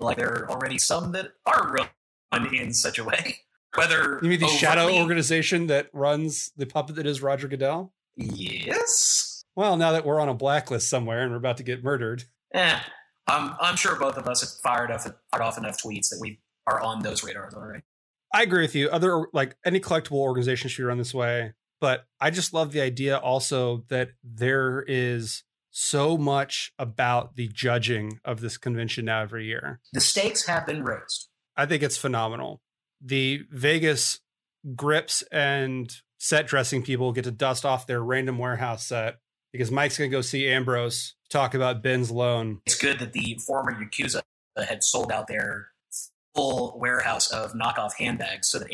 like 0.00 0.18
there 0.18 0.30
are 0.30 0.50
already 0.50 0.78
some 0.78 1.12
that 1.12 1.28
are 1.46 1.72
run 1.72 2.54
in 2.54 2.74
such 2.74 2.98
a 2.98 3.04
way. 3.04 3.38
Whether 3.76 4.18
You 4.22 4.28
mean 4.30 4.40
the 4.40 4.48
shadow 4.48 4.94
organization 4.94 5.66
that 5.68 5.88
runs 5.92 6.50
the 6.56 6.66
puppet 6.66 6.96
that 6.96 7.06
is 7.06 7.22
Roger 7.22 7.46
Goodell? 7.46 7.92
Yes. 8.16 9.44
Well, 9.54 9.76
now 9.76 9.92
that 9.92 10.04
we're 10.04 10.20
on 10.20 10.28
a 10.28 10.34
blacklist 10.34 10.88
somewhere 10.88 11.22
and 11.22 11.30
we're 11.30 11.36
about 11.38 11.58
to 11.58 11.62
get 11.62 11.84
murdered, 11.84 12.24
Eh, 12.54 12.78
I'm 13.26 13.54
I'm 13.60 13.76
sure 13.76 13.96
both 13.96 14.16
of 14.16 14.26
us 14.26 14.40
have 14.40 14.50
fired 14.62 14.90
off 14.90 15.04
fired 15.30 15.42
off 15.42 15.58
enough 15.58 15.76
tweets 15.82 16.08
that 16.08 16.18
we 16.20 16.40
are 16.66 16.80
on 16.80 17.02
those 17.02 17.22
radars 17.22 17.52
already. 17.54 17.82
I 18.32 18.42
agree 18.42 18.62
with 18.62 18.74
you. 18.74 18.88
Other 18.88 19.26
like 19.32 19.56
any 19.64 19.80
collectible 19.80 20.12
organization 20.18 20.70
should 20.70 20.84
run 20.86 20.96
this 20.98 21.12
way, 21.12 21.52
but 21.80 22.06
I 22.20 22.30
just 22.30 22.54
love 22.54 22.72
the 22.72 22.80
idea 22.80 23.16
also 23.16 23.84
that 23.88 24.10
there 24.22 24.84
is 24.86 25.44
so 25.70 26.16
much 26.16 26.72
about 26.78 27.36
the 27.36 27.48
judging 27.48 28.18
of 28.24 28.40
this 28.40 28.56
convention 28.56 29.04
now 29.04 29.20
every 29.20 29.44
year. 29.44 29.80
The 29.92 30.00
stakes 30.00 30.46
have 30.46 30.66
been 30.66 30.82
raised. 30.82 31.28
I 31.56 31.66
think 31.66 31.82
it's 31.82 31.98
phenomenal. 31.98 32.62
The 33.00 33.42
Vegas 33.50 34.20
grips 34.74 35.22
and 35.30 35.92
set 36.18 36.46
dressing 36.46 36.82
people 36.82 37.12
get 37.12 37.24
to 37.24 37.30
dust 37.30 37.66
off 37.66 37.86
their 37.86 38.02
random 38.02 38.38
warehouse 38.38 38.86
set 38.86 39.18
because 39.52 39.70
Mike's 39.70 39.98
going 39.98 40.10
to 40.10 40.16
go 40.16 40.22
see 40.22 40.48
Ambrose 40.48 41.14
talk 41.28 41.54
about 41.54 41.82
Ben's 41.82 42.10
loan. 42.10 42.60
It's 42.64 42.78
good 42.78 42.98
that 42.98 43.12
the 43.12 43.38
former 43.46 43.72
Yakuza 43.72 44.22
had 44.56 44.82
sold 44.82 45.12
out 45.12 45.28
their 45.28 45.68
full 46.34 46.78
warehouse 46.78 47.30
of 47.30 47.52
knockoff 47.52 47.92
handbags 47.98 48.48
so 48.48 48.58
that 48.58 48.68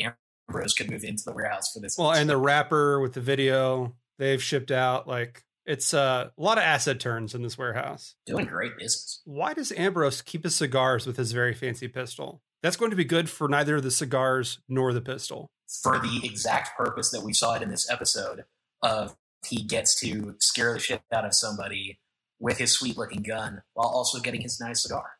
Ambrose 0.49 0.73
could 0.73 0.89
move 0.89 1.03
into 1.03 1.23
the 1.23 1.31
warehouse 1.31 1.71
for 1.71 1.79
this. 1.79 1.97
Well, 1.97 2.11
and 2.11 2.29
the 2.29 2.37
wrapper 2.37 2.99
with 2.99 3.13
the 3.13 3.21
video 3.21 3.95
they've 4.17 4.41
shipped 4.41 4.71
out. 4.71 5.07
Like 5.07 5.43
it's 5.65 5.93
uh, 5.93 6.29
a 6.37 6.41
lot 6.41 6.57
of 6.57 6.63
asset 6.63 6.99
turns 6.99 7.35
in 7.35 7.41
this 7.41 7.57
warehouse. 7.57 8.15
Doing 8.25 8.45
great 8.45 8.77
business. 8.77 9.21
Why 9.25 9.53
does 9.53 9.71
Ambrose 9.71 10.21
keep 10.21 10.43
his 10.43 10.55
cigars 10.55 11.07
with 11.07 11.17
his 11.17 11.31
very 11.31 11.53
fancy 11.53 11.87
pistol? 11.87 12.41
That's 12.61 12.77
going 12.77 12.91
to 12.91 12.97
be 12.97 13.05
good 13.05 13.29
for 13.29 13.47
neither 13.47 13.81
the 13.81 13.91
cigars 13.91 14.59
nor 14.69 14.93
the 14.93 15.01
pistol. 15.01 15.51
For 15.81 15.99
the 15.99 16.21
exact 16.23 16.77
purpose 16.77 17.11
that 17.11 17.23
we 17.23 17.33
saw 17.33 17.55
it 17.55 17.61
in 17.61 17.69
this 17.69 17.89
episode 17.89 18.45
of 18.81 19.15
he 19.45 19.63
gets 19.63 19.99
to 19.99 20.35
scare 20.39 20.73
the 20.73 20.79
shit 20.79 21.01
out 21.11 21.25
of 21.25 21.33
somebody 21.33 21.99
with 22.39 22.57
his 22.57 22.71
sweet 22.71 22.97
looking 22.97 23.23
gun 23.23 23.61
while 23.73 23.87
also 23.87 24.19
getting 24.19 24.41
his 24.41 24.59
nice 24.59 24.83
cigar. 24.83 25.11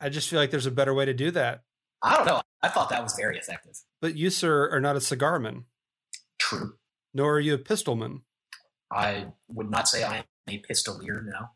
I 0.00 0.08
just 0.08 0.28
feel 0.28 0.38
like 0.38 0.50
there's 0.50 0.66
a 0.66 0.70
better 0.70 0.92
way 0.92 1.04
to 1.04 1.14
do 1.14 1.30
that. 1.32 1.62
I 2.04 2.16
don't 2.16 2.26
know. 2.26 2.42
I 2.62 2.68
thought 2.68 2.90
that 2.90 3.02
was 3.02 3.14
very 3.14 3.38
effective. 3.38 3.80
But 4.00 4.14
you, 4.16 4.30
sir, 4.30 4.70
are 4.70 4.80
not 4.80 4.96
a 4.96 5.00
cigarman. 5.00 5.64
True. 6.38 6.74
Nor 7.14 7.34
are 7.34 7.40
you 7.40 7.54
a 7.54 7.58
pistolman. 7.58 8.20
I 8.92 9.26
would 9.48 9.70
not 9.70 9.88
say 9.88 10.04
I 10.04 10.18
am 10.18 10.24
a 10.48 10.62
pistolier, 10.62 11.24
no. 11.24 11.48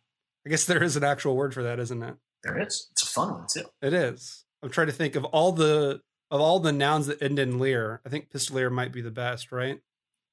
I 0.47 0.51
guess 0.51 0.65
there 0.65 0.83
is 0.83 0.97
an 0.97 1.05
actual 1.05 1.37
word 1.37 1.53
for 1.53 1.63
that, 1.63 1.79
isn't 1.79 2.03
it? 2.03 2.15
There 2.43 2.59
is. 2.61 2.89
It's 2.93 3.03
a 3.03 3.07
fun 3.07 3.33
one 3.33 3.47
too. 3.53 3.65
It 3.83 3.93
is. 3.93 4.45
I'm 4.63 4.71
trying 4.71 4.87
to 4.87 4.93
think 4.93 5.15
of 5.15 5.25
all 5.27 5.53
the 5.53 6.01
of 6.31 6.41
all 6.41 6.61
the 6.61 6.73
nouns 6.73 7.07
that 7.07 7.23
end 7.23 7.39
in 7.39 7.59
leer. 7.59 8.01
I 8.05 8.09
think 8.09 8.31
pistolier 8.31 8.73
might 8.73 8.93
be 8.93 9.03
the 9.03 9.11
best, 9.11 9.53
right? 9.53 9.81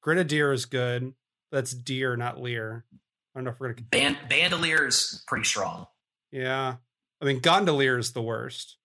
Grenadier 0.02 0.54
is 0.54 0.66
good. 0.66 1.14
That's 1.52 1.72
deer, 1.72 2.16
not 2.16 2.42
leer. 2.42 2.86
I 2.94 3.40
don't 3.40 3.46
know 3.46 3.52
if 3.52 3.60
we're 3.60 3.74
gonna. 3.74 3.88
Band, 3.90 4.18
bandolier 4.30 4.88
is 4.88 5.24
pretty 5.28 5.46
strong. 5.46 5.88
Yeah, 6.32 6.76
I 7.22 7.26
mean 7.26 7.40
gondolier 7.40 7.98
is 7.98 8.14
the 8.14 8.22
worst. 8.22 8.78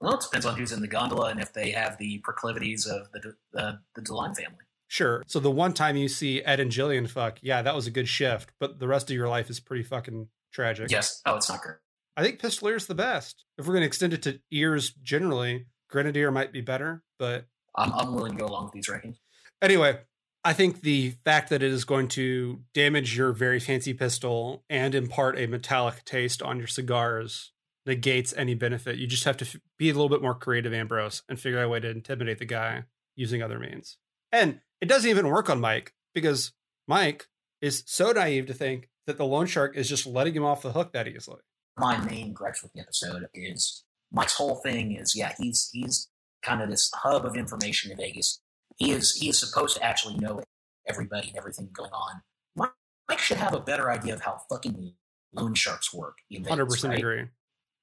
Well, 0.00 0.14
it 0.14 0.20
depends 0.20 0.46
on 0.46 0.56
who's 0.56 0.72
in 0.72 0.80
the 0.80 0.88
gondola 0.88 1.30
and 1.30 1.40
if 1.40 1.52
they 1.52 1.70
have 1.72 1.98
the 1.98 2.18
proclivities 2.18 2.86
of 2.86 3.10
the 3.12 3.34
uh, 3.58 3.72
the 3.94 4.02
Deline 4.02 4.34
family. 4.34 4.58
Sure. 4.86 5.22
So 5.26 5.38
the 5.38 5.50
one 5.50 5.74
time 5.74 5.96
you 5.96 6.08
see 6.08 6.42
Ed 6.42 6.60
and 6.60 6.70
Jillian 6.70 7.08
fuck, 7.08 7.38
yeah, 7.42 7.62
that 7.62 7.74
was 7.74 7.86
a 7.86 7.90
good 7.90 8.08
shift. 8.08 8.52
But 8.58 8.78
the 8.78 8.88
rest 8.88 9.10
of 9.10 9.16
your 9.16 9.28
life 9.28 9.50
is 9.50 9.60
pretty 9.60 9.82
fucking 9.82 10.28
tragic. 10.52 10.90
Yes. 10.90 11.20
Oh, 11.26 11.36
it's 11.36 11.48
not 11.48 11.60
great. 11.60 11.76
I 12.16 12.22
think 12.22 12.40
Pistolier 12.40 12.76
is 12.76 12.86
the 12.86 12.94
best. 12.94 13.44
If 13.58 13.66
we're 13.66 13.74
going 13.74 13.82
to 13.82 13.86
extend 13.86 14.12
it 14.12 14.22
to 14.22 14.40
ears 14.50 14.90
generally, 14.90 15.66
Grenadier 15.88 16.30
might 16.30 16.52
be 16.52 16.60
better, 16.60 17.04
but 17.18 17.46
I'm, 17.76 17.92
I'm 17.92 18.14
willing 18.14 18.32
to 18.32 18.38
go 18.38 18.46
along 18.46 18.64
with 18.64 18.72
these 18.72 18.88
rankings. 18.88 19.18
Anyway, 19.62 19.98
I 20.44 20.52
think 20.52 20.80
the 20.80 21.14
fact 21.24 21.50
that 21.50 21.62
it 21.62 21.70
is 21.70 21.84
going 21.84 22.08
to 22.08 22.60
damage 22.74 23.16
your 23.16 23.32
very 23.32 23.60
fancy 23.60 23.92
pistol 23.92 24.64
and 24.70 24.94
impart 24.94 25.38
a 25.38 25.46
metallic 25.46 26.04
taste 26.04 26.42
on 26.42 26.58
your 26.58 26.66
cigars 26.66 27.52
negates 27.88 28.32
any 28.36 28.54
benefit. 28.54 28.98
You 28.98 29.06
just 29.06 29.24
have 29.24 29.36
to 29.38 29.44
f- 29.44 29.56
be 29.78 29.90
a 29.90 29.94
little 29.94 30.08
bit 30.08 30.22
more 30.22 30.34
creative, 30.34 30.72
Ambrose, 30.72 31.22
and 31.28 31.40
figure 31.40 31.58
out 31.58 31.64
a 31.64 31.68
way 31.68 31.80
to 31.80 31.90
intimidate 31.90 32.38
the 32.38 32.44
guy 32.44 32.84
using 33.16 33.42
other 33.42 33.58
means. 33.58 33.96
And 34.30 34.60
it 34.80 34.86
doesn't 34.86 35.10
even 35.10 35.28
work 35.28 35.50
on 35.50 35.60
Mike 35.60 35.94
because 36.14 36.52
Mike 36.86 37.26
is 37.60 37.82
so 37.86 38.12
naive 38.12 38.46
to 38.46 38.54
think 38.54 38.88
that 39.06 39.16
the 39.16 39.24
loan 39.24 39.46
shark 39.46 39.76
is 39.76 39.88
just 39.88 40.06
letting 40.06 40.34
him 40.34 40.44
off 40.44 40.62
the 40.62 40.72
hook 40.72 40.92
that 40.92 41.08
easily. 41.08 41.40
My 41.76 41.98
main 41.98 42.32
gripes 42.32 42.62
with 42.62 42.72
the 42.72 42.80
episode 42.80 43.26
is 43.34 43.84
Mike's 44.12 44.34
whole 44.34 44.56
thing 44.56 44.92
is 44.96 45.16
yeah 45.16 45.32
he's 45.38 45.70
he's 45.72 46.08
kind 46.42 46.62
of 46.62 46.70
this 46.70 46.90
hub 46.94 47.24
of 47.24 47.36
information 47.36 47.90
in 47.90 47.96
Vegas. 47.96 48.40
He 48.76 48.90
is 48.90 49.14
he 49.16 49.28
is 49.28 49.38
supposed 49.38 49.76
to 49.76 49.82
actually 49.82 50.16
know 50.16 50.42
everybody 50.86 51.28
and 51.28 51.36
everything 51.36 51.70
going 51.72 51.92
on. 51.92 52.22
Mike, 52.54 52.72
Mike 53.08 53.18
should 53.18 53.38
have 53.38 53.54
a 53.54 53.60
better 53.60 53.90
idea 53.90 54.14
of 54.14 54.20
how 54.20 54.38
fucking 54.50 54.92
loan 55.32 55.54
sharks 55.54 55.92
work. 55.92 56.18
Hundred 56.46 56.66
percent 56.66 56.92
right? 56.92 56.98
agree. 56.98 57.24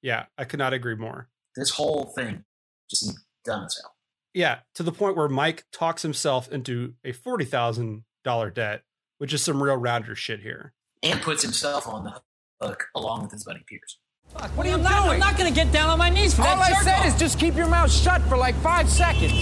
Yeah, 0.06 0.26
I 0.38 0.44
could 0.44 0.60
not 0.60 0.72
agree 0.72 0.94
more. 0.94 1.28
This 1.56 1.70
whole 1.70 2.12
thing 2.16 2.44
just 2.88 3.02
seemed 3.06 3.16
dumb 3.44 3.64
as 3.64 3.76
hell. 3.82 3.96
Yeah, 4.34 4.58
to 4.76 4.84
the 4.84 4.92
point 4.92 5.16
where 5.16 5.28
Mike 5.28 5.64
talks 5.72 6.02
himself 6.02 6.48
into 6.52 6.94
a 7.04 7.10
forty 7.10 7.44
thousand 7.44 8.04
dollar 8.22 8.48
debt, 8.50 8.82
which 9.18 9.32
is 9.34 9.42
some 9.42 9.60
real 9.60 9.74
rounder 9.76 10.14
shit 10.14 10.42
here. 10.42 10.74
And 11.02 11.20
puts 11.20 11.42
himself 11.42 11.88
on 11.88 12.04
the 12.04 12.22
hook 12.64 12.86
along 12.94 13.22
with 13.22 13.32
his 13.32 13.42
buddy 13.42 13.64
Pierce. 13.66 13.98
Fuck, 14.28 14.56
What 14.56 14.64
are 14.66 14.70
you 14.70 14.76
doing? 14.76 14.86
I'm 14.86 15.18
not 15.18 15.36
going 15.36 15.52
to 15.52 15.54
get 15.54 15.72
down 15.72 15.90
on 15.90 15.98
my 15.98 16.08
knees 16.08 16.34
for 16.34 16.42
All 16.42 16.56
that 16.56 16.72
I 16.72 16.82
said 16.84 17.00
off. 17.00 17.06
is 17.06 17.16
just 17.18 17.40
keep 17.40 17.56
your 17.56 17.66
mouth 17.68 17.90
shut 17.90 18.22
for 18.28 18.36
like 18.36 18.54
five 18.56 18.88
seconds. 18.88 19.32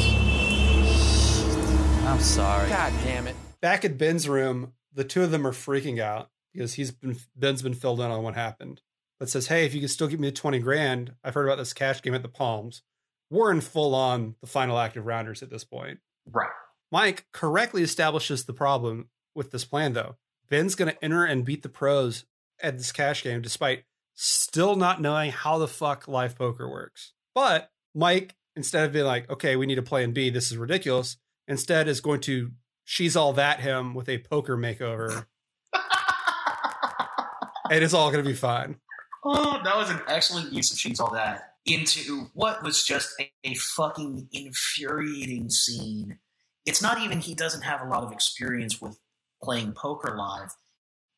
I'm 2.06 2.20
sorry. 2.20 2.70
God 2.70 2.92
damn 3.04 3.26
it. 3.26 3.36
Back 3.60 3.84
at 3.84 3.98
Ben's 3.98 4.28
room, 4.30 4.72
the 4.94 5.04
two 5.04 5.22
of 5.22 5.30
them 5.30 5.46
are 5.46 5.52
freaking 5.52 6.00
out 6.00 6.30
because 6.54 6.72
he's 6.74 6.90
been 6.90 7.16
Ben's 7.36 7.60
been 7.60 7.74
filled 7.74 8.00
in 8.00 8.10
on 8.10 8.22
what 8.22 8.34
happened. 8.34 8.80
But 9.18 9.28
says, 9.28 9.46
"Hey, 9.46 9.64
if 9.64 9.74
you 9.74 9.80
can 9.80 9.88
still 9.88 10.08
give 10.08 10.20
me 10.20 10.28
the 10.28 10.32
twenty 10.32 10.58
grand, 10.58 11.14
I've 11.22 11.34
heard 11.34 11.46
about 11.46 11.58
this 11.58 11.72
cash 11.72 12.02
game 12.02 12.14
at 12.14 12.22
the 12.22 12.28
Palms. 12.28 12.82
We're 13.30 13.50
in 13.50 13.60
full 13.60 13.94
on 13.94 14.34
the 14.40 14.46
final 14.46 14.78
active 14.78 15.06
rounders 15.06 15.42
at 15.42 15.50
this 15.50 15.64
point." 15.64 16.00
Right. 16.30 16.50
Mike 16.90 17.26
correctly 17.32 17.82
establishes 17.82 18.44
the 18.44 18.52
problem 18.52 19.08
with 19.34 19.50
this 19.50 19.64
plan, 19.64 19.92
though. 19.92 20.16
Ben's 20.48 20.74
going 20.74 20.92
to 20.92 21.04
enter 21.04 21.24
and 21.24 21.44
beat 21.44 21.62
the 21.62 21.68
pros 21.68 22.24
at 22.62 22.78
this 22.78 22.92
cash 22.92 23.22
game, 23.22 23.42
despite 23.42 23.84
still 24.14 24.76
not 24.76 25.00
knowing 25.00 25.32
how 25.32 25.58
the 25.58 25.68
fuck 25.68 26.06
live 26.06 26.36
poker 26.36 26.68
works. 26.68 27.12
But 27.34 27.70
Mike, 27.94 28.36
instead 28.54 28.84
of 28.84 28.92
being 28.92 29.06
like, 29.06 29.28
okay, 29.30 29.56
we 29.56 29.66
need 29.66 29.78
a 29.78 29.82
plan 29.82 30.12
B, 30.12 30.30
this 30.30 30.50
is 30.50 30.56
ridiculous, 30.56 31.16
instead 31.48 31.88
is 31.88 32.00
going 32.00 32.20
to 32.22 32.52
she's 32.84 33.16
all 33.16 33.32
that 33.32 33.60
him 33.60 33.94
with 33.94 34.08
a 34.08 34.18
poker 34.18 34.56
makeover. 34.56 35.26
and 37.70 37.82
it's 37.82 37.94
all 37.94 38.10
going 38.10 38.22
to 38.22 38.28
be 38.28 38.36
fine. 38.36 38.76
Oh, 39.24 39.60
that 39.64 39.76
was 39.76 39.90
an 39.90 40.00
excellent 40.06 40.52
use 40.52 40.70
of 40.70 40.78
she's 40.78 41.00
all 41.00 41.12
that 41.12 41.54
into 41.66 42.26
what 42.34 42.62
was 42.62 42.84
just 42.84 43.14
a, 43.18 43.30
a 43.42 43.54
fucking 43.54 44.28
infuriating 44.32 45.48
scene. 45.48 46.18
It's 46.66 46.82
not 46.82 47.00
even 47.00 47.20
he 47.20 47.34
doesn't 47.34 47.62
have 47.62 47.80
a 47.80 47.88
lot 47.88 48.04
of 48.04 48.12
experience 48.12 48.80
with 48.80 48.98
playing 49.42 49.72
poker 49.72 50.14
live. 50.16 50.50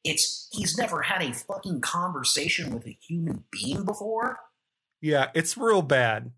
It's 0.04 0.48
he's 0.52 0.78
never 0.78 1.02
had 1.02 1.22
a 1.22 1.32
fucking 1.32 1.80
conversation 1.80 2.72
with 2.72 2.86
a 2.86 2.96
human 3.06 3.44
being 3.50 3.84
before. 3.84 4.38
Yeah, 5.00 5.30
it's 5.34 5.56
real 5.56 5.82
bad. 5.82 6.30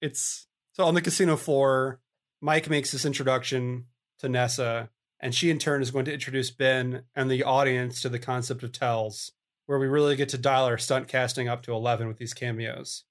It's 0.00 0.46
so 0.72 0.84
on 0.84 0.94
the 0.94 1.02
casino 1.02 1.36
floor, 1.36 2.00
Mike 2.40 2.70
makes 2.70 2.92
this 2.92 3.04
introduction 3.04 3.86
to 4.20 4.28
Nessa, 4.28 4.90
and 5.18 5.34
she 5.34 5.50
in 5.50 5.58
turn 5.58 5.82
is 5.82 5.90
going 5.90 6.04
to 6.04 6.12
introduce 6.12 6.50
Ben 6.50 7.02
and 7.14 7.30
the 7.30 7.42
audience 7.42 8.00
to 8.02 8.08
the 8.08 8.18
concept 8.18 8.62
of 8.62 8.72
tells, 8.72 9.32
where 9.70 9.78
we 9.78 9.86
really 9.86 10.16
get 10.16 10.28
to 10.30 10.36
dial 10.36 10.64
our 10.64 10.76
stunt 10.78 11.06
casting 11.06 11.48
up 11.48 11.62
to 11.62 11.70
11 11.72 12.08
with 12.08 12.18
these 12.18 12.34
cameos. 12.34 13.04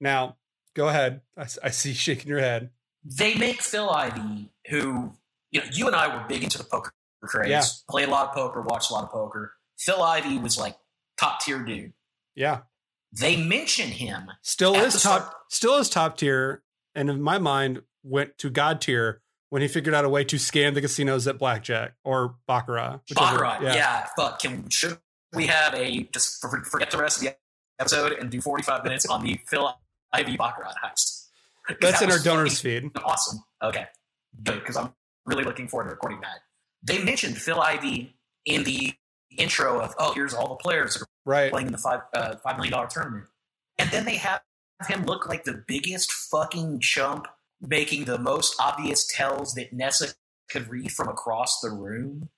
Now, 0.00 0.36
go 0.74 0.86
ahead. 0.86 1.22
I, 1.36 1.46
I 1.64 1.70
see 1.70 1.88
you 1.88 1.94
shaking 1.96 2.28
your 2.28 2.38
head. 2.38 2.70
They 3.04 3.34
make 3.34 3.60
Phil 3.60 3.90
Ivey, 3.90 4.48
who 4.68 5.14
you 5.50 5.58
know, 5.60 5.66
you 5.72 5.88
and 5.88 5.96
I 5.96 6.06
were 6.16 6.24
big 6.28 6.44
into 6.44 6.56
the 6.56 6.62
poker 6.62 6.92
craze, 7.24 7.50
Yeah. 7.50 7.64
played 7.90 8.06
a 8.06 8.12
lot 8.12 8.28
of 8.28 8.34
poker, 8.36 8.60
watched 8.60 8.92
a 8.92 8.94
lot 8.94 9.02
of 9.02 9.10
poker. 9.10 9.54
Phil 9.76 10.00
Ivey 10.00 10.38
was 10.38 10.56
like 10.56 10.76
top 11.18 11.40
tier 11.40 11.58
dude. 11.64 11.94
Yeah, 12.36 12.60
They 13.12 13.36
mention 13.36 13.88
him 13.90 14.30
still 14.42 14.76
is 14.76 14.92
top. 15.02 15.22
start- 15.22 15.34
Still 15.50 15.78
is 15.78 15.88
top 15.90 16.16
tier, 16.16 16.62
and 16.94 17.10
in 17.10 17.20
my 17.20 17.38
mind, 17.38 17.82
went 18.04 18.38
to 18.38 18.50
god 18.50 18.80
tier 18.80 19.20
when 19.50 19.62
he 19.62 19.68
figured 19.68 19.94
out 19.96 20.04
a 20.04 20.08
way 20.08 20.22
to 20.24 20.36
scam 20.36 20.74
the 20.74 20.80
casinos 20.80 21.26
at 21.26 21.38
blackjack 21.38 21.94
or 22.04 22.36
baccarat. 22.46 23.00
whichever- 23.08 23.38
Baccarat. 23.40 23.74
Yeah. 23.74 24.06
fuck. 24.16 24.40
Can 24.40 24.68
should 24.68 24.98
we 25.34 25.46
have 25.46 25.74
a 25.74 26.04
just 26.12 26.40
forget 26.40 26.90
the 26.90 26.98
rest 26.98 27.18
of 27.18 27.24
the 27.24 27.36
episode 27.78 28.12
and 28.12 28.30
do 28.30 28.40
forty 28.40 28.62
five 28.62 28.84
minutes 28.84 29.06
on 29.06 29.22
the 29.22 29.38
Phil 29.46 29.74
Ivey 30.12 30.36
Baccarat 30.36 30.74
heist. 30.84 31.26
That's 31.80 32.00
that 32.00 32.02
in 32.02 32.10
our 32.12 32.18
donors 32.18 32.60
feed. 32.60 32.90
Awesome. 33.04 33.42
Okay, 33.62 33.86
good 34.42 34.60
because 34.60 34.76
I'm 34.76 34.92
really 35.26 35.44
looking 35.44 35.68
forward 35.68 35.84
to 35.84 35.90
recording 35.90 36.20
that. 36.20 36.40
They 36.82 37.02
mentioned 37.02 37.38
Phil 37.38 37.60
Ivey 37.60 38.16
in 38.44 38.64
the 38.64 38.92
intro 39.36 39.80
of 39.80 39.94
oh 39.98 40.12
here's 40.12 40.34
all 40.34 40.48
the 40.48 40.56
players 40.56 40.94
that 40.94 41.02
are 41.02 41.06
Right. 41.26 41.50
playing 41.50 41.68
in 41.68 41.72
the 41.72 41.78
five 41.78 42.00
uh, 42.12 42.36
five 42.36 42.56
million 42.56 42.72
dollar 42.72 42.86
tournament, 42.86 43.24
and 43.78 43.90
then 43.90 44.04
they 44.04 44.16
have 44.16 44.42
him 44.86 45.04
look 45.06 45.26
like 45.26 45.44
the 45.44 45.64
biggest 45.66 46.12
fucking 46.12 46.80
chump, 46.80 47.26
making 47.62 48.04
the 48.04 48.18
most 48.18 48.54
obvious 48.60 49.06
tells 49.06 49.54
that 49.54 49.72
Nessa 49.72 50.08
could 50.50 50.68
read 50.68 50.92
from 50.92 51.08
across 51.08 51.60
the 51.60 51.70
room. 51.70 52.28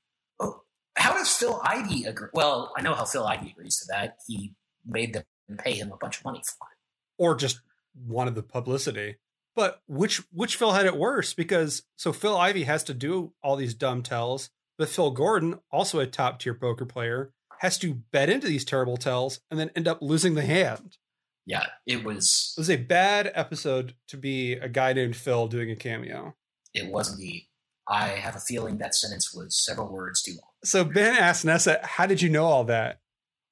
How 0.96 1.12
does 1.12 1.30
Phil 1.30 1.60
Ivey 1.64 2.04
agree? 2.04 2.28
Well, 2.32 2.72
I 2.76 2.82
know 2.82 2.94
how 2.94 3.04
Phil 3.04 3.26
Ivey 3.26 3.50
agrees 3.50 3.78
to 3.78 3.86
that. 3.90 4.16
He 4.26 4.54
made 4.84 5.12
them 5.14 5.24
pay 5.58 5.74
him 5.74 5.92
a 5.92 5.96
bunch 5.96 6.18
of 6.18 6.24
money 6.24 6.42
for 6.44 6.66
it. 6.72 7.22
or 7.22 7.34
just 7.34 7.60
wanted 8.06 8.34
the 8.34 8.42
publicity. 8.42 9.16
But 9.54 9.80
which 9.86 10.22
which 10.32 10.56
Phil 10.56 10.72
had 10.72 10.86
it 10.86 10.96
worse 10.96 11.32
because 11.34 11.82
so 11.96 12.12
Phil 12.12 12.36
Ivey 12.36 12.64
has 12.64 12.84
to 12.84 12.94
do 12.94 13.32
all 13.42 13.56
these 13.56 13.74
dumb 13.74 14.02
tells, 14.02 14.50
but 14.76 14.88
Phil 14.88 15.10
Gordon, 15.10 15.60
also 15.70 15.98
a 15.98 16.06
top 16.06 16.38
tier 16.38 16.52
poker 16.54 16.84
player, 16.84 17.32
has 17.60 17.78
to 17.78 17.94
bet 18.12 18.28
into 18.28 18.46
these 18.48 18.64
terrible 18.66 18.98
tells 18.98 19.40
and 19.50 19.58
then 19.58 19.70
end 19.74 19.88
up 19.88 20.02
losing 20.02 20.34
the 20.34 20.44
hand. 20.44 20.98
Yeah, 21.46 21.66
it 21.86 22.04
was 22.04 22.52
It 22.56 22.60
was 22.60 22.68
a 22.70 22.76
bad 22.76 23.30
episode 23.34 23.94
to 24.08 24.16
be 24.18 24.52
a 24.54 24.68
guy 24.68 24.92
named 24.92 25.16
Phil 25.16 25.48
doing 25.48 25.70
a 25.70 25.76
cameo. 25.76 26.34
it 26.74 26.92
was 26.92 27.12
indeed. 27.14 27.46
I 27.88 28.08
have 28.08 28.36
a 28.36 28.40
feeling 28.40 28.78
that 28.78 28.94
sentence 28.94 29.32
was 29.32 29.56
several 29.56 29.88
words 29.88 30.22
too 30.22 30.32
long. 30.32 30.50
So 30.64 30.84
Ben 30.84 31.14
asked 31.16 31.44
Nessa, 31.44 31.80
"How 31.82 32.06
did 32.06 32.20
you 32.20 32.28
know 32.28 32.46
all 32.46 32.64
that?" 32.64 33.00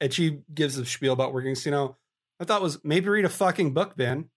And 0.01 0.13
she 0.13 0.41
gives 0.53 0.77
a 0.77 0.85
spiel 0.85 1.13
about 1.13 1.33
working 1.33 1.55
casino. 1.55 1.97
I 2.41 2.45
thought 2.45 2.63
was 2.63 2.83
maybe 2.85 3.09
read 3.09 3.25
a 3.25 3.29
fucking 3.31 3.75
book, 3.75 3.97
Ben. 3.97 4.31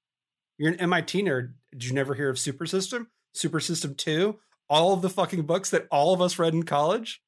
You're 0.58 0.72
an 0.72 0.80
MIT 0.80 1.24
nerd. 1.24 1.54
Did 1.72 1.86
you 1.86 1.93
never 1.93 2.14
hear 2.14 2.30
of 2.30 2.38
Super 2.39 2.66
System? 2.66 3.10
Super 3.34 3.60
System 3.60 3.95
Two? 3.95 4.39
All 4.70 4.93
of 4.93 5.02
the 5.02 5.10
fucking 5.10 5.43
books 5.43 5.70
that 5.72 5.88
all 5.89 6.14
of 6.14 6.22
us 6.22 6.38
read 6.38 6.54
in 6.54 6.64
college. 6.64 7.22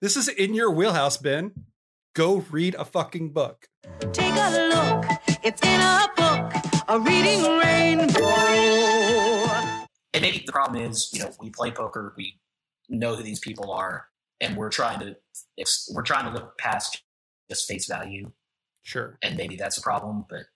This 0.00 0.16
is 0.16 0.28
in 0.28 0.54
your 0.54 0.70
wheelhouse, 0.70 1.16
Ben. 1.16 1.52
Go 2.14 2.44
read 2.50 2.74
a 2.76 2.84
fucking 2.84 3.32
book. 3.32 3.68
Take 4.12 4.34
a 4.34 4.68
look, 4.68 5.04
it's 5.44 5.62
in 5.62 5.80
a 5.80 6.08
book, 6.16 6.52
a 6.88 6.98
reading 6.98 7.42
rainbow. 7.58 9.37
And 10.18 10.24
maybe 10.24 10.42
the 10.44 10.50
problem 10.50 10.82
is, 10.82 11.10
you 11.12 11.20
know, 11.20 11.30
we 11.40 11.48
play 11.48 11.70
poker, 11.70 12.12
we 12.16 12.40
know 12.88 13.14
who 13.14 13.22
these 13.22 13.38
people 13.38 13.70
are, 13.70 14.08
and 14.40 14.56
we're 14.56 14.68
trying 14.68 14.98
to 14.98 15.16
we're 15.94 16.02
trying 16.02 16.24
to 16.24 16.32
look 16.32 16.58
past 16.58 17.04
just 17.48 17.68
face 17.68 17.86
value, 17.86 18.32
Sure. 18.82 19.16
and 19.22 19.36
maybe 19.36 19.54
that's 19.54 19.78
a 19.78 19.80
problem. 19.80 20.24
But 20.28 20.46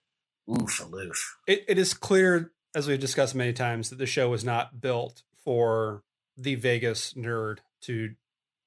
oof, 0.53 0.81
aloof. 0.83 1.37
It, 1.47 1.63
it 1.69 1.77
is 1.77 1.93
clear, 1.93 2.51
as 2.75 2.89
we've 2.89 2.99
discussed 2.99 3.35
many 3.35 3.53
times, 3.53 3.89
that 3.89 3.99
the 3.99 4.05
show 4.05 4.27
was 4.27 4.43
not 4.43 4.81
built 4.81 5.23
for 5.45 6.03
the 6.35 6.55
Vegas 6.55 7.13
nerd 7.13 7.59
to 7.83 8.15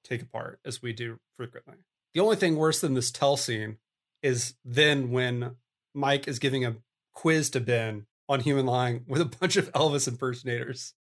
take 0.03 0.23
apart 0.23 0.61
as 0.65 0.81
we 0.81 0.95
do 0.95 1.19
frequently. 1.37 1.75
The 2.15 2.21
only 2.21 2.37
thing 2.37 2.57
worse 2.57 2.81
than 2.81 2.95
this 2.95 3.11
tell 3.11 3.37
scene 3.37 3.77
is 4.23 4.55
then 4.65 5.11
when 5.11 5.57
Mike 5.93 6.27
is 6.27 6.39
giving 6.39 6.65
a 6.65 6.77
quiz 7.13 7.51
to 7.51 7.61
Ben 7.61 8.07
on 8.29 8.41
human 8.41 8.66
lying 8.66 9.05
with 9.07 9.20
a 9.20 9.24
bunch 9.24 9.57
of 9.57 9.72
Elvis 9.72 10.09
impersonators. 10.09 10.95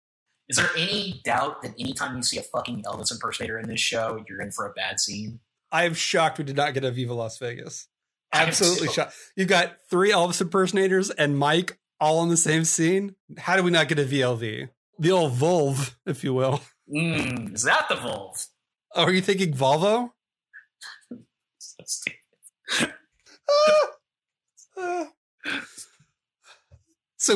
Is 0.49 0.57
there 0.57 0.69
any 0.77 1.21
doubt 1.23 1.61
that 1.61 1.73
anytime 1.79 2.17
you 2.17 2.23
see 2.23 2.37
a 2.37 2.43
fucking 2.43 2.83
Elvis 2.83 3.11
impersonator 3.11 3.57
in 3.59 3.67
this 3.67 3.79
show, 3.79 4.23
you're 4.27 4.41
in 4.41 4.51
for 4.51 4.65
a 4.65 4.73
bad 4.73 4.99
scene? 4.99 5.39
I 5.71 5.85
am 5.85 5.93
shocked 5.93 6.37
we 6.37 6.43
did 6.43 6.57
not 6.57 6.73
get 6.73 6.83
a 6.83 6.91
Viva 6.91 7.13
Las 7.13 7.37
Vegas. 7.37 7.87
Absolutely 8.33 8.89
shocked. 8.89 9.15
You've 9.35 9.47
got 9.47 9.77
three 9.89 10.11
Elvis 10.11 10.41
impersonators 10.41 11.09
and 11.11 11.37
Mike 11.37 11.79
all 11.99 12.21
in 12.23 12.29
the 12.29 12.37
same 12.37 12.65
scene. 12.65 13.15
How 13.37 13.55
do 13.55 13.63
we 13.63 13.71
not 13.71 13.87
get 13.87 13.99
a 13.99 14.03
VLV? 14.03 14.69
The 14.99 15.11
old 15.11 15.33
Volv, 15.33 15.95
if 16.05 16.23
you 16.23 16.33
will. 16.33 16.61
Mm, 16.93 17.55
is 17.55 17.63
that 17.63 17.87
the 17.89 17.95
Volv? 17.95 18.47
Oh, 18.95 19.03
are 19.03 19.13
you 19.13 19.21
thinking 19.21 19.53
Volvo? 19.53 20.11
so 21.85 22.11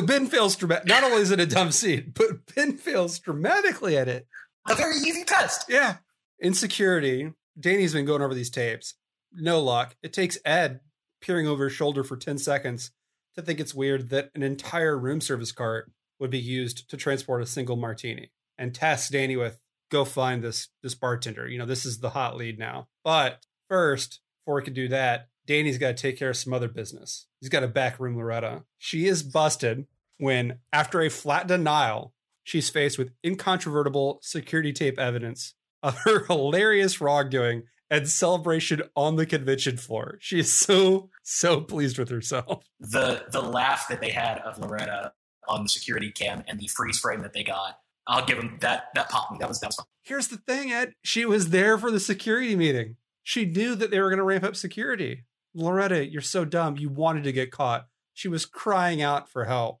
Ben 0.02 0.26
fails 0.26 0.54
dramatic. 0.54 0.86
Not 0.86 1.02
only 1.02 1.22
is 1.22 1.30
it 1.30 1.40
a 1.40 1.46
dumb 1.46 1.72
scene, 1.72 2.12
but 2.14 2.54
Ben 2.54 2.76
fails 2.76 3.18
dramatically 3.18 3.96
at 3.96 4.06
it. 4.06 4.26
A 4.68 4.74
very 4.74 4.96
easy 4.96 5.24
test. 5.24 5.64
Yeah. 5.68 5.96
Insecurity. 6.42 7.32
Danny's 7.58 7.94
been 7.94 8.04
going 8.04 8.20
over 8.20 8.34
these 8.34 8.50
tapes. 8.50 8.94
No 9.32 9.60
luck. 9.60 9.96
It 10.02 10.12
takes 10.12 10.36
Ed 10.44 10.80
peering 11.22 11.46
over 11.46 11.64
his 11.64 11.72
shoulder 11.72 12.04
for 12.04 12.16
10 12.16 12.36
seconds 12.36 12.90
to 13.34 13.42
think 13.42 13.60
it's 13.60 13.74
weird 13.74 14.10
that 14.10 14.30
an 14.34 14.42
entire 14.42 14.98
room 14.98 15.20
service 15.22 15.52
cart 15.52 15.90
would 16.20 16.30
be 16.30 16.38
used 16.38 16.90
to 16.90 16.96
transport 16.96 17.42
a 17.42 17.46
single 17.46 17.76
martini 17.76 18.30
and 18.58 18.74
tasks 18.74 19.08
Danny 19.08 19.36
with 19.36 19.58
go 19.90 20.04
find 20.04 20.42
this 20.42 20.68
this 20.82 20.94
bartender. 20.94 21.48
You 21.48 21.58
know, 21.58 21.66
this 21.66 21.86
is 21.86 22.00
the 22.00 22.10
hot 22.10 22.36
lead 22.36 22.58
now. 22.58 22.88
But 23.04 23.46
first, 23.68 24.20
before 24.44 24.60
he 24.60 24.64
can 24.64 24.74
do 24.74 24.88
that, 24.88 25.28
Danny's 25.48 25.78
got 25.78 25.96
to 25.96 26.02
take 26.02 26.18
care 26.18 26.28
of 26.30 26.36
some 26.36 26.52
other 26.52 26.68
business. 26.68 27.26
He's 27.40 27.48
got 27.48 27.60
to 27.60 27.68
backroom 27.68 28.16
Loretta. 28.16 28.64
She 28.76 29.06
is 29.06 29.22
busted 29.22 29.86
when, 30.18 30.58
after 30.74 31.00
a 31.00 31.08
flat 31.08 31.46
denial, 31.46 32.12
she's 32.44 32.68
faced 32.68 32.98
with 32.98 33.12
incontrovertible 33.24 34.20
security 34.22 34.74
tape 34.74 34.98
evidence 34.98 35.54
of 35.82 35.96
her 36.04 36.24
hilarious 36.26 37.00
wrongdoing 37.00 37.62
and 37.90 38.06
celebration 38.06 38.82
on 38.94 39.16
the 39.16 39.24
convention 39.24 39.78
floor. 39.78 40.18
She 40.20 40.38
is 40.38 40.52
so, 40.52 41.08
so 41.22 41.62
pleased 41.62 41.98
with 41.98 42.10
herself. 42.10 42.66
The 42.78 43.24
the 43.30 43.40
laugh 43.40 43.88
that 43.88 44.02
they 44.02 44.10
had 44.10 44.38
of 44.40 44.58
Loretta 44.58 45.12
on 45.48 45.62
the 45.62 45.68
security 45.70 46.12
cam 46.12 46.44
and 46.46 46.60
the 46.60 46.66
freeze 46.66 46.98
frame 46.98 47.22
that 47.22 47.32
they 47.32 47.42
got, 47.42 47.78
I'll 48.06 48.26
give 48.26 48.36
them 48.36 48.58
that. 48.60 48.88
That 48.94 49.08
popped 49.08 49.32
me. 49.32 49.38
That 49.40 49.48
was 49.48 49.60
that 49.60 49.68
was 49.68 49.76
fun. 49.76 49.86
Here's 50.02 50.28
the 50.28 50.36
thing, 50.36 50.72
Ed. 50.72 50.92
She 51.02 51.24
was 51.24 51.48
there 51.48 51.78
for 51.78 51.90
the 51.90 52.00
security 52.00 52.54
meeting. 52.54 52.96
She 53.22 53.46
knew 53.46 53.74
that 53.74 53.90
they 53.90 54.00
were 54.00 54.10
going 54.10 54.18
to 54.18 54.24
ramp 54.24 54.44
up 54.44 54.56
security. 54.56 55.24
Loretta, 55.54 56.06
you're 56.06 56.22
so 56.22 56.44
dumb. 56.44 56.76
You 56.76 56.88
wanted 56.88 57.24
to 57.24 57.32
get 57.32 57.50
caught. 57.50 57.86
She 58.14 58.28
was 58.28 58.46
crying 58.46 59.02
out 59.02 59.28
for 59.28 59.44
help. 59.44 59.80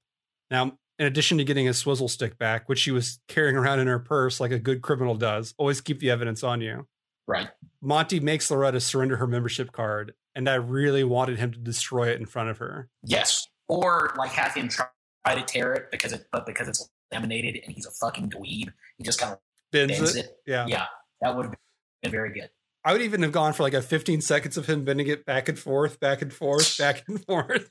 Now, 0.50 0.78
in 0.98 1.06
addition 1.06 1.38
to 1.38 1.44
getting 1.44 1.68
a 1.68 1.74
swizzle 1.74 2.08
stick 2.08 2.38
back, 2.38 2.68
which 2.68 2.78
she 2.78 2.90
was 2.90 3.20
carrying 3.28 3.56
around 3.56 3.80
in 3.80 3.86
her 3.86 3.98
purse 3.98 4.40
like 4.40 4.50
a 4.50 4.58
good 4.58 4.82
criminal 4.82 5.14
does, 5.14 5.54
always 5.58 5.80
keep 5.80 6.00
the 6.00 6.10
evidence 6.10 6.42
on 6.42 6.60
you. 6.60 6.86
Right. 7.26 7.48
Monty 7.82 8.20
makes 8.20 8.50
Loretta 8.50 8.80
surrender 8.80 9.16
her 9.18 9.26
membership 9.26 9.70
card, 9.70 10.14
and 10.34 10.48
I 10.48 10.54
really 10.54 11.04
wanted 11.04 11.38
him 11.38 11.52
to 11.52 11.58
destroy 11.58 12.08
it 12.08 12.18
in 12.18 12.26
front 12.26 12.48
of 12.48 12.58
her. 12.58 12.88
Yes. 13.04 13.46
Or 13.68 14.14
like 14.16 14.30
have 14.30 14.54
him 14.54 14.68
try, 14.68 14.86
to 15.26 15.42
tear 15.42 15.74
it 15.74 15.90
because 15.90 16.14
it, 16.14 16.24
but 16.32 16.46
because 16.46 16.68
it's 16.68 16.88
laminated 17.12 17.60
and 17.64 17.74
he's 17.74 17.84
a 17.84 17.90
fucking 17.90 18.30
dweeb, 18.30 18.72
he 18.96 19.04
just 19.04 19.20
kind 19.20 19.34
of 19.34 19.38
Bends 19.70 19.94
bends 19.94 20.16
it. 20.16 20.24
it. 20.24 20.36
Yeah. 20.46 20.66
Yeah, 20.66 20.86
that 21.20 21.36
would 21.36 21.44
have 21.44 21.54
been 22.02 22.10
very 22.10 22.32
good. 22.32 22.48
I 22.84 22.92
would 22.92 23.02
even 23.02 23.22
have 23.22 23.32
gone 23.32 23.52
for 23.52 23.62
like 23.62 23.74
a 23.74 23.82
15 23.82 24.20
seconds 24.20 24.56
of 24.56 24.66
him 24.66 24.84
bending 24.84 25.08
it 25.08 25.24
back 25.26 25.48
and 25.48 25.58
forth, 25.58 26.00
back 26.00 26.22
and 26.22 26.32
forth, 26.32 26.78
back 26.78 27.02
and 27.08 27.24
forth. 27.24 27.70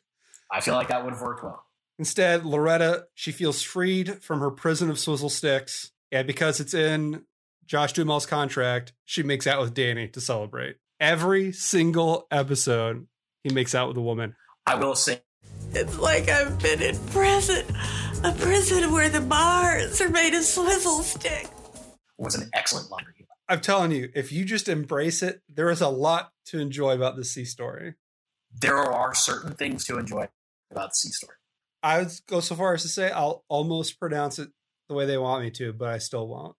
I 0.51 0.61
feel 0.61 0.75
like 0.75 0.89
that 0.89 1.03
would 1.03 1.13
have 1.13 1.21
worked 1.21 1.43
well. 1.43 1.63
Instead, 1.99 2.45
Loretta, 2.45 3.05
she 3.15 3.31
feels 3.31 3.61
freed 3.63 4.21
from 4.21 4.39
her 4.39 4.51
prison 4.51 4.89
of 4.89 4.99
swizzle 4.99 5.29
sticks. 5.29 5.91
And 6.11 6.27
because 6.27 6.59
it's 6.59 6.73
in 6.73 7.23
Josh 7.65 7.93
Duhamel's 7.93 8.25
contract, 8.25 8.93
she 9.05 9.23
makes 9.23 9.47
out 9.47 9.59
with 9.59 9.73
Danny 9.73 10.07
to 10.09 10.21
celebrate. 10.21 10.77
Every 10.99 11.51
single 11.51 12.27
episode, 12.31 13.07
he 13.43 13.51
makes 13.51 13.73
out 13.75 13.87
with 13.87 13.97
a 13.97 14.01
woman. 14.01 14.35
I 14.65 14.75
will 14.75 14.95
say, 14.95 15.21
It's 15.71 15.97
like 15.97 16.29
I've 16.29 16.59
been 16.59 16.81
in 16.81 16.97
prison. 17.07 17.65
A 18.23 18.31
prison 18.31 18.91
where 18.91 19.09
the 19.09 19.21
bars 19.21 19.99
are 20.01 20.09
made 20.09 20.33
of 20.33 20.43
swizzle 20.43 21.01
sticks. 21.03 21.49
was 22.17 22.35
an 22.35 22.49
excellent 22.53 22.89
line 22.91 23.05
review. 23.05 23.16
I'm 23.49 23.61
telling 23.61 23.91
you, 23.91 24.09
if 24.13 24.31
you 24.31 24.43
just 24.43 24.67
embrace 24.67 25.23
it, 25.23 25.41
there 25.47 25.69
is 25.69 25.79
a 25.79 25.87
lot 25.87 26.31
to 26.47 26.59
enjoy 26.59 26.95
about 26.95 27.15
the 27.15 27.23
sea 27.23 27.45
story. 27.45 27.95
There 28.53 28.77
are 28.77 29.13
certain 29.13 29.53
things 29.53 29.85
to 29.85 29.97
enjoy 29.97 30.27
about 30.69 30.89
the 30.89 30.95
sea 30.95 31.11
story. 31.11 31.35
I 31.81 31.99
would 31.99 32.11
go 32.27 32.41
so 32.41 32.55
far 32.55 32.73
as 32.73 32.81
to 32.81 32.89
say 32.89 33.09
I'll 33.09 33.45
almost 33.47 33.99
pronounce 33.99 34.37
it 34.39 34.49
the 34.89 34.95
way 34.95 35.05
they 35.05 35.17
want 35.17 35.43
me 35.43 35.51
to, 35.51 35.71
but 35.71 35.89
I 35.89 35.97
still 35.97 36.27
won't. 36.27 36.55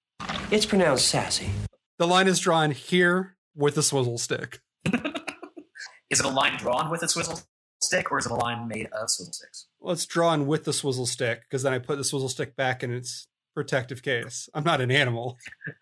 It's 0.50 0.64
pronounced 0.64 1.08
sassy. 1.08 1.50
The 1.98 2.06
line 2.06 2.28
is 2.28 2.38
drawn 2.38 2.70
here 2.70 3.36
with 3.54 3.76
a 3.76 3.82
swizzle 3.82 4.18
stick. 4.18 4.60
Is 6.10 6.20
it 6.20 6.26
a 6.26 6.30
line 6.30 6.56
drawn 6.56 6.90
with 6.90 7.02
a 7.02 7.08
swizzle 7.08 7.40
stick, 7.82 8.10
or 8.10 8.18
is 8.18 8.24
it 8.24 8.32
a 8.32 8.34
line 8.34 8.66
made 8.66 8.86
of 8.86 9.10
swizzle 9.10 9.34
sticks? 9.34 9.66
Well, 9.78 9.92
it's 9.92 10.06
drawn 10.06 10.46
with 10.46 10.64
the 10.64 10.72
swizzle 10.72 11.04
stick 11.04 11.42
because 11.42 11.62
then 11.62 11.74
I 11.74 11.78
put 11.78 11.98
the 11.98 12.04
swizzle 12.04 12.30
stick 12.30 12.56
back 12.56 12.82
and 12.82 12.94
its 12.94 13.26
protective 13.58 14.04
case. 14.04 14.48
I'm 14.54 14.62
not 14.62 14.80
an 14.80 14.92
animal. 14.92 15.36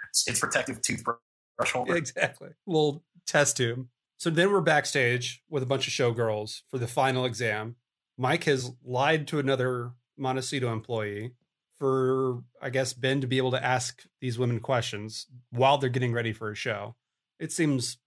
It's, 0.09 0.41
protective 0.41 0.81
toothbrush 0.81 1.19
holder. 1.61 1.95
exactly. 1.95 2.49
Little 2.67 3.05
test 3.27 3.59
tube. 3.59 3.87
So 4.17 4.31
then 4.31 4.51
we're 4.51 4.63
backstage 4.63 5.43
with 5.51 5.63
a 5.63 5.67
bunch 5.67 5.87
of 5.87 5.93
showgirls 5.93 6.63
for 6.71 6.79
the 6.79 6.87
final 6.87 7.27
exam. 7.27 7.77
Mike 8.17 8.45
has 8.45 8.73
lied 8.83 9.27
to 9.29 9.39
another 9.39 9.91
Montecito 10.17 10.73
employee 10.73 11.33
for, 11.79 12.43
I 12.63 12.71
guess, 12.71 12.95
Ben 12.95 13.21
to 13.21 13.27
be 13.27 13.37
able 13.37 13.51
to 13.51 13.63
ask 13.63 14.05
these 14.23 14.39
women 14.39 14.61
questions 14.61 15.27
while 15.51 15.77
they're 15.77 15.91
getting 15.91 16.15
ready 16.15 16.33
for 16.33 16.51
a 16.51 16.57
show. 16.57 16.97
It 17.39 17.53
seems 17.53 17.99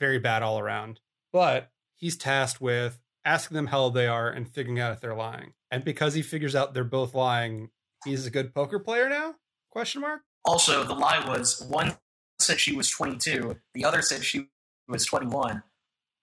very 0.00 0.18
bad 0.18 0.42
all 0.42 0.58
around. 0.58 1.00
But 1.34 1.70
he's 1.96 2.16
tasked 2.16 2.62
with 2.62 2.98
asking 3.26 3.56
them 3.56 3.66
how 3.66 3.90
they 3.90 4.06
are 4.06 4.30
and 4.30 4.48
figuring 4.48 4.80
out 4.80 4.92
if 4.92 5.00
they're 5.00 5.14
lying. 5.14 5.52
And 5.70 5.84
because 5.84 6.14
he 6.14 6.22
figures 6.22 6.56
out 6.56 6.72
they're 6.72 6.82
both 6.82 7.12
lying, 7.12 7.68
he's 8.04 8.26
a 8.26 8.30
good 8.30 8.54
poker 8.54 8.78
player 8.78 9.08
now? 9.08 9.34
Question 9.70 10.00
mark? 10.02 10.22
Also, 10.44 10.84
the 10.84 10.94
lie 10.94 11.24
was 11.28 11.64
one 11.68 11.96
said 12.38 12.60
she 12.60 12.74
was 12.74 12.88
22, 12.90 13.56
the 13.74 13.84
other 13.84 14.00
said 14.02 14.24
she 14.24 14.48
was 14.88 15.04
21. 15.04 15.62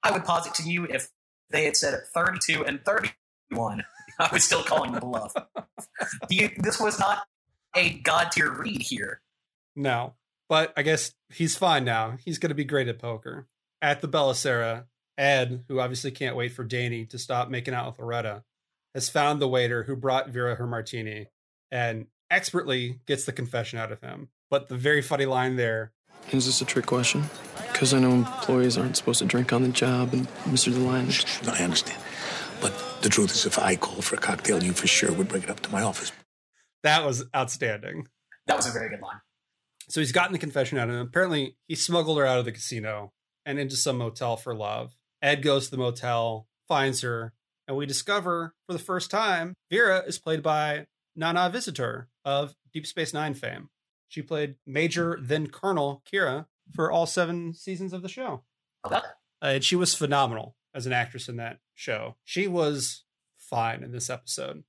I 0.03 0.11
would 0.11 0.23
posit 0.23 0.53
to 0.55 0.63
you 0.69 0.86
if 0.86 1.09
they 1.49 1.65
had 1.65 1.76
said 1.78 1.99
32 2.13 2.65
and 2.65 2.84
31, 2.86 3.84
I 4.19 4.30
was 4.32 4.43
still 4.43 4.63
calling 4.63 4.93
the 4.93 5.01
bluff. 5.01 5.34
You- 6.30 6.51
this 6.57 6.80
was 6.80 6.99
not 6.99 7.26
a 7.76 7.99
god 7.99 8.32
tier 8.32 8.51
read 8.51 8.82
here. 8.82 9.21
No, 9.76 10.13
but 10.49 10.73
I 10.78 10.82
guess 10.84 11.13
he's 11.30 11.55
fine 11.57 11.84
now. 11.86 12.17
He's 12.23 12.38
going 12.38 12.49
to 12.49 12.55
be 12.55 12.63
great 12.63 12.88
at 12.88 12.99
poker. 12.99 13.47
At 13.82 14.01
the 14.01 14.07
Bellicera, 14.07 14.86
Ed, 15.17 15.65
who 15.67 15.80
obviously 15.80 16.11
can't 16.11 16.36
wait 16.36 16.53
for 16.53 16.63
Danny 16.63 17.05
to 17.07 17.19
stop 17.19 17.49
making 17.49 17.73
out 17.73 17.88
with 17.88 17.99
Loretta, 17.99 18.43
has 18.93 19.09
found 19.09 19.41
the 19.41 19.47
waiter 19.47 19.84
who 19.84 19.95
brought 19.95 20.30
Vera 20.30 20.55
her 20.55 20.67
martini 20.67 21.28
and 21.72 22.07
expertly 22.30 22.99
gets 23.05 23.26
the 23.26 23.32
confession 23.32 23.80
out 23.80 23.91
of 23.91 24.01
him. 24.01 24.30
But 24.49 24.70
the 24.70 24.78
very 24.78 25.01
funny 25.01 25.26
line 25.26 25.55
there 25.55 25.91
Is 26.32 26.45
this 26.45 26.61
a 26.61 26.66
trick 26.66 26.86
question? 26.86 27.24
Because 27.72 27.93
I 27.93 27.99
know 27.99 28.11
employees 28.11 28.78
aren't 28.78 28.97
supposed 28.97 29.20
to 29.20 29.26
drink 29.26 29.51
on 29.51 29.61
the 29.63 29.70
job, 29.70 30.13
and 30.13 30.28
Mr. 30.45 30.72
DeLine. 30.72 31.45
No, 31.45 31.53
I 31.53 31.63
understand. 31.63 32.01
But 32.61 32.74
the 33.01 33.09
truth 33.09 33.32
is, 33.32 33.45
if 33.45 33.59
I 33.59 33.76
called 33.76 34.05
for 34.05 34.16
a 34.16 34.20
cocktail, 34.20 34.63
you 34.63 34.72
for 34.72 34.88
sure 34.88 35.11
would 35.11 35.28
bring 35.28 35.43
it 35.43 35.49
up 35.49 35.59
to 35.61 35.72
my 35.72 35.82
office. 35.82 36.11
that 36.84 37.05
was 37.05 37.26
outstanding. 37.36 38.07
That 38.47 38.57
was 38.57 38.68
a 38.68 38.72
very 38.72 38.89
good 38.89 39.01
line. 39.01 39.22
So 39.89 39.99
he's 39.99 40.11
gotten 40.11 40.34
the 40.34 40.39
confession 40.39 40.78
out 40.78 40.89
of 40.89 40.95
him. 40.95 41.01
Apparently, 41.01 41.57
he 41.68 41.76
smuggled 41.76 42.18
her 42.18 42.26
out 42.26 42.39
of 42.39 42.45
the 42.45 42.51
casino 42.51 43.11
and 43.45 43.59
into 43.59 43.76
some 43.76 43.97
motel 43.97 44.38
for 44.38 44.55
love. 44.55 44.95
Ed 45.22 45.41
goes 45.43 45.66
to 45.66 45.72
the 45.72 45.78
motel, 45.78 46.47
finds 46.68 47.01
her, 47.01 47.34
and 47.68 47.76
we 47.76 47.86
discover 47.86 48.53
for 48.68 48.74
the 48.74 48.80
first 48.80 49.11
time 49.11 49.53
Vera 49.70 49.99
is 50.07 50.18
played 50.20 50.41
by 50.41 50.86
Nana 51.16 51.49
Visitor 51.49 52.09
of 52.24 52.55
Deep 52.74 52.86
Space 52.86 53.13
Nine 53.13 53.34
fame. 53.34 53.70
She 54.07 54.22
played 54.22 54.55
Major, 54.66 55.18
then 55.22 55.47
Colonel 55.47 56.03
Kira 56.11 56.45
for 56.74 56.91
all 56.91 57.05
seven 57.05 57.53
seasons 57.53 57.93
of 57.93 58.01
the 58.01 58.09
show. 58.09 58.43
How? 58.84 58.97
Uh, 58.97 59.01
and 59.41 59.63
she 59.63 59.76
was 59.76 59.93
phenomenal 59.93 60.55
as 60.74 60.86
an 60.86 60.93
actress 60.93 61.28
in 61.28 61.38
that 61.38 61.59
show. 61.74 62.16
She 62.24 62.47
was 62.47 63.03
fine 63.38 63.84
in 63.84 63.91
this 63.91 64.09
episode. 64.09 64.63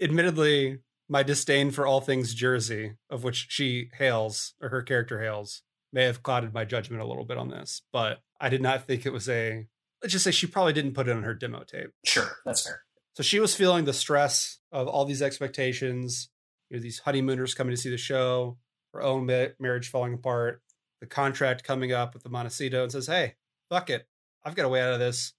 Admittedly, 0.00 0.78
my 1.08 1.22
disdain 1.22 1.70
for 1.70 1.86
all 1.86 2.00
things 2.00 2.34
Jersey, 2.34 2.94
of 3.10 3.24
which 3.24 3.46
she 3.48 3.90
hails, 3.98 4.54
or 4.60 4.70
her 4.70 4.82
character 4.82 5.20
hails, 5.22 5.62
may 5.92 6.04
have 6.04 6.22
clouded 6.22 6.52
my 6.52 6.64
judgment 6.64 7.02
a 7.02 7.06
little 7.06 7.24
bit 7.24 7.38
on 7.38 7.48
this, 7.48 7.82
but 7.92 8.20
I 8.40 8.48
did 8.48 8.62
not 8.62 8.86
think 8.86 9.06
it 9.06 9.12
was 9.12 9.28
a. 9.28 9.66
Let's 10.02 10.12
just 10.12 10.24
say 10.24 10.30
she 10.32 10.46
probably 10.46 10.72
didn't 10.72 10.94
put 10.94 11.08
it 11.08 11.16
on 11.16 11.22
her 11.22 11.34
demo 11.34 11.62
tape. 11.64 11.90
Sure, 12.04 12.30
that's 12.44 12.66
fair. 12.66 12.82
So 13.14 13.22
she 13.22 13.40
was 13.40 13.54
feeling 13.54 13.84
the 13.84 13.92
stress 13.92 14.58
of 14.72 14.88
all 14.88 15.04
these 15.04 15.22
expectations, 15.22 16.28
you 16.68 16.76
know, 16.76 16.82
these 16.82 17.00
honeymooners 17.00 17.54
coming 17.54 17.74
to 17.74 17.80
see 17.80 17.90
the 17.90 17.96
show, 17.96 18.58
her 18.92 19.02
own 19.02 19.26
ma- 19.26 19.46
marriage 19.60 19.88
falling 19.88 20.14
apart, 20.14 20.62
the 21.00 21.06
contract 21.06 21.64
coming 21.64 21.92
up 21.92 22.14
with 22.14 22.24
the 22.24 22.28
Montecito, 22.28 22.82
and 22.82 22.90
says, 22.90 23.06
"Hey, 23.06 23.34
fuck 23.68 23.90
it, 23.90 24.08
I've 24.44 24.54
got 24.54 24.64
a 24.64 24.68
way 24.68 24.80
out 24.80 24.92
of 24.92 24.98
this." 24.98 25.34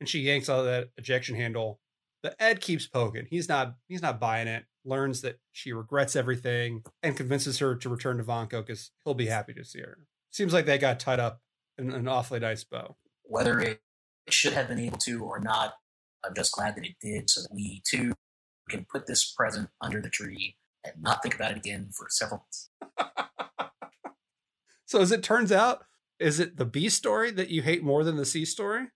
And 0.00 0.08
she 0.08 0.20
yanks 0.20 0.48
out 0.48 0.62
that 0.62 0.90
ejection 0.96 1.36
handle. 1.36 1.80
But 2.22 2.36
Ed 2.38 2.60
keeps 2.60 2.86
poking. 2.86 3.26
He's 3.28 3.48
not. 3.48 3.76
He's 3.88 4.02
not 4.02 4.20
buying 4.20 4.48
it. 4.48 4.64
Learns 4.84 5.20
that 5.22 5.38
she 5.52 5.72
regrets 5.72 6.16
everything 6.16 6.82
and 7.02 7.16
convinces 7.16 7.58
her 7.58 7.76
to 7.76 7.88
return 7.88 8.18
to 8.18 8.24
Vanko 8.24 8.66
because 8.66 8.90
he'll 9.04 9.14
be 9.14 9.26
happy 9.26 9.54
to 9.54 9.64
see 9.64 9.80
her. 9.80 9.98
Seems 10.30 10.52
like 10.52 10.66
they 10.66 10.78
got 10.78 10.98
tied 10.98 11.20
up 11.20 11.40
in 11.78 11.92
an 11.92 12.08
awfully 12.08 12.40
nice 12.40 12.64
bow. 12.64 12.96
Whether 13.22 13.60
it 13.60 13.80
should 14.28 14.54
have 14.54 14.68
been 14.68 14.78
able 14.78 14.98
to 14.98 15.22
or 15.24 15.38
not, 15.38 15.74
I'm 16.24 16.34
just 16.34 16.52
glad 16.52 16.76
that 16.76 16.84
it 16.84 16.96
did 17.00 17.28
so 17.30 17.42
that 17.42 17.52
we 17.52 17.82
too 17.88 18.12
can 18.70 18.86
put 18.90 19.06
this 19.06 19.32
present 19.32 19.68
under 19.80 20.00
the 20.00 20.08
tree 20.10 20.56
and 20.84 20.94
not 21.00 21.22
think 21.22 21.34
about 21.34 21.50
it 21.52 21.56
again 21.56 21.90
for 21.92 22.06
several 22.10 22.44
months. 22.44 22.70
So 24.84 25.00
as 25.00 25.10
it 25.10 25.22
turns 25.22 25.50
out, 25.50 25.84
is 26.18 26.38
it 26.38 26.58
the 26.58 26.66
B 26.66 26.90
story 26.90 27.30
that 27.30 27.48
you 27.48 27.62
hate 27.62 27.82
more 27.82 28.04
than 28.04 28.16
the 28.16 28.26
C 28.26 28.44
story? 28.44 28.88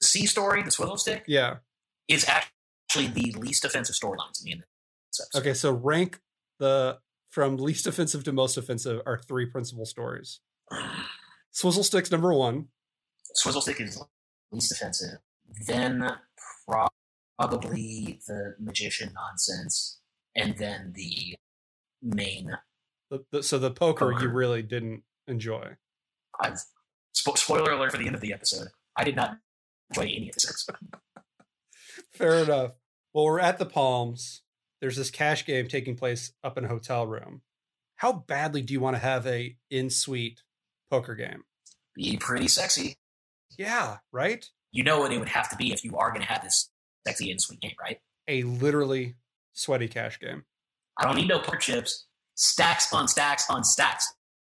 The 0.00 0.06
C 0.06 0.26
story, 0.26 0.60
the 0.64 0.72
swivel 0.72 0.96
stick, 0.96 1.22
Yeah. 1.28 1.58
is 2.08 2.26
actually 2.28 3.06
the 3.06 3.30
least 3.38 3.64
offensive 3.64 3.94
storyline 3.94 4.32
to 4.32 4.42
me 4.44 4.52
in 4.52 4.58
this 4.58 5.20
episode. 5.20 5.38
Okay, 5.38 5.54
so 5.54 5.70
rank 5.70 6.18
the 6.58 6.98
from 7.30 7.58
least 7.58 7.86
offensive 7.86 8.24
to 8.24 8.32
most 8.32 8.56
offensive 8.56 9.02
are 9.06 9.18
three 9.18 9.46
principal 9.46 9.84
stories. 9.86 10.40
Swizzle 11.52 11.84
Stick's 11.84 12.10
number 12.10 12.32
one. 12.34 12.66
Swizzle 13.34 13.60
stick 13.62 13.80
is 13.80 14.02
least 14.50 14.72
offensive. 14.72 15.18
Then 15.68 16.10
probably 16.68 18.20
the 18.26 18.54
magician 18.58 19.12
nonsense, 19.14 20.00
and 20.34 20.56
then 20.58 20.92
the 20.94 21.36
main. 22.02 22.50
The, 23.10 23.24
the, 23.30 23.42
so 23.42 23.58
the 23.58 23.70
poker, 23.70 24.12
you 24.20 24.28
really 24.28 24.62
didn't 24.62 25.02
enjoy. 25.26 25.76
I've 26.40 26.58
spo- 27.16 27.38
spoiler 27.38 27.72
alert 27.72 27.92
for 27.92 27.98
the 27.98 28.06
end 28.06 28.14
of 28.14 28.20
the 28.20 28.32
episode. 28.32 28.68
I 28.96 29.04
did 29.04 29.16
not 29.16 29.38
enjoy 29.90 30.10
any 30.14 30.28
of 30.28 30.34
this 30.34 30.48
episode. 30.68 31.00
Fair 32.12 32.42
enough. 32.42 32.72
Well, 33.12 33.24
we're 33.24 33.40
at 33.40 33.58
the 33.58 33.66
Palms. 33.66 34.42
There's 34.80 34.96
this 34.96 35.10
cash 35.10 35.46
game 35.46 35.68
taking 35.68 35.96
place 35.96 36.32
up 36.44 36.58
in 36.58 36.64
a 36.64 36.68
hotel 36.68 37.06
room. 37.06 37.42
How 37.96 38.12
badly 38.12 38.60
do 38.60 38.74
you 38.74 38.80
want 38.80 38.96
to 38.96 39.00
have 39.00 39.26
a 39.26 39.56
in-suite 39.70 40.42
poker 40.90 41.14
game? 41.14 41.44
Be 41.94 42.18
pretty 42.18 42.48
sexy. 42.48 42.96
Yeah, 43.56 43.98
right? 44.12 44.46
You 44.76 44.84
know 44.84 45.00
what 45.00 45.10
it 45.10 45.18
would 45.18 45.30
have 45.30 45.48
to 45.48 45.56
be 45.56 45.72
if 45.72 45.82
you 45.84 45.96
are 45.96 46.10
going 46.10 46.20
to 46.20 46.28
have 46.30 46.42
this 46.42 46.68
sexy 47.06 47.30
and 47.30 47.40
sweet 47.40 47.62
game, 47.62 47.72
right? 47.80 47.98
A 48.28 48.42
literally 48.42 49.14
sweaty 49.54 49.88
cash 49.88 50.20
game. 50.20 50.44
I 51.00 51.06
don't 51.06 51.16
need 51.16 51.28
no 51.28 51.38
poker 51.38 51.56
chips. 51.56 52.06
Stacks 52.34 52.92
on 52.92 53.08
stacks 53.08 53.48
on 53.48 53.64
stacks. 53.64 54.06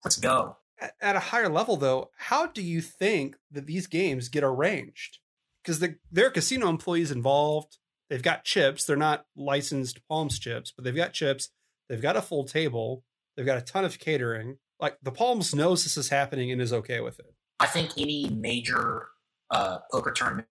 Let's 0.03 0.17
go. 0.17 0.57
At, 0.81 0.95
at 0.99 1.15
a 1.15 1.19
higher 1.19 1.49
level, 1.49 1.77
though, 1.77 2.09
how 2.17 2.47
do 2.47 2.63
you 2.63 2.81
think 2.81 3.35
that 3.51 3.67
these 3.67 3.85
games 3.85 4.27
get 4.27 4.43
arranged? 4.43 5.19
Because 5.63 5.77
the, 5.77 5.97
there 6.11 6.25
are 6.25 6.31
casino 6.31 6.67
employees 6.67 7.11
involved. 7.11 7.77
They've 8.09 8.23
got 8.23 8.43
chips. 8.43 8.85
They're 8.85 8.95
not 8.97 9.27
licensed 9.35 9.99
Palms 10.09 10.39
chips, 10.39 10.73
but 10.75 10.83
they've 10.83 10.95
got 10.95 11.13
chips. 11.13 11.49
They've 11.89 12.01
got 12.01 12.17
a 12.17 12.23
full 12.23 12.45
table. 12.45 13.03
They've 13.35 13.45
got 13.45 13.59
a 13.59 13.61
ton 13.61 13.85
of 13.85 13.99
catering. 13.99 14.57
Like 14.79 14.97
the 15.03 15.11
Palms 15.11 15.53
knows 15.53 15.83
this 15.83 15.95
is 15.95 16.09
happening 16.09 16.51
and 16.51 16.59
is 16.59 16.73
okay 16.73 17.01
with 17.01 17.19
it. 17.19 17.35
I 17.59 17.67
think 17.67 17.91
any 17.99 18.29
major 18.29 19.09
uh, 19.51 19.79
poker 19.91 20.11
tournament 20.11 20.47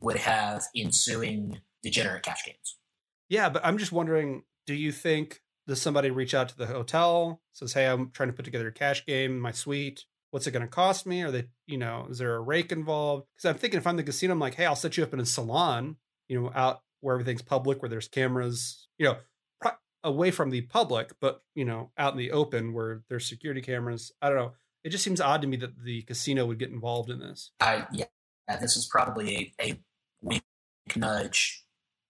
would 0.00 0.16
have 0.16 0.64
ensuing 0.76 1.60
degenerate 1.82 2.22
cash 2.22 2.44
games. 2.44 2.78
Yeah, 3.28 3.48
but 3.48 3.64
I'm 3.64 3.78
just 3.78 3.92
wondering, 3.92 4.44
do 4.66 4.74
you 4.74 4.92
think 4.92 5.40
does 5.66 5.80
somebody 5.80 6.10
reach 6.10 6.34
out 6.34 6.48
to 6.48 6.56
the 6.56 6.66
hotel, 6.66 7.40
says, 7.52 7.72
Hey, 7.72 7.86
I'm 7.86 8.10
trying 8.10 8.28
to 8.28 8.32
put 8.32 8.44
together 8.44 8.68
a 8.68 8.72
cash 8.72 9.06
game 9.06 9.38
my 9.38 9.52
suite. 9.52 10.04
What's 10.30 10.46
it 10.46 10.52
gonna 10.52 10.66
cost 10.66 11.06
me? 11.06 11.22
Are 11.22 11.30
they, 11.30 11.44
you 11.66 11.78
know, 11.78 12.06
is 12.10 12.18
there 12.18 12.34
a 12.34 12.40
rake 12.40 12.72
involved? 12.72 13.26
Because 13.34 13.50
I'm 13.50 13.58
thinking 13.58 13.78
if 13.78 13.86
I'm 13.86 13.96
the 13.96 14.02
casino, 14.02 14.32
I'm 14.32 14.40
like, 14.40 14.54
hey, 14.54 14.66
I'll 14.66 14.74
set 14.74 14.96
you 14.96 15.02
up 15.02 15.12
in 15.12 15.20
a 15.20 15.26
salon, 15.26 15.96
you 16.28 16.40
know, 16.40 16.50
out 16.54 16.80
where 17.00 17.14
everything's 17.14 17.42
public, 17.42 17.82
where 17.82 17.88
there's 17.88 18.08
cameras, 18.08 18.88
you 18.98 19.06
know, 19.06 19.16
away 20.04 20.30
from 20.30 20.50
the 20.50 20.62
public, 20.62 21.12
but 21.20 21.42
you 21.54 21.64
know, 21.64 21.90
out 21.96 22.12
in 22.12 22.18
the 22.18 22.32
open 22.32 22.72
where 22.72 23.02
there's 23.08 23.26
security 23.26 23.60
cameras. 23.60 24.12
I 24.20 24.28
don't 24.28 24.38
know. 24.38 24.52
It 24.84 24.90
just 24.90 25.04
seems 25.04 25.20
odd 25.20 25.42
to 25.42 25.48
me 25.48 25.56
that 25.58 25.84
the 25.84 26.02
casino 26.02 26.46
would 26.46 26.58
get 26.58 26.70
involved 26.70 27.10
in 27.10 27.20
this. 27.20 27.50
I 27.60 27.86
yeah, 27.92 28.06
this 28.60 28.76
is 28.76 28.86
probably 28.86 29.54
a, 29.60 29.64
a 29.64 29.80
wink 30.20 30.42
nudge 30.96 31.64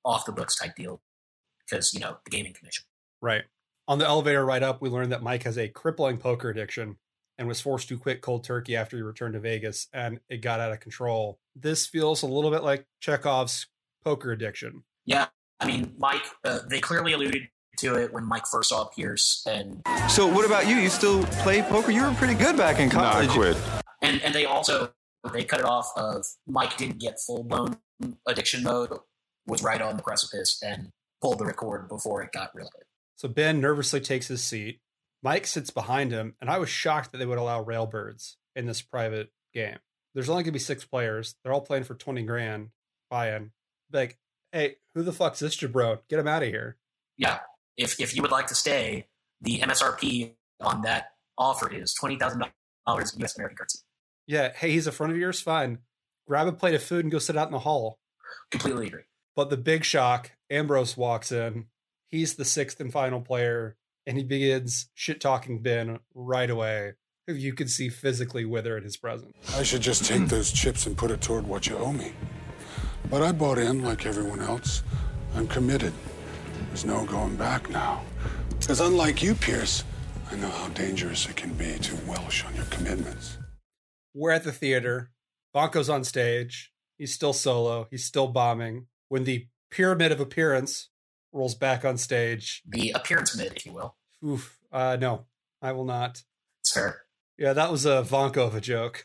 off 0.05 0.25
the 0.25 0.33
books 0.33 0.57
type 0.57 0.75
deal 0.77 1.03
because 1.59 1.93
you 1.93 2.01
know 2.01 2.17
the 2.25 2.31
gaming 2.31 2.55
commission. 2.55 2.85
Right. 3.21 3.43
On 3.89 3.99
the 3.99 4.07
elevator 4.07 4.45
ride 4.45 4.63
up, 4.63 4.81
we 4.81 4.89
learned 4.89 5.13
that 5.13 5.23
Mike 5.23 5.43
has 5.43 5.59
a 5.59 5.69
crippling 5.69 6.19
poker 6.19 6.51
addiction 6.51 6.97
and 7.39 7.49
was 7.49 7.61
forced 7.61 7.89
to 7.89 7.99
quit 7.99 8.21
cold 8.21 8.45
turkey 8.45 8.77
after 8.77 8.97
he 8.97 9.03
returned 9.03 9.35
to 9.35 9.41
Vegas, 9.41 9.89
and 9.93 10.21
it 10.29 10.39
got 10.39 10.61
out 10.61 10.73
of 10.73 10.81
control. 10.81 11.41
This 11.57 11.87
feels 11.87 12.23
a 12.23 12.27
little 12.27 12.51
bit 12.51 12.63
like 12.63 12.87
Chekhov's 13.01 13.67
poker 14.05 14.33
addiction. 14.33 14.85
Yeah, 15.05 15.27
I 15.59 15.67
mean, 15.67 15.95
Mike, 15.99 16.25
uh, 16.45 16.61
they 16.69 16.81
clearly 16.81 17.13
alluded 17.13 17.49
to 17.79 17.95
it 17.97 18.13
when 18.13 18.25
Mike 18.25 18.47
first 18.47 18.71
saw 18.71 18.85
Pierce, 18.85 19.45
and 19.47 19.83
So 20.09 20.27
what 20.27 20.45
about 20.45 20.67
you? 20.67 20.77
You 20.77 20.89
still 20.89 21.25
play 21.25 21.63
poker? 21.63 21.91
You 21.91 22.03
were 22.03 22.13
pretty 22.15 22.35
good 22.35 22.57
back 22.57 22.79
in 22.79 22.91
college. 22.91 23.31
quit. 23.31 23.57
and 24.03 24.21
and 24.23 24.35
they 24.35 24.45
also 24.45 24.93
they 25.33 25.45
cut 25.45 25.61
it 25.61 25.67
off 25.67 25.91
of 25.97 26.25
Mike 26.47 26.77
didn't 26.77 26.99
get 27.01 27.19
full 27.21 27.45
blown 27.45 27.79
addiction 28.27 28.63
mode, 28.63 28.91
was 29.47 29.63
right 29.63 29.81
on 29.81 29.97
the 29.97 30.03
precipice, 30.03 30.61
and 30.63 30.91
pulled 31.21 31.39
the 31.39 31.45
record 31.47 31.89
before 31.89 32.23
it 32.23 32.33
got 32.33 32.51
real 32.55 32.69
good. 32.73 32.85
So 33.17 33.29
Ben 33.29 33.61
nervously 33.61 34.01
takes 34.01 34.29
his 34.29 34.43
seat. 34.43 34.81
Mike 35.23 35.47
sits 35.47 35.71
behind 35.71 36.11
him, 36.11 36.35
and 36.41 36.51
I 36.51 36.59
was 36.59 36.69
shocked 36.69 37.13
that 37.13 37.19
they 37.19 37.27
would 37.27 37.39
allow 37.39 37.63
railbirds 37.65 38.35
in 38.57 38.67
this 38.67 38.83
private 38.83 39.31
game. 39.55 39.79
There's 40.15 40.29
only 40.29 40.43
gonna 40.43 40.53
be 40.53 40.59
six 40.59 40.85
players. 40.85 41.37
They're 41.43 41.53
all 41.53 41.61
playing 41.61 41.85
for 41.85 41.95
20 41.95 42.23
grand 42.25 42.71
buy-in. 43.09 43.53
Like, 43.93 44.19
hey, 44.51 44.77
who 44.95 45.03
the 45.05 45.13
fuck's 45.13 45.39
this 45.39 45.57
jabron? 45.57 46.01
Get 46.11 46.19
him 46.19 46.27
out 46.27 46.43
of 46.43 46.49
here. 46.49 46.77
Yeah, 47.17 47.39
if 47.77 48.01
if 48.01 48.15
you 48.15 48.23
would 48.23 48.31
like 48.31 48.47
to 48.49 48.55
stay, 48.55 49.09
the 49.41 49.61
MSRP 49.61 50.35
on 50.61 50.83
that 50.83 51.13
offer 51.39 51.73
is 51.73 51.95
twenty 51.95 52.17
thousand 52.17 52.45
dollars 52.87 53.15
U.S. 53.19 53.37
American 53.37 53.57
currency. 53.57 53.81
Yeah, 54.27 54.53
hey, 54.55 54.71
he's 54.71 54.87
a 54.87 54.93
friend 54.93 55.13
of 55.13 55.19
yours, 55.19 55.41
fine. 55.41 55.79
Grab 56.27 56.47
a 56.47 56.53
plate 56.53 56.75
of 56.75 56.83
food 56.83 57.05
and 57.05 57.13
go 57.13 57.19
sit 57.19 57.37
out 57.37 57.49
in 57.49 57.53
the 57.53 57.61
hall. 57.61 57.99
Completely 58.51 58.87
agree. 58.87 59.03
But 59.35 59.51
the 59.51 59.57
big 59.57 59.85
shock, 59.85 60.33
Ambrose 60.51 60.97
walks 60.97 61.33
in. 61.33 61.67
He's 62.09 62.35
the 62.35 62.45
sixth 62.45 62.81
and 62.81 62.93
final 62.93 63.21
player, 63.21 63.77
and 64.07 64.17
he 64.17 64.25
begins 64.25 64.89
shit 64.95 65.21
talking 65.21 65.61
Ben 65.63 65.99
right 66.15 66.51
away, 66.51 66.93
who 67.27 67.35
you 67.35 67.55
could 67.55 67.71
see 67.71 67.89
physically 67.89 68.45
wither 68.45 68.77
in 68.77 68.85
his 68.85 68.97
presence. 68.97 69.33
I 69.57 69.63
should 69.63 69.81
just 69.81 70.05
take 70.05 70.29
those 70.29 70.53
chips 70.53 70.87
and 70.87 70.97
put 70.97 71.11
it 71.11 71.21
toward 71.21 71.47
what 71.47 71.67
you 71.67 71.77
owe 71.79 71.93
me. 71.93 72.13
But 73.11 73.23
I 73.23 73.33
bought 73.33 73.59
in 73.59 73.83
like 73.83 74.07
everyone 74.07 74.41
else. 74.41 74.83
I'm 75.35 75.49
committed. 75.49 75.93
There's 76.73 76.87
no 76.87 77.05
going 77.05 77.37
back 77.37 77.69
now. 77.69 78.03
Because 78.59 78.81
unlike 78.81 79.23
you, 79.23 79.35
Pierce, 79.35 79.85
I 80.31 80.37
know 80.37 80.49
how 80.49 80.69
dangerous 80.69 81.29
it 81.29 81.37
can 81.37 81.53
be 81.53 81.75
to 81.81 81.95
welsh 82.07 82.47
on 82.47 82.57
your 82.57 82.65
commitments. 82.65 83.37
We're 84.15 84.31
at 84.31 84.45
the 84.45 84.53
theater. 84.53 85.11
Vanko's 85.55 85.91
on 85.91 86.03
stage. 86.03 86.73
He's 86.97 87.13
still 87.13 87.35
solo. 87.35 87.89
He's 87.91 88.07
still 88.07 88.27
bombing. 88.27 88.87
When 89.11 89.25
the 89.25 89.49
pyramid 89.71 90.13
of 90.13 90.21
appearance 90.21 90.89
rolls 91.31 91.55
back 91.55 91.85
on 91.85 91.99
stage, 91.99 92.63
The 92.67 92.93
appearance 92.93 93.37
mid, 93.37 93.53
if 93.55 93.67
you 93.67 93.75
will. 93.75 93.95
oof, 94.25 94.57
uh, 94.73 94.97
no, 94.99 95.27
I 95.61 95.73
will 95.73 95.85
not. 95.85 96.23
It's 96.63 96.73
fair. 96.73 97.03
Yeah, 97.37 97.53
that 97.53 97.71
was 97.71 97.85
a 97.85 98.03
Vanko 98.03 98.47
of 98.47 98.55
a 98.55 98.63
joke. 98.63 99.05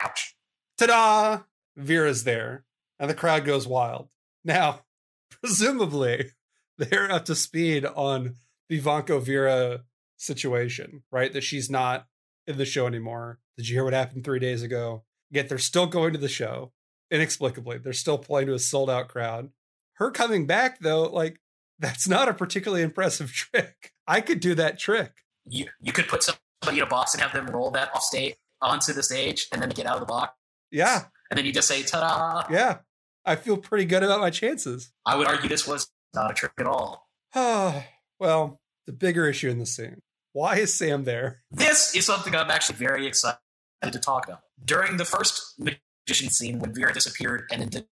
Ouch. 0.00 0.36
Ta-da! 0.78 1.40
Vera's 1.76 2.22
there, 2.22 2.64
and 3.00 3.10
the 3.10 3.14
crowd 3.14 3.44
goes 3.44 3.66
wild. 3.66 4.10
Now, 4.44 4.82
presumably, 5.42 6.30
they're 6.78 7.10
up 7.10 7.24
to 7.26 7.34
speed 7.34 7.84
on 7.84 8.36
the 8.68 8.80
Vanko 8.80 9.22
Vera 9.22 9.84
situation, 10.16 11.02
right? 11.10 11.32
That 11.32 11.42
she's 11.42 11.70
not 11.70 12.06
in 12.46 12.58
the 12.58 12.64
show 12.64 12.86
anymore. 12.86 13.38
Did 13.56 13.68
you 13.68 13.76
hear 13.76 13.84
what 13.84 13.92
happened 13.92 14.24
three 14.24 14.38
days 14.40 14.62
ago? 14.62 15.04
Yet 15.30 15.48
they're 15.48 15.58
still 15.58 15.86
going 15.86 16.12
to 16.12 16.18
the 16.18 16.28
show 16.28 16.72
inexplicably. 17.10 17.78
They're 17.78 17.92
still 17.92 18.18
playing 18.18 18.48
to 18.48 18.54
a 18.54 18.58
sold 18.58 18.90
out 18.90 19.08
crowd. 19.08 19.50
Her 19.94 20.10
coming 20.10 20.46
back, 20.46 20.80
though, 20.80 21.02
like, 21.02 21.40
that's 21.78 22.08
not 22.08 22.28
a 22.28 22.34
particularly 22.34 22.82
impressive 22.82 23.32
trick. 23.32 23.92
I 24.06 24.20
could 24.20 24.40
do 24.40 24.54
that 24.56 24.78
trick. 24.78 25.12
You 25.46 25.66
you 25.80 25.92
could 25.92 26.08
put 26.08 26.22
somebody 26.22 26.78
in 26.78 26.82
a 26.82 26.86
box 26.86 27.12
and 27.14 27.22
have 27.22 27.32
them 27.32 27.46
roll 27.46 27.70
that 27.72 27.90
off 27.94 28.02
stage 28.02 28.34
onto 28.62 28.92
the 28.92 29.02
stage 29.02 29.46
and 29.52 29.60
then 29.60 29.68
get 29.68 29.86
out 29.86 29.94
of 29.94 30.00
the 30.00 30.06
box. 30.06 30.32
Yeah, 30.70 31.04
And 31.30 31.36
then 31.38 31.44
you 31.44 31.52
just 31.52 31.68
say 31.68 31.82
ta-da. 31.82 32.46
yeah. 32.52 32.78
I 33.26 33.36
feel 33.36 33.56
pretty 33.56 33.84
good 33.84 34.02
about 34.02 34.20
my 34.20 34.30
chances. 34.30 34.92
I 35.06 35.16
would 35.16 35.26
argue 35.28 35.48
this 35.48 35.66
was 35.66 35.88
not 36.14 36.30
a 36.30 36.34
trick 36.34 36.52
at 36.58 36.66
all. 36.66 37.08
well, 37.34 38.60
the 38.86 38.92
bigger 38.92 39.28
issue 39.28 39.50
in 39.50 39.58
the 39.58 39.66
scene. 39.66 40.02
Why 40.32 40.56
is 40.56 40.74
Sam 40.74 41.04
there? 41.04 41.42
This 41.50 41.94
is 41.94 42.06
something 42.06 42.34
I'm 42.34 42.50
actually 42.50 42.76
very 42.76 43.06
excited 43.06 43.38
to 43.82 43.98
talk 43.98 44.26
about. 44.26 44.40
During 44.64 44.96
the 44.96 45.04
first 45.04 45.54
magician 45.58 46.30
scene, 46.30 46.58
when 46.58 46.74
Vera 46.74 46.92
disappeared 46.92 47.48
and 47.50 47.62
then 47.62 47.68
didn't 47.68 47.88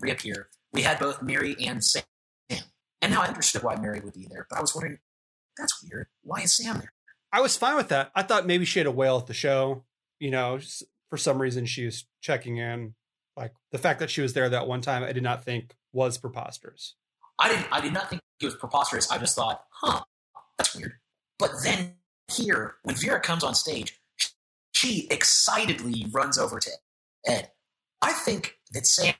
reappear, 0.00 0.48
we 0.72 0.82
had 0.82 0.98
both 0.98 1.22
Mary 1.22 1.56
and 1.64 1.84
Sam. 1.84 2.02
And 2.50 3.12
now 3.12 3.22
I 3.22 3.26
understood 3.26 3.64
why 3.64 3.74
Mary 3.76 4.00
would 4.00 4.14
be 4.14 4.26
there, 4.30 4.46
but 4.48 4.58
I 4.58 4.60
was 4.60 4.74
wondering, 4.74 4.98
that's 5.58 5.82
weird. 5.82 6.06
Why 6.22 6.42
is 6.42 6.54
Sam 6.54 6.78
there? 6.78 6.92
I 7.32 7.40
was 7.40 7.56
fine 7.56 7.76
with 7.76 7.88
that. 7.88 8.12
I 8.14 8.22
thought 8.22 8.46
maybe 8.46 8.64
she 8.64 8.78
had 8.78 8.86
a 8.86 8.92
whale 8.92 9.18
at 9.18 9.26
the 9.26 9.34
show. 9.34 9.84
You 10.20 10.30
know, 10.30 10.60
for 11.10 11.16
some 11.16 11.42
reason 11.42 11.66
she 11.66 11.84
was 11.84 12.06
checking 12.20 12.58
in. 12.58 12.94
Like 13.36 13.52
the 13.70 13.78
fact 13.78 13.98
that 14.00 14.10
she 14.10 14.20
was 14.20 14.34
there 14.34 14.48
that 14.48 14.68
one 14.68 14.82
time, 14.82 15.02
I 15.02 15.12
did 15.12 15.22
not 15.22 15.44
think 15.44 15.74
was 15.92 16.16
preposterous. 16.18 16.94
I 17.38 17.48
didn't. 17.48 17.66
I 17.72 17.80
did 17.80 17.92
not 17.92 18.10
think 18.10 18.22
it 18.40 18.44
was 18.44 18.54
preposterous. 18.54 19.10
I 19.10 19.18
just 19.18 19.34
thought, 19.34 19.62
huh, 19.70 20.02
that's 20.58 20.74
weird. 20.74 20.94
But 21.38 21.52
then 21.64 21.94
here, 22.30 22.76
when 22.82 22.96
Vera 22.96 23.20
comes 23.20 23.44
on 23.44 23.54
stage, 23.54 24.00
she 24.72 25.06
excitedly 25.10 26.06
runs 26.12 26.38
over 26.38 26.58
to 26.58 26.70
Ed. 27.26 27.50
I 28.00 28.12
think 28.12 28.58
that 28.72 28.86
Sam 28.86 29.14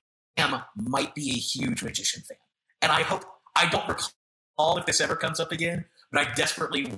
might 0.76 1.14
be 1.14 1.30
a 1.30 1.34
huge 1.34 1.82
magician 1.82 2.22
fan, 2.22 2.38
and 2.80 2.90
I 2.90 3.02
hope 3.02 3.24
I 3.56 3.68
don't 3.68 3.88
recall 3.88 4.78
if 4.78 4.86
this 4.86 5.00
ever 5.00 5.16
comes 5.16 5.40
up 5.40 5.52
again. 5.52 5.84
But 6.10 6.26
I 6.26 6.34
desperately 6.34 6.92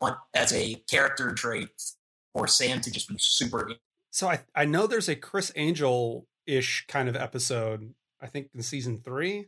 want, 0.00 0.16
as 0.34 0.52
a 0.52 0.76
character 0.90 1.32
trait, 1.32 1.68
for 2.34 2.46
Sam 2.46 2.80
to 2.80 2.90
just 2.90 3.08
be 3.08 3.16
super. 3.18 3.72
So 4.10 4.28
I 4.28 4.40
I 4.54 4.64
know 4.64 4.86
there's 4.86 5.08
a 5.08 5.16
Criss 5.16 5.52
Angel 5.56 6.26
ish 6.46 6.86
kind 6.86 7.08
of 7.08 7.16
episode. 7.16 7.94
I 8.20 8.26
think 8.26 8.50
in 8.54 8.62
season 8.62 9.00
three. 9.02 9.46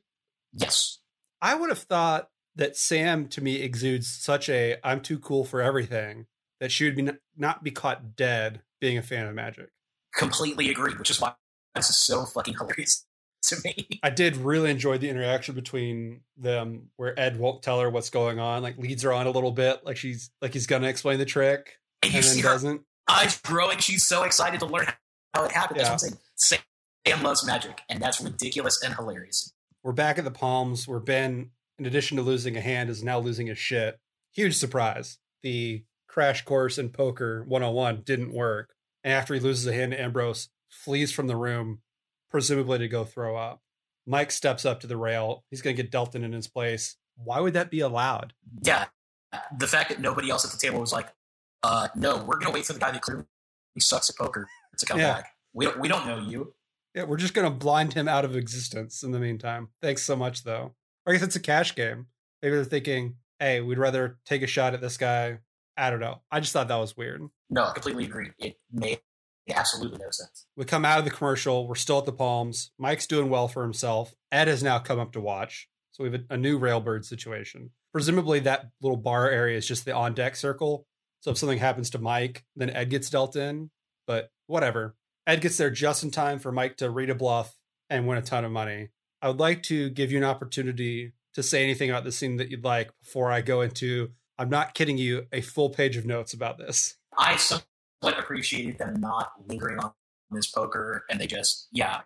Yes, 0.53 0.99
I 1.45 1.55
would 1.55 1.69
have 1.69 1.79
thought 1.81 2.31
that 2.57 2.77
Sam 2.77 3.29
to 3.29 3.41
me 3.43 3.57
exudes 3.57 4.09
such 4.09 4.49
a 4.49 4.77
I'm 4.83 5.01
too 5.01 5.19
cool 5.19 5.45
for 5.45 5.61
everything 5.61 6.27
that 6.61 6.73
she 6.73 6.85
would 6.85 6.97
be 6.97 7.03
n- 7.09 7.19
not 7.37 7.63
be 7.63 7.71
caught 7.71 8.17
dead 8.17 8.63
being 8.81 8.97
a 8.99 9.03
fan 9.03 9.27
of 9.27 9.35
magic. 9.35 9.71
completely 10.15 10.71
agree. 10.71 10.95
Which 10.95 11.11
is 11.11 11.21
why 11.21 11.35
this 11.75 11.91
is 11.91 11.97
so 11.97 12.25
fucking 12.25 12.55
hilarious 12.55 13.05
to 13.43 13.57
me. 13.65 13.89
I 14.03 14.11
did 14.11 14.37
really 14.37 14.71
enjoy 14.71 14.99
the 14.99 15.09
interaction 15.11 15.55
between 15.55 16.21
them 16.37 16.91
where 16.97 17.19
Ed 17.19 17.39
won't 17.39 17.63
tell 17.63 17.81
her 17.81 17.91
what's 17.91 18.11
going 18.11 18.39
on, 18.39 18.63
like 18.63 18.79
leads 18.79 19.03
her 19.03 19.13
on 19.13 19.27
a 19.27 19.31
little 19.31 19.53
bit, 19.53 19.85
like 19.85 19.97
she's 19.97 20.31
like 20.41 20.53
he's 20.53 20.67
gonna 20.67 20.89
explain 20.89 21.19
the 21.19 21.25
trick 21.25 21.79
And 22.03 22.13
you 22.13 22.19
and 22.19 22.25
see 22.25 22.37
then 22.41 22.45
her 22.51 22.55
doesn't. 22.55 22.81
eyes 23.09 23.41
growing. 23.43 23.79
She's 23.79 24.05
so 24.05 24.23
excited 24.23 24.61
to 24.61 24.67
learn 24.67 24.87
how 25.35 25.45
it 25.45 25.53
happened. 25.53 25.81
Yeah. 25.81 25.89
That's 25.91 26.05
what 26.05 26.13
I'm 26.13 26.19
saying. 26.37 26.63
Sam 27.07 27.23
loves 27.23 27.45
magic, 27.47 27.81
and 27.91 28.01
that's 28.01 28.21
ridiculous 28.21 28.81
and 28.83 28.95
hilarious. 28.95 29.53
We're 29.85 29.93
back 29.93 30.17
at 30.19 30.25
the 30.25 30.31
Palms 30.31 30.89
where 30.89 30.99
Ben, 30.99 31.51
in 31.79 31.85
addition 31.87 32.17
to 32.17 32.23
losing 32.23 32.57
a 32.57 32.61
hand, 32.63 32.89
is 32.89 33.05
now 33.05 33.19
losing 33.19 33.49
his 33.49 33.59
shit. 33.59 34.01
Huge 34.33 34.57
surprise. 34.57 35.19
The 35.43 35.85
crash 36.09 36.43
course 36.43 36.79
in 36.79 36.89
poker 36.89 37.45
101 37.47 38.01
didn't 38.05 38.33
work. 38.33 38.75
And 39.05 39.13
after 39.13 39.35
he 39.35 39.41
loses 39.41 39.67
a 39.67 39.75
hand 39.75 39.93
to 39.93 40.01
Ambrose, 40.01 40.49
flees 40.71 41.13
from 41.13 41.27
the 41.27 41.37
room, 41.37 41.81
presumably 42.31 42.79
to 42.79 42.89
go 42.89 43.05
throw 43.05 43.37
up. 43.37 43.61
Mike 44.07 44.31
steps 44.31 44.65
up 44.65 44.81
to 44.81 44.87
the 44.87 44.97
rail. 44.97 45.45
He's 45.51 45.61
going 45.61 45.77
to 45.77 45.83
get 45.83 45.93
Delton 45.93 46.25
in 46.25 46.33
his 46.33 46.49
place. 46.49 46.97
Why 47.17 47.41
would 47.41 47.53
that 47.53 47.71
be 47.71 47.81
allowed? 47.81 48.33
Yeah, 48.63 48.87
the 49.57 49.67
fact 49.67 49.91
that 49.91 50.01
nobody 50.01 50.31
else 50.31 50.45
at 50.47 50.51
the 50.51 50.57
table 50.59 50.81
was 50.81 50.93
like, 50.93 51.13
uh, 51.63 51.89
"No, 51.95 52.25
we're 52.25 52.39
gonna 52.39 52.51
wait 52.53 52.67
for 52.67 52.73
the 52.73 52.81
guy 52.81 52.91
that 52.91 53.03
clearly 53.03 53.25
sucks 53.79 54.11
at 54.11 54.17
poker 54.17 54.49
to 54.79 54.85
come 54.87 54.99
Yeah. 54.99 55.15
back. 55.15 55.33
We 55.53 55.67
don't, 55.67 55.79
we 55.79 55.87
don't 55.89 56.07
know 56.07 56.19
you." 56.19 56.55
Yeah, 56.95 57.05
we're 57.05 57.17
just 57.17 57.35
going 57.35 57.51
to 57.51 57.57
blind 57.57 57.95
him 57.95 58.07
out 58.07 58.25
of 58.25 58.37
existence 58.37 59.03
in 59.03 59.11
the 59.11 59.19
meantime. 59.19 59.69
Thanks 59.83 60.03
so 60.03 60.15
much, 60.15 60.45
though. 60.45 60.75
Or 61.05 61.13
I 61.13 61.13
guess 61.13 61.23
it's 61.23 61.37
a 61.37 61.41
cash 61.41 61.75
game. 61.75 62.07
Maybe 62.41 62.55
they're 62.55 62.65
thinking, 62.65 63.17
hey, 63.41 63.61
we'd 63.61 63.79
rather 63.79 64.19
take 64.25 64.43
a 64.43 64.47
shot 64.47 64.75
at 64.75 64.81
this 64.81 64.97
guy. 64.97 65.39
I 65.77 65.91
don't 65.91 66.01
know. 66.01 66.23
I 66.31 66.41
just 66.41 66.53
thought 66.53 66.69
that 66.69 66.77
was 66.77 66.97
weird. 66.97 67.23
No, 67.51 67.65
I 67.65 67.73
completely 67.73 68.05
agree. 68.05 68.31
It 68.39 68.57
made 68.73 69.01
absolutely 69.53 69.99
no 69.99 70.11
sense. 70.11 70.47
We 70.57 70.65
come 70.65 70.85
out 70.85 70.99
of 70.99 71.05
the 71.05 71.11
commercial. 71.11 71.67
We're 71.67 71.75
still 71.75 71.99
at 71.99 72.05
the 72.05 72.13
Palms. 72.13 72.71
Mike's 72.79 73.07
doing 73.07 73.29
well 73.29 73.49
for 73.49 73.63
himself. 73.63 74.15
Ed 74.31 74.49
has 74.49 74.63
now 74.63 74.79
come 74.79 75.01
up 75.01 75.13
to 75.13 75.21
watch. 75.21 75.69
So 75.93 76.05
we 76.05 76.11
have 76.11 76.21
a, 76.31 76.35
a 76.35 76.37
new 76.37 76.59
Railbird 76.59 77.05
situation. 77.05 77.71
Presumably, 77.93 78.41
that 78.41 78.67
little 78.81 78.97
bar 78.97 79.29
area 79.31 79.57
is 79.57 79.67
just 79.67 79.85
the 79.85 79.95
on 79.95 80.15
deck 80.15 80.37
circle. 80.37 80.87
So 81.21 81.31
if 81.31 81.39
something 81.39 81.59
happens 81.59 81.91
to 81.91 81.99
Mike, 81.99 82.45
then 82.57 82.71
Ed 82.71 82.91
gets 82.91 83.11
dealt 83.11 83.37
in. 83.37 83.71
But 84.07 84.31
whatever. 84.47 84.95
Ed 85.27 85.41
gets 85.41 85.57
there 85.57 85.71
just 85.71 86.03
in 86.03 86.11
time 86.11 86.39
for 86.39 86.53
Mike 86.53 86.77
to 86.79 86.91
read 86.91 87.11
a 87.11 87.15
bluff 87.15 87.57
and 87.89 88.07
win 88.07 88.19
a 88.19 88.23
ton 88.23 88.45
of 88.45 88.53
money. 88.53 88.91
I 89.23 89.29
would 89.29 89.41
like 89.41 89.63
to 89.65 89.89
give 89.91 90.13
you 90.13 90.19
an 90.19 90.25
opportunity 90.25 91.13
to 91.35 91.43
say 91.43 91.63
anything 91.63 91.91
about 91.91 92.05
the 92.05 92.13
scene 92.13 92.37
that 92.37 92.51
you'd 92.51 92.65
like 92.65 92.91
before 93.03 93.33
I 93.33 93.41
go 93.41 93.61
into, 93.63 94.11
I'm 94.39 94.51
not 94.51 94.75
kidding 94.75 94.99
you, 94.99 95.27
a 95.33 95.41
full 95.41 95.71
page 95.71 95.97
of 95.97 96.05
notes 96.05 96.33
about 96.33 96.59
this. 96.59 96.97
I 97.17 97.37
somewhat 97.37 98.19
appreciated 98.19 98.79
them 98.79 99.01
not 99.01 99.33
lingering 99.47 99.79
on 99.79 99.93
this 100.31 100.51
poker, 100.51 101.05
and 101.09 101.21
they 101.21 101.27
just, 101.27 101.69
yeah, 101.73 102.03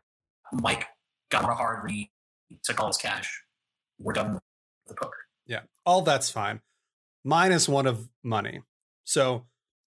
Mike 0.52 0.86
got 1.30 1.48
a 1.48 1.54
hard 1.54 1.84
read, 1.84 2.10
took 2.62 2.80
all 2.80 2.86
his 2.86 2.96
cash. 2.96 3.42
We're 3.98 4.12
done 4.12 4.34
with 4.34 4.42
the 4.86 4.94
poker. 4.94 5.18
Yeah, 5.46 5.62
all 5.84 6.02
that's 6.02 6.30
fine. 6.30 6.60
Minus 7.24 7.68
one 7.68 7.86
of 7.86 8.08
money. 8.22 8.60
So 9.04 9.46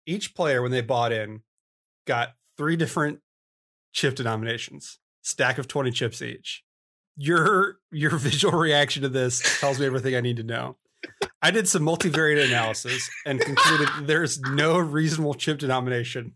each 0.05 0.33
player, 0.33 0.61
when 0.61 0.71
they 0.71 0.81
bought 0.81 1.11
in, 1.11 1.41
got 2.05 2.35
three 2.57 2.75
different 2.75 3.19
chip 3.93 4.15
denominations, 4.15 4.99
stack 5.21 5.57
of 5.57 5.67
20 5.67 5.91
chips 5.91 6.21
each. 6.21 6.63
Your 7.15 7.77
your 7.91 8.11
visual 8.17 8.57
reaction 8.57 9.03
to 9.03 9.09
this 9.09 9.59
tells 9.59 9.79
me 9.79 9.85
everything 9.85 10.15
I 10.15 10.21
need 10.21 10.37
to 10.37 10.43
know. 10.43 10.77
I 11.41 11.51
did 11.51 11.67
some 11.67 11.83
multivariate 11.83 12.45
analysis 12.45 13.09
and 13.25 13.39
concluded 13.39 13.87
there's 14.07 14.39
no 14.39 14.77
reasonable 14.79 15.35
chip 15.35 15.59
denomination 15.59 16.35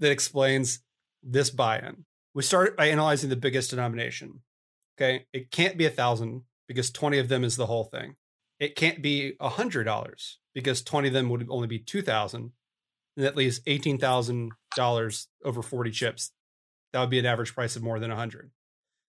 that 0.00 0.10
explains 0.10 0.80
this 1.22 1.50
buy-in. 1.50 2.04
We 2.34 2.42
started 2.42 2.76
by 2.76 2.86
analyzing 2.86 3.30
the 3.30 3.36
biggest 3.36 3.70
denomination. 3.70 4.40
Okay, 4.96 5.26
it 5.32 5.50
can't 5.50 5.76
be 5.76 5.86
a 5.86 5.90
thousand 5.90 6.42
because 6.66 6.90
20 6.90 7.18
of 7.18 7.28
them 7.28 7.44
is 7.44 7.56
the 7.56 7.66
whole 7.66 7.84
thing. 7.84 8.16
It 8.58 8.76
can't 8.76 9.02
be 9.02 9.34
a 9.40 9.48
hundred 9.48 9.84
dollars 9.84 10.38
because 10.54 10.82
20 10.82 11.08
of 11.08 11.14
them 11.14 11.28
would 11.30 11.46
only 11.48 11.66
be 11.66 11.78
2,000. 11.78 12.52
And 13.16 13.26
that 13.26 13.36
leaves 13.36 13.60
$18,000 13.60 15.26
over 15.44 15.62
40 15.62 15.90
chips. 15.90 16.32
That 16.92 17.00
would 17.00 17.10
be 17.10 17.18
an 17.18 17.26
average 17.26 17.54
price 17.54 17.76
of 17.76 17.82
more 17.82 17.98
than 17.98 18.10
a 18.10 18.14
100. 18.14 18.50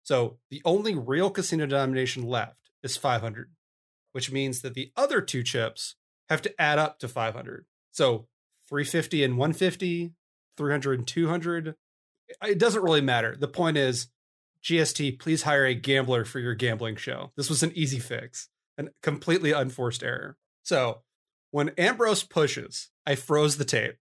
So 0.02 0.38
the 0.50 0.62
only 0.64 0.94
real 0.94 1.30
casino 1.30 1.66
denomination 1.66 2.22
left 2.22 2.70
is 2.82 2.96
500, 2.96 3.50
which 4.12 4.30
means 4.30 4.60
that 4.60 4.74
the 4.74 4.92
other 4.96 5.20
two 5.20 5.42
chips 5.42 5.96
have 6.28 6.42
to 6.42 6.60
add 6.60 6.78
up 6.78 6.98
to 7.00 7.08
500. 7.08 7.66
So 7.90 8.28
350 8.68 9.24
and 9.24 9.36
150, 9.36 10.12
300 10.56 10.98
and 10.98 11.08
200. 11.08 11.74
It 12.44 12.58
doesn't 12.58 12.82
really 12.82 13.00
matter. 13.00 13.36
The 13.38 13.48
point 13.48 13.76
is, 13.76 14.08
GST, 14.62 15.18
please 15.20 15.42
hire 15.42 15.64
a 15.64 15.74
gambler 15.74 16.24
for 16.24 16.40
your 16.40 16.54
gambling 16.54 16.96
show. 16.96 17.30
This 17.36 17.48
was 17.48 17.62
an 17.62 17.72
easy 17.74 17.98
fix, 18.00 18.48
a 18.78 18.86
completely 19.02 19.52
unforced 19.52 20.02
error. 20.02 20.36
So 20.62 21.02
when 21.56 21.70
Ambrose 21.78 22.22
pushes, 22.22 22.90
I 23.06 23.14
froze 23.14 23.56
the 23.56 23.64
tape. 23.64 23.96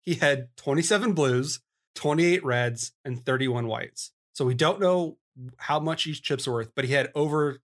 He 0.00 0.14
had 0.14 0.46
27 0.56 1.12
blues, 1.12 1.58
28 1.96 2.44
reds, 2.44 2.92
and 3.04 3.26
31 3.26 3.66
whites. 3.66 4.12
So 4.32 4.44
we 4.44 4.54
don't 4.54 4.78
know 4.78 5.18
how 5.56 5.80
much 5.80 6.06
each 6.06 6.22
chip's 6.22 6.46
worth, 6.46 6.70
but 6.76 6.84
he 6.84 6.92
had 6.92 7.10
over 7.16 7.58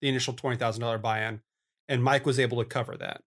the 0.00 0.08
initial 0.08 0.34
$20,000 0.34 1.00
buy 1.00 1.22
in, 1.22 1.42
and 1.88 2.02
Mike 2.02 2.26
was 2.26 2.40
able 2.40 2.58
to 2.58 2.64
cover 2.64 2.96
that. 2.96 3.22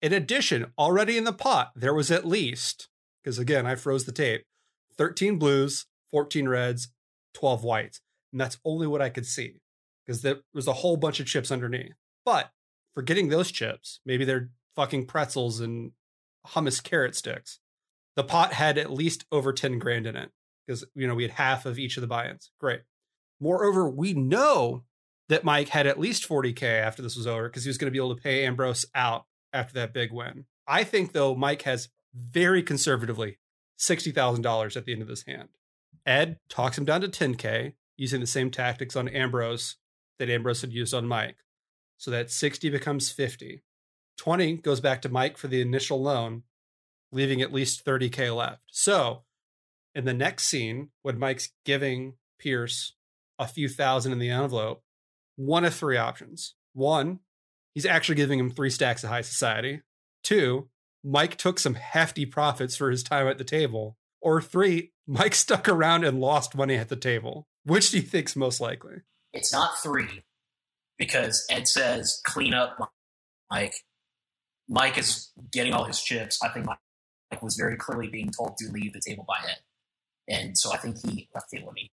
In 0.00 0.14
addition, 0.14 0.72
already 0.78 1.18
in 1.18 1.24
the 1.24 1.34
pot, 1.34 1.72
there 1.76 1.92
was 1.92 2.10
at 2.10 2.26
least, 2.26 2.88
because 3.22 3.38
again, 3.38 3.66
I 3.66 3.74
froze 3.74 4.06
the 4.06 4.12
tape, 4.12 4.46
13 4.96 5.38
blues, 5.38 5.84
14 6.10 6.48
reds, 6.48 6.88
12 7.34 7.62
whites. 7.62 8.00
And 8.32 8.40
that's 8.40 8.56
only 8.64 8.86
what 8.86 9.02
I 9.02 9.10
could 9.10 9.26
see 9.26 9.56
because 10.06 10.22
there 10.22 10.36
was 10.54 10.66
a 10.66 10.72
whole 10.72 10.96
bunch 10.96 11.20
of 11.20 11.26
chips 11.26 11.52
underneath. 11.52 11.92
But 12.24 12.52
for 12.94 13.02
getting 13.02 13.28
those 13.28 13.50
chips, 13.50 14.00
maybe 14.06 14.24
they're 14.24 14.48
fucking 14.80 15.04
pretzels 15.04 15.60
and 15.60 15.92
hummus 16.46 16.82
carrot 16.82 17.14
sticks. 17.14 17.58
The 18.16 18.24
pot 18.24 18.54
had 18.54 18.78
at 18.78 18.90
least 18.90 19.26
over 19.30 19.52
10 19.52 19.78
grand 19.78 20.06
in 20.06 20.16
it 20.16 20.30
because, 20.66 20.86
you 20.94 21.06
know, 21.06 21.14
we 21.14 21.24
had 21.24 21.32
half 21.32 21.66
of 21.66 21.78
each 21.78 21.98
of 21.98 22.00
the 22.00 22.06
buy 22.06 22.30
ins. 22.30 22.50
Great. 22.58 22.80
Moreover, 23.40 23.90
we 23.90 24.14
know 24.14 24.84
that 25.28 25.44
Mike 25.44 25.68
had 25.68 25.86
at 25.86 26.00
least 26.00 26.26
40K 26.26 26.62
after 26.62 27.02
this 27.02 27.14
was 27.14 27.26
over 27.26 27.46
because 27.46 27.64
he 27.64 27.68
was 27.68 27.76
going 27.76 27.88
to 27.88 27.92
be 27.92 27.98
able 27.98 28.16
to 28.16 28.22
pay 28.22 28.46
Ambrose 28.46 28.86
out 28.94 29.26
after 29.52 29.74
that 29.74 29.92
big 29.92 30.12
win. 30.12 30.46
I 30.66 30.82
think, 30.82 31.12
though, 31.12 31.34
Mike 31.34 31.62
has 31.62 31.90
very 32.14 32.62
conservatively 32.62 33.38
$60,000 33.78 34.76
at 34.78 34.86
the 34.86 34.92
end 34.94 35.02
of 35.02 35.08
this 35.08 35.24
hand. 35.24 35.50
Ed 36.06 36.38
talks 36.48 36.78
him 36.78 36.86
down 36.86 37.02
to 37.02 37.08
10K 37.08 37.74
using 37.98 38.20
the 38.20 38.26
same 38.26 38.50
tactics 38.50 38.96
on 38.96 39.08
Ambrose 39.08 39.76
that 40.18 40.30
Ambrose 40.30 40.62
had 40.62 40.72
used 40.72 40.94
on 40.94 41.06
Mike. 41.06 41.36
So 41.98 42.10
that 42.10 42.30
60 42.30 42.70
becomes 42.70 43.10
50. 43.10 43.62
20 44.20 44.58
goes 44.58 44.82
back 44.82 45.00
to 45.00 45.08
Mike 45.08 45.38
for 45.38 45.48
the 45.48 45.62
initial 45.62 46.00
loan, 46.02 46.42
leaving 47.10 47.40
at 47.40 47.54
least 47.54 47.86
30K 47.86 48.36
left. 48.36 48.60
So 48.70 49.22
in 49.94 50.04
the 50.04 50.12
next 50.12 50.44
scene, 50.44 50.90
when 51.00 51.18
Mike's 51.18 51.48
giving 51.64 52.14
Pierce 52.38 52.92
a 53.38 53.48
few 53.48 53.66
thousand 53.66 54.12
in 54.12 54.18
the 54.18 54.28
envelope, 54.28 54.82
one 55.36 55.64
of 55.64 55.74
three 55.74 55.96
options. 55.96 56.54
One, 56.74 57.20
he's 57.72 57.86
actually 57.86 58.16
giving 58.16 58.38
him 58.38 58.50
three 58.50 58.68
stacks 58.68 59.02
of 59.02 59.08
high 59.08 59.22
society. 59.22 59.80
Two, 60.22 60.68
Mike 61.02 61.38
took 61.38 61.58
some 61.58 61.74
hefty 61.74 62.26
profits 62.26 62.76
for 62.76 62.90
his 62.90 63.02
time 63.02 63.26
at 63.26 63.38
the 63.38 63.44
table. 63.44 63.96
Or 64.20 64.42
three, 64.42 64.92
Mike 65.06 65.34
stuck 65.34 65.66
around 65.66 66.04
and 66.04 66.20
lost 66.20 66.54
money 66.54 66.76
at 66.76 66.90
the 66.90 66.96
table. 66.96 67.48
Which 67.64 67.90
do 67.90 67.96
you 67.96 68.02
think's 68.02 68.36
most 68.36 68.60
likely? 68.60 68.96
It's 69.32 69.50
not 69.50 69.78
three 69.82 70.24
because 70.98 71.46
Ed 71.50 71.66
says 71.66 72.20
clean 72.22 72.52
up 72.52 72.76
Mike. 73.50 73.76
Mike 74.70 74.96
is 74.96 75.32
getting 75.52 75.72
all 75.72 75.84
his 75.84 76.00
chips. 76.00 76.38
I 76.42 76.48
think 76.48 76.64
Mike 76.64 76.78
was 77.42 77.56
very 77.56 77.76
clearly 77.76 78.08
being 78.08 78.30
told 78.30 78.56
to 78.58 78.70
leave 78.70 78.92
the 78.92 79.00
table 79.04 79.24
by 79.26 79.36
Ed. 79.44 79.58
And 80.32 80.56
so 80.56 80.72
I 80.72 80.76
think 80.76 80.96
he 81.04 81.28
left 81.34 81.50
the 81.50 81.58
table 81.58 81.72
me. 81.72 81.90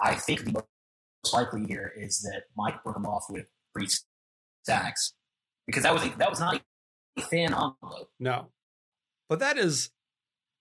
I 0.00 0.14
think 0.14 0.44
the 0.44 0.52
most 0.52 1.34
likely 1.34 1.66
here 1.66 1.92
is 1.96 2.22
that 2.22 2.44
Mike 2.56 2.82
broke 2.82 2.96
him 2.96 3.04
off 3.04 3.26
with 3.28 3.46
three 3.74 3.88
stacks 4.64 5.12
because 5.66 5.82
that 5.82 5.92
was 5.92 6.04
a, 6.04 6.08
that 6.16 6.30
was 6.30 6.40
not 6.40 6.62
a 7.18 7.20
thin 7.20 7.52
envelope. 7.52 8.10
No, 8.18 8.46
but 9.28 9.38
that 9.40 9.58
is 9.58 9.90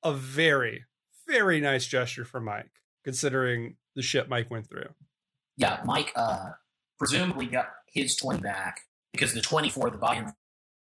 a 0.03 0.13
very 0.13 0.85
very 1.27 1.59
nice 1.59 1.87
gesture 1.87 2.25
from 2.25 2.45
Mike, 2.45 2.71
considering 3.03 3.77
the 3.95 4.01
shit 4.01 4.29
Mike 4.29 4.51
went 4.51 4.69
through. 4.69 4.89
Yeah, 5.57 5.81
Mike 5.85 6.11
uh, 6.15 6.51
presumably 6.99 7.47
got 7.47 7.67
his 7.87 8.15
twenty 8.15 8.41
back 8.41 8.81
because 9.13 9.33
the 9.33 9.41
twenty 9.41 9.69
for 9.69 9.89
the 9.89 9.97
buy-in 9.97 10.33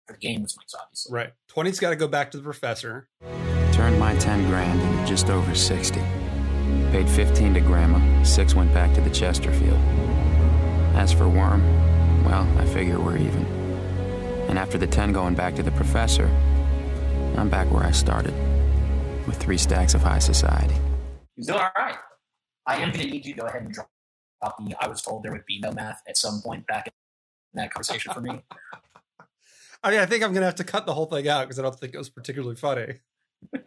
for 0.05 0.13
the 0.13 0.19
game 0.19 0.43
was 0.43 0.55
Mike's, 0.57 0.73
obviously. 0.73 1.13
Right, 1.13 1.33
20's 1.51 1.79
got 1.79 1.91
to 1.91 1.95
go 1.95 2.07
back 2.07 2.31
to 2.31 2.37
the 2.37 2.43
professor. 2.43 3.07
Turned 3.71 3.99
my 3.99 4.15
ten 4.17 4.47
grand 4.47 4.79
into 4.81 5.05
just 5.07 5.29
over 5.29 5.55
sixty. 5.55 6.01
Paid 6.91 7.09
15 7.09 7.55
to 7.55 7.59
Grandma, 7.59 8.23
six 8.23 8.53
went 8.53 8.73
back 8.73 8.93
to 8.93 9.01
the 9.01 9.09
Chesterfield. 9.09 9.79
As 10.95 11.11
for 11.11 11.27
Worm, 11.27 11.63
well, 12.23 12.47
I 12.59 12.65
figure 12.65 12.99
we're 12.99 13.17
even. 13.17 13.45
And 14.47 14.59
after 14.59 14.77
the 14.77 14.85
10 14.85 15.11
going 15.11 15.33
back 15.33 15.55
to 15.55 15.63
the 15.63 15.71
professor, 15.71 16.27
I'm 17.35 17.49
back 17.49 17.71
where 17.71 17.83
I 17.83 17.91
started, 17.91 18.33
with 19.25 19.37
three 19.37 19.57
stacks 19.57 19.95
of 19.95 20.03
high 20.03 20.19
society. 20.19 20.75
He's 21.35 21.47
doing 21.47 21.59
all 21.59 21.71
right. 21.75 21.95
I 22.67 22.75
am 22.75 22.91
going 22.91 23.05
to 23.05 23.11
need 23.11 23.25
you 23.25 23.33
to 23.33 23.39
go 23.41 23.47
ahead 23.47 23.63
and 23.63 23.73
drop 23.73 23.89
the 24.59 24.75
I 24.79 24.87
was 24.87 25.01
told 25.01 25.23
there 25.23 25.31
would 25.31 25.45
be 25.47 25.59
no 25.59 25.71
math 25.71 26.01
at 26.07 26.17
some 26.17 26.41
point 26.41 26.67
back 26.67 26.87
in 26.87 26.93
that 27.55 27.73
conversation 27.73 28.13
for 28.13 28.21
me. 28.21 28.41
I 29.83 29.91
mean, 29.91 29.99
I 29.99 30.05
think 30.05 30.23
I'm 30.23 30.31
going 30.31 30.41
to 30.41 30.47
have 30.47 30.55
to 30.55 30.63
cut 30.63 30.85
the 30.85 30.93
whole 30.93 31.07
thing 31.07 31.27
out 31.27 31.41
because 31.41 31.59
I 31.59 31.61
don't 31.61 31.77
think 31.77 31.93
it 31.93 31.97
was 31.97 32.09
particularly 32.09 32.55
funny. 32.55 32.99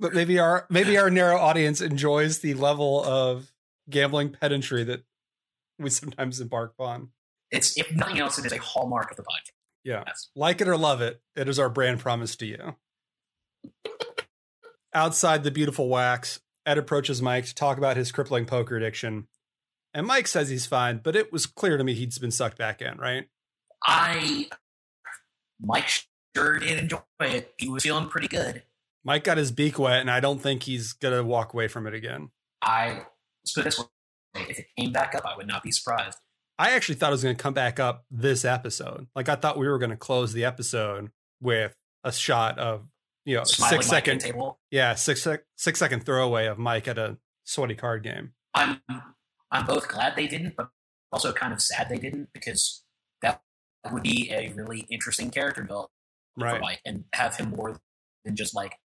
but 0.00 0.12
maybe 0.12 0.38
our 0.38 0.66
maybe 0.68 0.98
our 0.98 1.10
narrow 1.10 1.38
audience 1.38 1.80
enjoys 1.80 2.40
the 2.40 2.54
level 2.54 3.04
of 3.04 3.52
gambling 3.88 4.30
pedantry 4.30 4.84
that 4.84 5.04
we 5.78 5.90
sometimes 5.90 6.40
embark 6.40 6.74
upon. 6.78 7.10
It's 7.50 7.78
if 7.78 7.94
nothing 7.94 8.18
else, 8.18 8.38
it 8.38 8.46
is 8.46 8.52
a 8.52 8.58
hallmark 8.58 9.10
of 9.10 9.16
the 9.16 9.22
podcast. 9.22 9.52
Yeah, 9.84 10.04
like 10.34 10.60
it 10.60 10.68
or 10.68 10.76
love 10.76 11.00
it, 11.00 11.22
it 11.36 11.48
is 11.48 11.58
our 11.58 11.70
brand 11.70 12.00
promise 12.00 12.34
to 12.36 12.46
you. 12.46 12.76
Outside 14.92 15.44
the 15.44 15.50
beautiful 15.50 15.88
wax, 15.88 16.40
Ed 16.66 16.78
approaches 16.78 17.22
Mike 17.22 17.46
to 17.46 17.54
talk 17.54 17.78
about 17.78 17.96
his 17.96 18.10
crippling 18.10 18.44
poker 18.44 18.76
addiction, 18.76 19.28
and 19.94 20.06
Mike 20.06 20.26
says 20.26 20.48
he's 20.48 20.66
fine, 20.66 21.00
but 21.02 21.14
it 21.16 21.32
was 21.32 21.46
clear 21.46 21.76
to 21.76 21.84
me 21.84 21.94
he'd 21.94 22.18
been 22.20 22.30
sucked 22.30 22.58
back 22.58 22.82
in. 22.82 22.98
Right? 22.98 23.28
I 23.86 24.48
Mike 25.60 25.88
sure 26.36 26.58
did 26.58 26.78
enjoy 26.78 26.98
it. 27.20 27.54
He 27.58 27.68
was 27.68 27.82
feeling 27.82 28.08
pretty 28.08 28.28
good. 28.28 28.62
Mike 29.04 29.24
got 29.24 29.38
his 29.38 29.50
beak 29.50 29.78
wet, 29.78 30.00
and 30.00 30.10
I 30.10 30.20
don't 30.20 30.40
think 30.40 30.64
he's 30.64 30.92
gonna 30.92 31.24
walk 31.24 31.54
away 31.54 31.68
from 31.68 31.86
it 31.86 31.94
again. 31.94 32.30
I 32.62 33.02
let's 33.42 33.52
put 33.54 33.64
this 33.64 33.78
way: 33.78 33.86
if 34.34 34.58
it 34.58 34.66
came 34.76 34.92
back 34.92 35.14
up, 35.14 35.24
I 35.24 35.36
would 35.36 35.46
not 35.46 35.62
be 35.62 35.70
surprised. 35.70 36.18
I 36.58 36.72
actually 36.72 36.96
thought 36.96 37.10
it 37.10 37.12
was 37.12 37.22
going 37.22 37.36
to 37.36 37.40
come 37.42 37.54
back 37.54 37.78
up 37.78 38.04
this 38.10 38.44
episode. 38.44 39.06
Like 39.14 39.28
I 39.28 39.36
thought 39.36 39.58
we 39.58 39.68
were 39.68 39.78
going 39.78 39.90
to 39.90 39.96
close 39.96 40.32
the 40.32 40.44
episode 40.44 41.10
with 41.40 41.72
a 42.02 42.10
shot 42.10 42.58
of 42.58 42.88
you 43.24 43.36
know 43.36 43.44
Smiling 43.44 43.76
six 43.80 43.86
Mike 43.92 44.04
second, 44.04 44.18
table. 44.20 44.58
yeah, 44.70 44.94
six 44.94 45.26
six 45.56 45.78
second 45.78 46.04
throwaway 46.04 46.46
of 46.46 46.58
Mike 46.58 46.88
at 46.88 46.98
a 46.98 47.16
sweaty 47.44 47.76
card 47.76 48.02
game. 48.02 48.32
I'm 48.54 48.80
I'm 49.52 49.66
both 49.66 49.88
glad 49.88 50.16
they 50.16 50.26
didn't, 50.26 50.56
but 50.56 50.68
also 51.12 51.32
kind 51.32 51.52
of 51.52 51.62
sad 51.62 51.88
they 51.88 51.98
didn't 51.98 52.30
because 52.32 52.82
that 53.84 53.92
would 53.92 54.02
be 54.02 54.30
a 54.32 54.52
really 54.54 54.80
interesting 54.90 55.30
character 55.30 55.62
development 55.62 55.92
Right. 56.36 56.54
for 56.54 56.60
Mike 56.60 56.80
and 56.84 57.04
have 57.14 57.36
him 57.36 57.50
more 57.50 57.80
than 58.24 58.36
just 58.36 58.54
like 58.54 58.76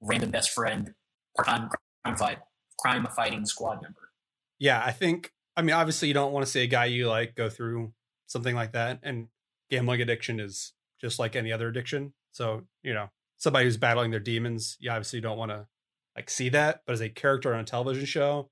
random 0.00 0.30
best 0.30 0.50
friend, 0.50 0.92
part 1.36 1.46
time 1.46 1.70
crime 2.04 2.16
fight, 2.16 2.38
crime 2.78 3.06
fighting 3.14 3.46
squad 3.46 3.80
member. 3.82 4.10
Yeah, 4.58 4.82
I 4.84 4.90
think. 4.92 5.32
I 5.56 5.62
mean, 5.62 5.74
obviously, 5.74 6.08
you 6.08 6.14
don't 6.14 6.32
want 6.32 6.44
to 6.46 6.50
see 6.50 6.62
a 6.62 6.66
guy 6.66 6.86
you 6.86 7.08
like 7.08 7.34
go 7.34 7.48
through 7.48 7.92
something 8.26 8.54
like 8.56 8.72
that, 8.72 9.00
and 9.02 9.28
gambling 9.70 10.00
addiction 10.00 10.40
is 10.40 10.72
just 11.00 11.18
like 11.18 11.36
any 11.36 11.52
other 11.52 11.68
addiction. 11.68 12.12
So 12.32 12.62
you 12.82 12.92
know, 12.94 13.10
somebody 13.36 13.66
who's 13.66 13.76
battling 13.76 14.10
their 14.10 14.20
demons, 14.20 14.76
you 14.80 14.90
obviously 14.90 15.20
don't 15.20 15.38
want 15.38 15.50
to 15.52 15.66
like 16.16 16.28
see 16.28 16.48
that. 16.50 16.82
But 16.86 16.94
as 16.94 17.00
a 17.00 17.08
character 17.08 17.54
on 17.54 17.60
a 17.60 17.64
television 17.64 18.04
show, 18.06 18.50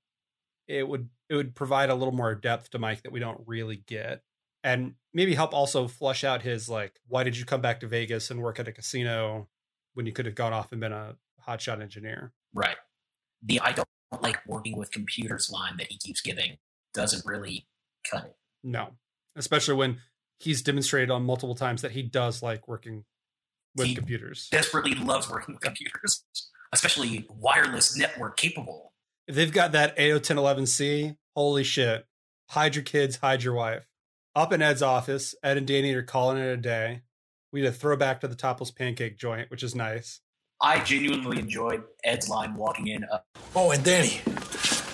it 0.67 0.87
would 0.87 1.09
it 1.29 1.35
would 1.35 1.55
provide 1.55 1.89
a 1.89 1.95
little 1.95 2.13
more 2.13 2.35
depth 2.35 2.69
to 2.71 2.79
Mike 2.79 3.03
that 3.03 3.11
we 3.11 3.19
don't 3.19 3.41
really 3.45 3.77
get, 3.85 4.21
and 4.63 4.95
maybe 5.13 5.35
help 5.35 5.53
also 5.53 5.87
flush 5.87 6.23
out 6.23 6.41
his 6.41 6.69
like, 6.69 6.99
why 7.07 7.23
did 7.23 7.37
you 7.37 7.45
come 7.45 7.61
back 7.61 7.79
to 7.79 7.87
Vegas 7.87 8.29
and 8.31 8.41
work 8.41 8.59
at 8.59 8.67
a 8.67 8.71
casino 8.71 9.47
when 9.93 10.05
you 10.05 10.11
could 10.11 10.25
have 10.25 10.35
gone 10.35 10.53
off 10.53 10.71
and 10.71 10.81
been 10.81 10.91
a 10.93 11.15
hotshot 11.47 11.81
engineer? 11.81 12.33
Right. 12.53 12.77
The 13.43 13.59
I 13.61 13.71
don't 13.71 13.87
like 14.21 14.39
working 14.45 14.77
with 14.77 14.91
computers 14.91 15.49
line 15.49 15.77
that 15.77 15.87
he 15.91 15.97
keeps 15.97 16.21
giving 16.21 16.57
doesn't 16.93 17.25
really 17.25 17.67
cut 18.09 18.25
it. 18.25 18.35
No, 18.63 18.89
especially 19.35 19.75
when 19.75 19.99
he's 20.39 20.61
demonstrated 20.61 21.11
on 21.11 21.23
multiple 21.23 21.55
times 21.55 21.81
that 21.81 21.91
he 21.91 22.01
does 22.01 22.41
like 22.41 22.67
working 22.67 23.05
with 23.75 23.87
He- 23.87 23.95
computers. 23.95 24.49
Desperately 24.51 24.95
loves 24.95 25.29
working 25.29 25.55
with 25.55 25.61
computers, 25.61 26.23
especially 26.73 27.25
wireless 27.29 27.97
network 27.97 28.37
capable. 28.37 28.93
If 29.27 29.35
they've 29.35 29.53
got 29.53 29.71
that 29.73 29.95
AO1011C, 29.97 31.15
holy 31.35 31.63
shit. 31.63 32.05
Hide 32.49 32.75
your 32.75 32.83
kids, 32.83 33.17
hide 33.17 33.43
your 33.43 33.53
wife. 33.53 33.85
Up 34.35 34.53
in 34.53 34.61
Ed's 34.61 34.81
office, 34.81 35.35
Ed 35.43 35.57
and 35.57 35.67
Danny 35.67 35.93
are 35.93 36.03
calling 36.03 36.37
it 36.37 36.45
a 36.47 36.57
day. 36.57 37.01
We 37.51 37.61
had 37.61 37.69
a 37.73 37.75
throwback 37.75 38.21
to 38.21 38.27
the 38.27 38.35
topless 38.35 38.71
pancake 38.71 39.17
joint, 39.17 39.49
which 39.49 39.63
is 39.63 39.75
nice. 39.75 40.21
I 40.61 40.83
genuinely 40.83 41.39
enjoyed 41.39 41.83
Ed's 42.03 42.29
line 42.29 42.53
walking 42.55 42.87
in. 42.87 43.03
Uh, 43.05 43.19
Oh, 43.55 43.71
and 43.71 43.83
Danny, 43.83 44.21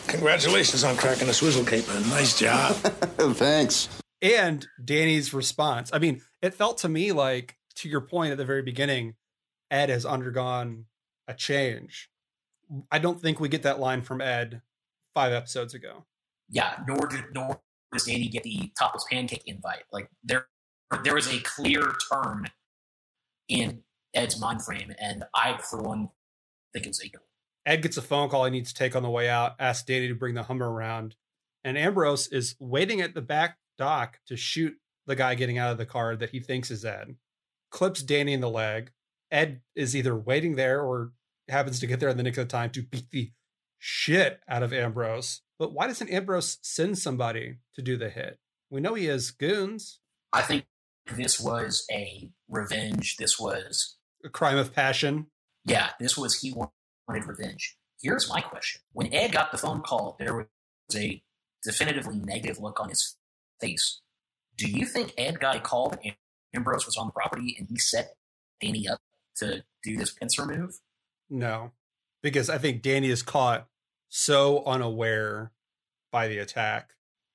congratulations 0.08 0.84
on 0.86 0.96
cracking 0.96 1.28
the 1.28 1.34
swizzle 1.34 1.66
caper. 1.66 1.92
Nice 2.08 2.40
job. 2.40 2.74
Thanks. 2.76 3.90
And 4.22 4.66
Danny's 4.84 5.34
response. 5.34 5.90
I 5.92 6.00
mean, 6.00 6.22
it 6.42 6.54
felt 6.54 6.78
to 6.80 6.90
me 6.90 7.12
like, 7.12 7.58
to 7.76 7.90
your 7.90 8.02
point 8.02 8.32
at 8.32 8.38
the 8.38 8.46
very 8.46 8.62
beginning, 8.62 9.16
Ed 9.70 9.90
has 9.90 10.06
undergone 10.06 10.86
a 11.28 11.34
change. 11.34 12.10
I 12.90 13.00
don't 13.00 13.22
think 13.22 13.40
we 13.40 13.50
get 13.50 13.64
that 13.64 13.80
line 13.80 14.02
from 14.02 14.22
Ed 14.22 14.62
five 15.14 15.34
episodes 15.34 15.74
ago. 15.74 16.06
yeah, 16.50 16.78
nor 16.88 17.08
did 17.08 17.26
nor 17.34 17.60
does 17.94 18.06
Danny 18.06 18.28
get 18.28 18.44
the 18.44 18.72
topless 18.78 19.06
pancake 19.10 19.44
invite. 19.46 19.84
Like 19.92 20.10
there, 20.24 20.48
there 21.04 21.16
was 21.16 21.28
a 21.34 21.40
clear 21.40 21.94
turn 22.12 22.46
in 23.48 23.84
Ed's 24.14 24.40
mind 24.40 24.64
frame, 24.64 24.94
and 25.00 25.26
I, 25.36 25.58
for 25.58 25.82
one, 25.82 26.10
think 26.74 26.88
it's 26.88 27.04
a 27.04 27.10
good. 27.10 27.22
Ed 27.66 27.82
gets 27.82 27.98
a 27.98 28.02
phone 28.02 28.30
call 28.30 28.46
he 28.46 28.52
needs 28.52 28.72
to 28.72 28.78
take 28.78 28.96
on 28.96 29.04
the 29.04 29.10
way 29.10 29.28
out, 29.28 29.54
asks 29.60 29.86
Danny 29.86 30.08
to 30.08 30.16
bring 30.16 30.36
the 30.36 30.44
Hummer 30.44 30.72
around. 30.72 31.16
And 31.64 31.78
Ambrose 31.78 32.28
is 32.28 32.56
waiting 32.60 33.02
at 33.02 33.16
the 33.16 33.22
back 33.22 33.58
dock 33.78 34.20
to 34.28 34.38
shoot 34.38 34.76
the 35.08 35.16
guy 35.16 35.34
getting 35.36 35.58
out 35.58 35.72
of 35.72 35.78
the 35.78 35.86
car 35.86 36.16
that 36.16 36.30
he 36.30 36.40
thinks 36.40 36.70
is 36.70 36.86
Ed. 36.86 37.16
Clips 37.72 38.04
Danny 38.04 38.34
in 38.34 38.42
the 38.42 38.50
leg. 38.50 38.92
Ed 39.32 39.62
is 39.76 39.96
either 39.96 40.16
waiting 40.16 40.56
there 40.56 40.82
or 40.82 41.12
happens 41.50 41.80
to 41.80 41.88
get 41.88 42.00
there 42.00 42.10
in 42.10 42.18
the 42.18 42.24
nick 42.24 42.38
of 42.38 42.48
time 42.48 42.70
to 42.72 42.84
beat 42.84 43.10
the 43.10 43.32
shit 43.80 44.42
out 44.48 44.64
of 44.64 44.72
Ambrose. 44.72 45.42
But 45.58 45.74
why 45.74 45.88
doesn't 45.88 46.10
Ambrose 46.10 46.58
send 46.62 46.98
somebody 46.98 47.58
to 47.76 47.82
do 47.82 47.98
the 47.98 48.10
hit? 48.10 48.40
We 48.70 48.82
know 48.82 48.94
he 48.94 49.06
has 49.06 49.32
goons. 49.32 50.00
I 50.34 50.42
think 50.42 50.66
this 51.14 51.40
was 51.40 51.86
a 51.92 52.30
revenge. 52.50 53.16
This 53.18 53.40
was 53.40 53.98
a 54.24 54.30
crime 54.30 54.58
of 54.58 54.74
passion. 54.74 55.28
Yeah, 55.66 55.92
this 56.00 56.18
was 56.18 56.42
he 56.42 56.52
wanted 56.52 57.26
revenge. 57.26 57.78
Here's 58.02 58.30
my 58.30 58.42
question: 58.42 58.82
When 58.92 59.14
Ed 59.14 59.32
got 59.32 59.52
the 59.52 59.58
phone 59.58 59.82
call, 59.82 60.16
there 60.20 60.36
was 60.36 60.48
a 60.96 61.24
definitively 61.64 62.20
negative 62.20 62.60
look 62.60 62.80
on 62.80 62.90
his 62.90 63.16
face. 63.62 64.02
Do 64.58 64.70
you 64.70 64.86
think 64.86 65.14
Ed 65.18 65.40
got 65.40 65.56
a 65.56 65.60
call 65.60 65.90
that 65.90 66.02
Ambrose 66.56 66.86
was 66.86 66.98
on 66.98 67.08
the 67.08 67.14
property 67.14 67.56
and 67.58 67.68
he 67.70 67.78
set 67.78 68.16
Danny 68.62 68.88
up 68.88 69.00
to 69.38 69.64
do 69.84 69.98
this 69.98 70.12
pincer 70.12 70.46
move? 70.46 70.80
No, 71.30 71.72
because 72.22 72.50
I 72.50 72.58
think 72.58 72.82
Danny 72.82 73.10
is 73.10 73.24
caught 73.24 73.68
so 74.10 74.64
unaware 74.66 75.52
by 76.12 76.28
the 76.28 76.38
attack 76.38 76.92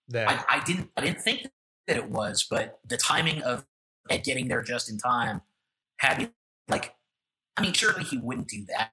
that 0.09 0.29
I, 0.29 0.59
I 0.59 0.65
didn't. 0.65 0.91
I 0.97 1.03
didn't 1.03 1.21
think 1.21 1.47
that 1.87 1.97
it 1.97 2.11
was, 2.11 2.47
but 2.49 2.81
the 2.89 2.97
timing 2.97 3.43
of 3.43 3.67
Ed 4.09 4.25
getting 4.25 4.49
there 4.49 4.63
just 4.63 4.91
in 4.91 4.99
time 4.99 5.43
had 5.99 6.19
me 6.19 6.29
like. 6.69 6.95
I 7.57 7.63
mean, 7.63 7.73
surely 7.73 8.05
he 8.05 8.17
wouldn't 8.17 8.49
do 8.49 8.65
that 8.69 8.93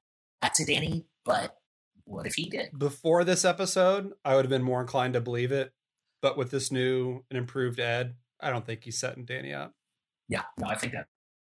to 0.55 0.65
Danny, 0.65 1.05
but 1.23 1.57
what 2.03 2.25
if 2.25 2.35
he 2.35 2.49
did? 2.49 2.77
Before 2.77 3.23
this 3.23 3.45
episode, 3.45 4.13
I 4.25 4.35
would 4.35 4.45
have 4.45 4.49
been 4.49 4.63
more 4.63 4.81
inclined 4.81 5.13
to 5.13 5.21
believe 5.21 5.51
it. 5.51 5.73
But 6.21 6.37
with 6.37 6.51
this 6.51 6.71
new 6.71 7.23
and 7.29 7.37
improved 7.37 7.79
Ed, 7.79 8.15
I 8.41 8.49
don't 8.49 8.65
think 8.65 8.83
he's 8.83 8.97
setting 8.97 9.23
Danny 9.23 9.53
up. 9.53 9.73
Yeah, 10.27 10.43
no, 10.57 10.67
I 10.67 10.75
think 10.75 10.93
that 10.93 11.07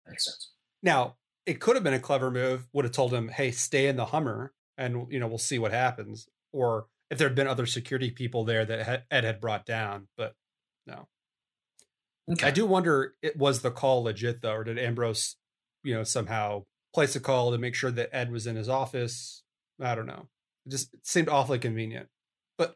makes 0.07 0.26
sense. 0.26 0.51
Now, 0.84 1.15
it 1.45 1.59
could 1.59 1.76
have 1.76 1.84
been 1.84 1.95
a 1.95 1.99
clever 1.99 2.30
move, 2.30 2.67
would 2.72 2.86
have 2.86 2.93
told 2.93 3.13
him, 3.13 3.30
hey, 3.30 3.51
stay 3.51 3.88
in 3.88 3.95
the 3.95 4.05
Hummer 4.05 4.53
and, 4.82 5.11
you 5.11 5.19
know, 5.19 5.27
we'll 5.27 5.38
see 5.38 5.59
what 5.59 5.71
happens. 5.71 6.27
Or 6.51 6.88
if 7.09 7.17
there 7.17 7.27
had 7.27 7.36
been 7.36 7.47
other 7.47 7.65
security 7.65 8.09
people 8.09 8.43
there 8.43 8.65
that 8.65 9.05
Ed 9.11 9.23
had 9.23 9.39
brought 9.39 9.65
down, 9.65 10.07
but 10.17 10.34
no. 10.88 11.07
Okay. 12.32 12.47
I 12.47 12.51
do 12.51 12.65
wonder, 12.65 13.13
it 13.21 13.38
was 13.38 13.61
the 13.61 13.71
call 13.71 14.03
legit 14.03 14.41
though, 14.41 14.53
or 14.53 14.63
did 14.63 14.79
Ambrose, 14.79 15.36
you 15.84 15.93
know, 15.93 16.03
somehow 16.03 16.63
place 16.93 17.15
a 17.15 17.19
call 17.19 17.51
to 17.51 17.57
make 17.57 17.75
sure 17.75 17.91
that 17.91 18.09
Ed 18.11 18.32
was 18.32 18.47
in 18.47 18.55
his 18.55 18.69
office? 18.69 19.43
I 19.79 19.95
don't 19.95 20.07
know. 20.07 20.27
It 20.65 20.71
just 20.71 20.93
it 20.93 21.05
seemed 21.05 21.29
awfully 21.29 21.59
convenient, 21.59 22.07
but 22.57 22.75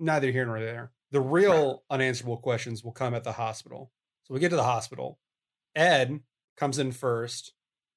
neither 0.00 0.30
here 0.30 0.46
nor 0.46 0.60
there. 0.60 0.92
The 1.12 1.20
real 1.20 1.66
right. 1.68 1.76
unanswerable 1.90 2.38
questions 2.38 2.82
will 2.82 2.92
come 2.92 3.14
at 3.14 3.24
the 3.24 3.32
hospital. 3.32 3.92
So 4.24 4.34
we 4.34 4.40
get 4.40 4.50
to 4.50 4.56
the 4.56 4.62
hospital. 4.62 5.18
Ed 5.74 6.20
comes 6.56 6.78
in 6.78 6.92
first. 6.92 7.52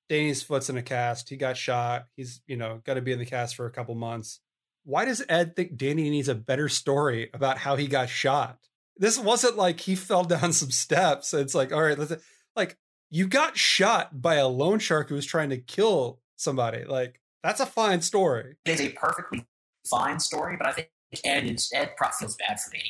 Danny's 0.09 0.41
foot's 0.41 0.69
in 0.69 0.77
a 0.77 0.81
cast. 0.81 1.29
He 1.29 1.37
got 1.37 1.55
shot. 1.55 2.07
He's, 2.15 2.41
you 2.47 2.57
know, 2.57 2.81
got 2.83 2.95
to 2.95 3.01
be 3.01 3.13
in 3.13 3.19
the 3.19 3.25
cast 3.25 3.55
for 3.55 3.67
a 3.67 3.71
couple 3.71 3.95
months. 3.95 4.39
Why 4.83 5.05
does 5.05 5.23
Ed 5.29 5.55
think 5.55 5.77
Danny 5.77 6.09
needs 6.09 6.27
a 6.27 6.35
better 6.35 6.67
story 6.67 7.29
about 7.33 7.59
how 7.59 7.75
he 7.75 7.87
got 7.87 8.09
shot? 8.09 8.57
This 8.97 9.19
wasn't 9.19 9.55
like 9.55 9.79
he 9.79 9.95
fell 9.95 10.23
down 10.23 10.51
some 10.51 10.71
steps. 10.71 11.33
It's 11.33 11.55
like, 11.55 11.71
all 11.71 11.83
right, 11.83 11.97
let's 11.97 12.13
like 12.55 12.77
you 13.09 13.27
got 13.27 13.55
shot 13.55 14.21
by 14.21 14.35
a 14.35 14.47
loan 14.47 14.79
shark 14.79 15.09
who 15.09 15.15
was 15.15 15.25
trying 15.25 15.51
to 15.51 15.57
kill 15.57 16.19
somebody. 16.35 16.85
Like 16.85 17.21
that's 17.43 17.59
a 17.59 17.65
fine 17.65 18.01
story. 18.01 18.57
It's 18.65 18.81
a 18.81 18.89
perfectly 18.89 19.45
fine 19.89 20.19
story, 20.19 20.57
but 20.57 20.67
I 20.67 20.71
think 20.71 20.89
Ed 21.23 21.45
is 21.45 21.71
Ed 21.73 21.91
probably 21.97 22.15
feels 22.19 22.35
bad 22.35 22.59
for 22.59 22.71
Danny. 22.71 22.89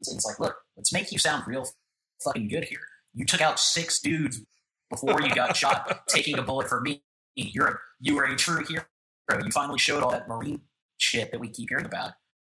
It's 0.00 0.24
like, 0.26 0.38
look, 0.38 0.56
let's 0.76 0.92
make 0.92 1.10
you 1.10 1.18
sound 1.18 1.44
real 1.46 1.66
fucking 2.22 2.48
good 2.48 2.64
here. 2.64 2.80
You 3.14 3.24
took 3.24 3.40
out 3.40 3.58
six 3.58 4.00
dudes 4.00 4.42
before 4.94 5.22
you 5.22 5.34
got 5.34 5.56
shot, 5.56 6.06
taking 6.08 6.38
a 6.38 6.42
bullet 6.42 6.68
for 6.68 6.80
me. 6.80 7.02
You're 7.36 7.66
a, 7.66 7.78
you 8.00 8.16
were 8.16 8.24
a 8.24 8.36
true 8.36 8.64
hero. 8.66 8.84
You 9.30 9.50
finally 9.50 9.78
showed 9.78 10.02
all 10.02 10.10
that 10.10 10.28
Marine 10.28 10.60
shit 10.98 11.30
that 11.32 11.40
we 11.40 11.48
keep 11.48 11.68
hearing 11.68 11.86
about. 11.86 12.12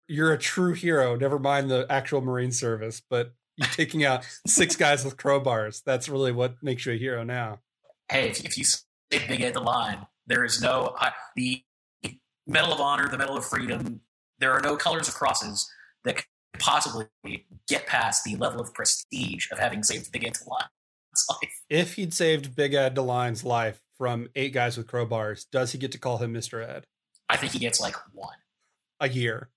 You're 0.08 0.34
a 0.34 0.38
true 0.38 0.74
hero. 0.74 1.16
Never 1.16 1.40
mind 1.40 1.70
the 1.70 1.86
actual 1.90 2.22
Marine 2.22 2.52
service, 2.52 3.02
but 3.10 3.34
you're 3.56 3.70
taking 3.70 4.04
out 4.04 4.26
six 4.46 4.76
guys 4.78 5.06
with 5.06 5.18
crowbars. 5.18 5.82
That's 5.84 6.10
really 6.10 6.32
what 6.32 6.56
makes 6.62 6.86
you 6.86 6.94
a 6.94 6.98
hero 6.98 7.24
now. 7.24 7.60
Hey, 8.10 8.30
if, 8.30 8.44
if 8.44 8.58
you 8.58 8.64
stick 8.64 9.28
Big 9.28 9.42
Ed 9.42 9.56
DeLine, 9.56 10.06
there 10.28 10.44
is 10.44 10.62
no 10.62 10.96
uh, 11.00 11.12
the 11.36 11.64
Medal 12.48 12.74
of 12.74 12.80
Honor, 12.80 13.10
the 13.10 13.18
Medal 13.18 13.38
of 13.38 13.46
Freedom. 13.46 14.02
There 14.40 14.52
are 14.52 14.62
no 14.62 14.76
colors 14.76 15.08
of 15.08 15.16
crosses 15.16 15.70
that 16.04 16.18
could 16.18 16.26
possibly 16.60 17.08
get 17.68 17.88
past 17.88 18.24
the 18.24 18.36
level 18.36 18.62
of 18.62 18.74
prestige 18.74 19.48
of 19.52 19.60
having 19.60 19.84
saved 19.84 20.06
the 20.06 20.12
Big 20.12 20.26
Ed 20.26 20.38
Life. 21.30 21.64
If 21.70 21.94
he'd 21.96 22.14
saved 22.14 22.56
Big 22.56 22.74
Ed 22.74 22.96
DeLine's 22.96 23.44
life 23.44 23.82
from 23.98 24.30
eight 24.36 24.54
guys 24.54 24.78
with 24.78 24.88
crowbars, 24.88 25.46
does 25.52 25.72
he 25.72 25.78
get 25.78 25.92
to 25.94 25.98
call 25.98 26.18
him 26.18 26.34
Mr. 26.34 26.68
Ed? 26.68 26.86
I 27.30 27.38
think 27.38 27.54
he 27.54 27.60
gets 27.60 27.80
like 27.80 27.96
one 28.14 28.36
a 29.00 29.10
year. 29.10 29.50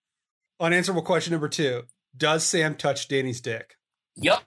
Unanswerable 0.61 1.02
question 1.02 1.32
number 1.32 1.48
two: 1.48 1.84
Does 2.16 2.44
Sam 2.44 2.74
touch 2.74 3.09
Danny's 3.09 3.40
dick? 3.40 3.74
Yep, 4.16 4.42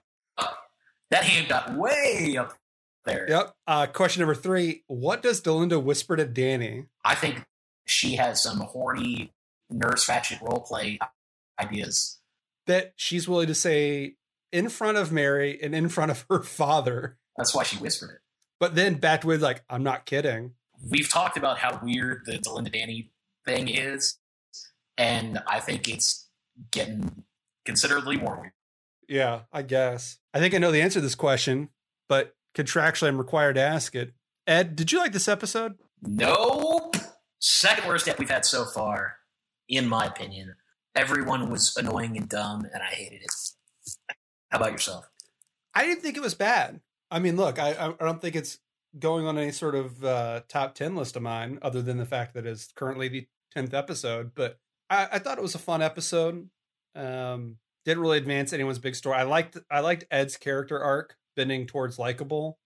that 1.10 1.24
hand 1.24 1.48
got 1.48 1.74
way 1.74 2.36
up 2.38 2.56
there. 3.04 3.26
Yep. 3.28 3.54
Uh, 3.66 3.86
question 3.86 4.20
number 4.20 4.34
three: 4.34 4.82
What 4.88 5.22
does 5.22 5.40
Delinda 5.40 5.82
whisper 5.82 6.16
to 6.16 6.24
Danny? 6.24 6.86
I 7.04 7.14
think 7.14 7.44
she 7.86 8.16
has 8.16 8.42
some 8.42 8.58
horny 8.58 9.32
nurse 9.70 10.06
Ratched 10.06 10.40
role 10.42 10.60
play 10.60 10.98
ideas 11.60 12.18
that 12.66 12.92
she's 12.96 13.28
willing 13.28 13.46
to 13.48 13.54
say 13.54 14.16
in 14.52 14.68
front 14.68 14.98
of 14.98 15.10
Mary 15.10 15.58
and 15.60 15.74
in 15.74 15.88
front 15.88 16.10
of 16.10 16.24
her 16.30 16.42
father. 16.42 17.18
That's 17.36 17.54
why 17.54 17.64
she 17.64 17.76
whispered 17.76 18.10
it. 18.10 18.20
But 18.60 18.74
then 18.74 18.94
back 18.94 19.24
with 19.24 19.42
like, 19.42 19.64
I'm 19.68 19.82
not 19.82 20.06
kidding. 20.06 20.52
We've 20.88 21.08
talked 21.08 21.36
about 21.36 21.58
how 21.58 21.80
weird 21.82 22.22
the 22.26 22.38
Delinda 22.38 22.72
Danny 22.72 23.10
thing 23.46 23.68
is, 23.68 24.18
and 24.96 25.40
I 25.46 25.60
think 25.60 25.88
it's 25.88 26.28
getting 26.70 27.24
considerably 27.64 28.16
more 28.16 28.38
weird. 28.38 28.52
Yeah, 29.08 29.40
I 29.52 29.62
guess. 29.62 30.18
I 30.32 30.38
think 30.38 30.54
I 30.54 30.58
know 30.58 30.70
the 30.70 30.82
answer 30.82 30.98
to 30.98 31.00
this 31.00 31.14
question, 31.14 31.70
but 32.08 32.34
contractually 32.54 33.08
I'm 33.08 33.18
required 33.18 33.54
to 33.54 33.60
ask 33.60 33.94
it. 33.94 34.12
Ed, 34.46 34.76
did 34.76 34.92
you 34.92 34.98
like 34.98 35.12
this 35.12 35.28
episode? 35.28 35.74
Nope. 36.02 36.96
Second 37.40 37.86
worst 37.86 38.08
ep 38.08 38.18
we've 38.18 38.30
had 38.30 38.44
so 38.44 38.64
far, 38.64 39.16
in 39.68 39.88
my 39.88 40.06
opinion. 40.06 40.54
Everyone 40.94 41.50
was 41.50 41.76
annoying 41.76 42.16
and 42.16 42.28
dumb, 42.28 42.66
and 42.72 42.82
I 42.82 42.86
hated 42.86 43.22
it. 43.22 43.32
How 44.52 44.58
about 44.58 44.72
yourself? 44.72 45.08
I 45.74 45.86
didn't 45.86 46.02
think 46.02 46.18
it 46.18 46.22
was 46.22 46.34
bad. 46.34 46.80
I 47.10 47.18
mean, 47.18 47.36
look, 47.36 47.58
I 47.58 47.70
I 47.98 48.04
don't 48.04 48.20
think 48.20 48.36
it's 48.36 48.58
going 48.98 49.26
on 49.26 49.38
any 49.38 49.50
sort 49.50 49.74
of 49.74 50.04
uh, 50.04 50.42
top 50.48 50.74
ten 50.74 50.94
list 50.94 51.16
of 51.16 51.22
mine, 51.22 51.58
other 51.62 51.80
than 51.80 51.96
the 51.96 52.04
fact 52.04 52.34
that 52.34 52.46
it's 52.46 52.70
currently 52.72 53.08
the 53.08 53.26
tenth 53.54 53.72
episode. 53.72 54.32
But 54.34 54.58
I, 54.90 55.08
I, 55.12 55.18
thought 55.18 55.38
it 55.38 55.42
was 55.42 55.54
a 55.54 55.58
fun 55.58 55.80
episode. 55.80 56.50
Um, 56.94 57.56
didn't 57.86 58.02
really 58.02 58.18
advance 58.18 58.52
anyone's 58.52 58.78
big 58.78 58.94
story. 58.94 59.16
I 59.16 59.22
liked 59.22 59.56
I 59.70 59.80
liked 59.80 60.04
Ed's 60.10 60.36
character 60.36 60.78
arc 60.78 61.16
bending 61.34 61.66
towards 61.66 61.98
likable. 61.98 62.58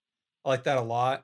I 0.44 0.48
like 0.48 0.64
that 0.64 0.78
a 0.78 0.82
lot. 0.82 1.22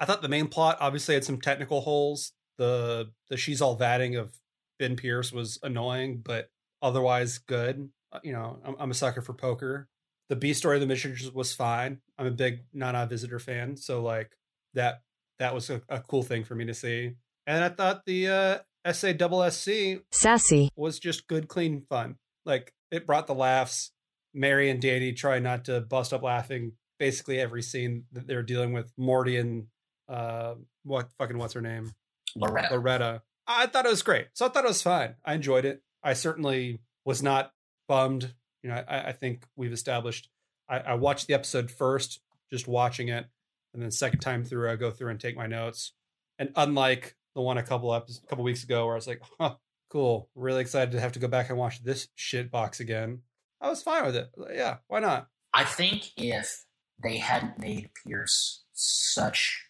I 0.00 0.06
thought 0.06 0.22
the 0.22 0.28
main 0.28 0.48
plot 0.48 0.78
obviously 0.80 1.14
had 1.14 1.24
some 1.24 1.40
technical 1.40 1.82
holes. 1.82 2.32
The 2.56 3.10
the 3.28 3.36
she's 3.36 3.60
all 3.60 3.78
vatting 3.78 4.18
of 4.18 4.32
Ben 4.78 4.96
Pierce 4.96 5.32
was 5.32 5.58
annoying, 5.62 6.22
but 6.24 6.48
otherwise 6.80 7.36
good. 7.36 7.90
Uh, 8.10 8.20
you 8.22 8.32
know, 8.32 8.58
I'm, 8.64 8.76
I'm 8.78 8.90
a 8.90 8.94
sucker 8.94 9.20
for 9.20 9.34
poker. 9.34 9.88
The 10.28 10.36
B 10.36 10.52
story 10.52 10.76
of 10.76 10.80
the 10.80 10.86
mission 10.86 11.16
was 11.34 11.54
fine. 11.54 12.00
I'm 12.18 12.26
a 12.26 12.30
big 12.30 12.64
Nana 12.72 13.06
Visitor 13.06 13.38
fan, 13.38 13.76
so 13.76 14.02
like 14.02 14.32
that 14.74 15.02
that 15.38 15.54
was 15.54 15.70
a, 15.70 15.82
a 15.88 16.00
cool 16.00 16.22
thing 16.22 16.44
for 16.44 16.54
me 16.54 16.66
to 16.66 16.74
see. 16.74 17.12
And 17.46 17.64
I 17.64 17.70
thought 17.70 18.04
the 18.04 18.28
uh, 18.28 18.92
SA 18.92 19.12
double 19.12 19.48
SC 19.50 20.00
sassy 20.12 20.68
was 20.76 20.98
just 20.98 21.28
good, 21.28 21.48
clean 21.48 21.82
fun. 21.88 22.16
Like 22.44 22.72
it 22.90 23.06
brought 23.06 23.26
the 23.26 23.34
laughs. 23.34 23.92
Mary 24.34 24.68
and 24.70 24.80
Danny 24.80 25.12
try 25.12 25.38
not 25.38 25.64
to 25.64 25.80
bust 25.80 26.12
up 26.12 26.22
laughing 26.22 26.72
basically 26.98 27.40
every 27.40 27.62
scene 27.62 28.04
that 28.12 28.26
they're 28.26 28.42
dealing 28.42 28.72
with 28.72 28.92
Morty 28.96 29.36
and 29.36 29.66
uh, 30.08 30.54
what 30.84 31.08
fucking 31.18 31.38
what's 31.38 31.54
her 31.54 31.60
name 31.60 31.92
Loretta. 32.36 32.74
Loretta. 32.74 33.22
I 33.46 33.66
thought 33.66 33.86
it 33.86 33.90
was 33.90 34.02
great. 34.02 34.26
So 34.34 34.46
I 34.46 34.48
thought 34.50 34.64
it 34.64 34.68
was 34.68 34.82
fine. 34.82 35.14
I 35.24 35.34
enjoyed 35.34 35.64
it. 35.64 35.82
I 36.02 36.12
certainly 36.12 36.80
was 37.04 37.22
not 37.22 37.52
bummed. 37.88 38.34
You 38.62 38.70
know, 38.70 38.84
I, 38.88 39.08
I 39.08 39.12
think 39.12 39.44
we've 39.56 39.72
established. 39.72 40.28
I, 40.68 40.78
I, 40.78 40.94
watched 40.94 41.26
the 41.26 41.34
episode 41.34 41.70
first, 41.70 42.20
just 42.50 42.68
watching 42.68 43.08
it, 43.08 43.26
and 43.72 43.82
then 43.82 43.90
second 43.90 44.20
time 44.20 44.44
through, 44.44 44.70
I 44.70 44.76
go 44.76 44.90
through 44.90 45.10
and 45.10 45.20
take 45.20 45.36
my 45.36 45.46
notes. 45.46 45.92
And 46.38 46.50
unlike 46.56 47.16
the 47.34 47.40
one 47.40 47.58
a 47.58 47.62
couple 47.62 47.94
episodes, 47.94 48.22
a 48.24 48.26
couple 48.26 48.44
weeks 48.44 48.64
ago, 48.64 48.84
where 48.84 48.94
I 48.94 48.96
was 48.96 49.06
like, 49.06 49.22
"Huh, 49.40 49.56
cool, 49.90 50.28
really 50.34 50.60
excited 50.60 50.92
to 50.92 51.00
have 51.00 51.12
to 51.12 51.18
go 51.18 51.28
back 51.28 51.48
and 51.48 51.58
watch 51.58 51.82
this 51.82 52.08
shit 52.16 52.50
box 52.50 52.80
again," 52.80 53.22
I 53.60 53.68
was 53.70 53.82
fine 53.82 54.04
with 54.04 54.16
it. 54.16 54.30
Yeah, 54.52 54.78
why 54.88 55.00
not? 55.00 55.28
I 55.54 55.64
think 55.64 56.10
if 56.16 56.64
they 57.02 57.16
hadn't 57.16 57.58
made 57.58 57.90
Pierce 58.04 58.64
such 58.72 59.64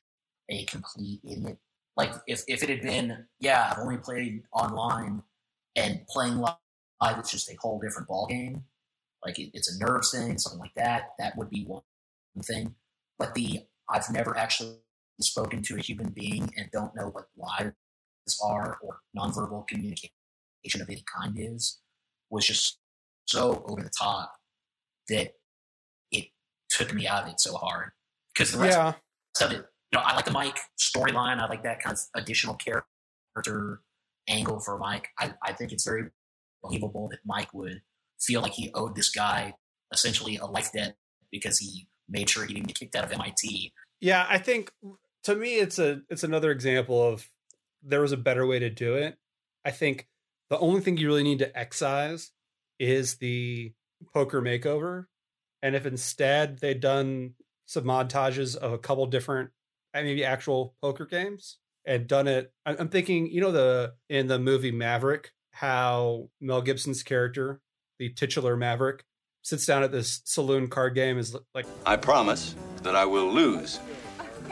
a 0.48 0.64
complete 0.64 1.20
idiot 1.24 1.58
like 1.98 2.12
if, 2.28 2.44
if 2.46 2.62
it 2.62 2.70
had 2.70 2.80
been, 2.80 3.26
yeah, 3.40 3.72
I've 3.72 3.80
only 3.80 3.98
played 3.98 4.44
online 4.52 5.20
and 5.74 6.06
playing 6.08 6.38
live, 6.38 6.54
it's 7.18 7.32
just 7.32 7.50
a 7.50 7.56
whole 7.60 7.80
different 7.80 8.06
ball 8.06 8.28
game. 8.28 8.62
Like 9.24 9.38
it, 9.38 9.50
it's 9.54 9.74
a 9.74 9.84
nerves 9.84 10.12
thing, 10.12 10.38
something 10.38 10.60
like 10.60 10.74
that. 10.76 11.10
That 11.18 11.36
would 11.36 11.50
be 11.50 11.64
one 11.64 11.82
thing. 12.42 12.74
But 13.18 13.34
the 13.34 13.66
I've 13.90 14.10
never 14.10 14.36
actually 14.36 14.76
spoken 15.20 15.62
to 15.62 15.76
a 15.76 15.80
human 15.80 16.10
being 16.10 16.52
and 16.56 16.70
don't 16.70 16.94
know 16.94 17.08
what 17.08 17.26
lies 17.36 17.72
are 18.44 18.78
or 18.82 19.00
nonverbal 19.16 19.66
communication 19.66 20.10
of 20.80 20.88
any 20.88 21.02
kind 21.20 21.36
is 21.38 21.80
was 22.30 22.46
just 22.46 22.78
so 23.26 23.64
over 23.68 23.82
the 23.82 23.90
top 23.90 24.32
that 25.08 25.32
it 26.12 26.26
took 26.68 26.92
me 26.94 27.06
out 27.08 27.24
of 27.24 27.30
it 27.30 27.40
so 27.40 27.56
hard. 27.56 27.90
Because 28.32 28.52
the 28.52 28.58
rest 28.58 28.76
Yeah. 28.76 28.94
of 29.46 29.52
it, 29.52 29.56
you 29.56 29.98
know, 29.98 30.00
I 30.00 30.14
like 30.14 30.26
the 30.26 30.30
Mike 30.30 30.58
storyline. 30.78 31.38
I 31.40 31.48
like 31.48 31.62
that 31.62 31.80
kind 31.80 31.96
of 31.96 32.00
additional 32.14 32.54
character 32.56 33.82
angle 34.28 34.60
for 34.60 34.78
Mike. 34.78 35.08
I, 35.18 35.34
I 35.42 35.52
think 35.54 35.72
it's 35.72 35.84
very 35.84 36.10
believable 36.62 37.08
that 37.08 37.20
Mike 37.24 37.52
would 37.54 37.82
feel 38.20 38.40
like 38.40 38.52
he 38.52 38.70
owed 38.74 38.96
this 38.96 39.10
guy 39.10 39.54
essentially 39.92 40.36
a 40.36 40.46
life 40.46 40.72
debt 40.72 40.96
because 41.30 41.58
he 41.58 41.86
made 42.08 42.28
sure 42.28 42.44
he 42.44 42.54
didn't 42.54 42.68
get 42.68 42.78
kicked 42.78 42.96
out 42.96 43.04
of 43.04 43.12
MIT. 43.12 43.72
Yeah, 44.00 44.26
I 44.28 44.38
think 44.38 44.72
to 45.24 45.34
me 45.34 45.56
it's 45.56 45.78
a 45.78 46.00
it's 46.08 46.24
another 46.24 46.50
example 46.50 47.02
of 47.02 47.28
there 47.82 48.00
was 48.00 48.12
a 48.12 48.16
better 48.16 48.46
way 48.46 48.58
to 48.58 48.70
do 48.70 48.94
it. 48.94 49.16
I 49.64 49.70
think 49.70 50.08
the 50.50 50.58
only 50.58 50.80
thing 50.80 50.96
you 50.96 51.06
really 51.06 51.22
need 51.22 51.40
to 51.40 51.58
excise 51.58 52.32
is 52.78 53.16
the 53.16 53.72
poker 54.14 54.40
makeover. 54.40 55.06
And 55.62 55.74
if 55.74 55.86
instead 55.86 56.58
they'd 56.60 56.80
done 56.80 57.34
some 57.66 57.84
montages 57.84 58.56
of 58.56 58.72
a 58.72 58.78
couple 58.78 59.06
different 59.06 59.50
uh, 59.94 60.02
maybe 60.02 60.24
actual 60.24 60.74
poker 60.80 61.06
games 61.06 61.58
and 61.84 62.06
done 62.06 62.28
it 62.28 62.52
I'm 62.64 62.88
thinking, 62.88 63.26
you 63.30 63.40
know 63.40 63.52
the 63.52 63.94
in 64.08 64.28
the 64.28 64.38
movie 64.38 64.72
Maverick 64.72 65.32
how 65.52 66.28
Mel 66.40 66.62
Gibson's 66.62 67.02
character, 67.02 67.60
the 67.98 68.10
titular 68.10 68.56
Maverick, 68.56 69.04
sits 69.42 69.66
down 69.66 69.82
at 69.82 69.92
this 69.92 70.20
saloon 70.24 70.68
card 70.68 70.94
game 70.94 71.18
is 71.18 71.36
like 71.54 71.66
I 71.86 71.96
promise 71.96 72.54
that 72.82 72.94
I 72.96 73.04
will 73.04 73.32
lose 73.32 73.80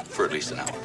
for 0.05 0.24
at 0.24 0.32
least 0.32 0.53
an 0.53 0.61
hour. 0.61 0.78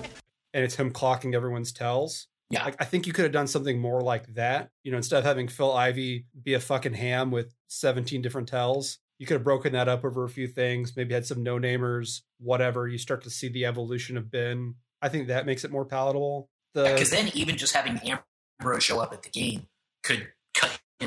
and 0.54 0.64
it's 0.64 0.76
him 0.76 0.92
clocking 0.92 1.34
everyone's 1.34 1.72
tells. 1.72 2.28
Yeah. 2.50 2.66
Like 2.66 2.76
I 2.80 2.86
think 2.86 3.08
you 3.08 3.14
could 3.14 3.24
have 3.24 3.32
done 3.32 3.48
something 3.48 3.80
more 3.80 4.02
like 4.02 4.34
that. 4.36 4.70
You 4.84 4.92
know, 4.92 4.98
instead 4.98 5.20
of 5.20 5.24
having 5.24 5.48
Phil 5.48 5.72
Ivey 5.72 6.26
be 6.44 6.54
a 6.54 6.60
fucking 6.60 6.94
ham 6.94 7.32
with 7.32 7.54
17 7.68 8.22
different 8.22 8.50
tells, 8.50 9.00
you 9.20 9.26
could 9.26 9.36
have 9.36 9.44
broken 9.44 9.74
that 9.74 9.88
up 9.88 10.04
over 10.04 10.26
a 10.26 10.30
few 10.30 10.48
things, 10.48 10.98
maybe 10.98 11.14
had 11.14 11.26
some 11.26 11.44
no-namers, 11.44 12.22
whatever. 12.40 12.88
You 12.88 12.98
start 12.98 13.24
to 13.24 13.30
see 13.30 13.48
the 13.48 13.66
evolution 13.66 14.18
of 14.18 14.30
Ben. 14.30 14.76
I 15.02 15.10
think 15.10 15.28
that 15.28 15.46
makes 15.46 15.64
it 15.64 15.72
more 15.72 15.86
palatable. 15.86 16.50
The 16.74 16.84
Because 16.84 17.12
then 17.12 17.30
even 17.34 17.56
just 17.58 17.74
having 17.74 18.00
Ambrose 18.60 18.84
show 18.84 19.00
up 19.00 19.14
at 19.14 19.24
the 19.24 19.30
game 19.30 19.68
could 20.04 20.20
cut 20.20 20.20
him 20.20 20.28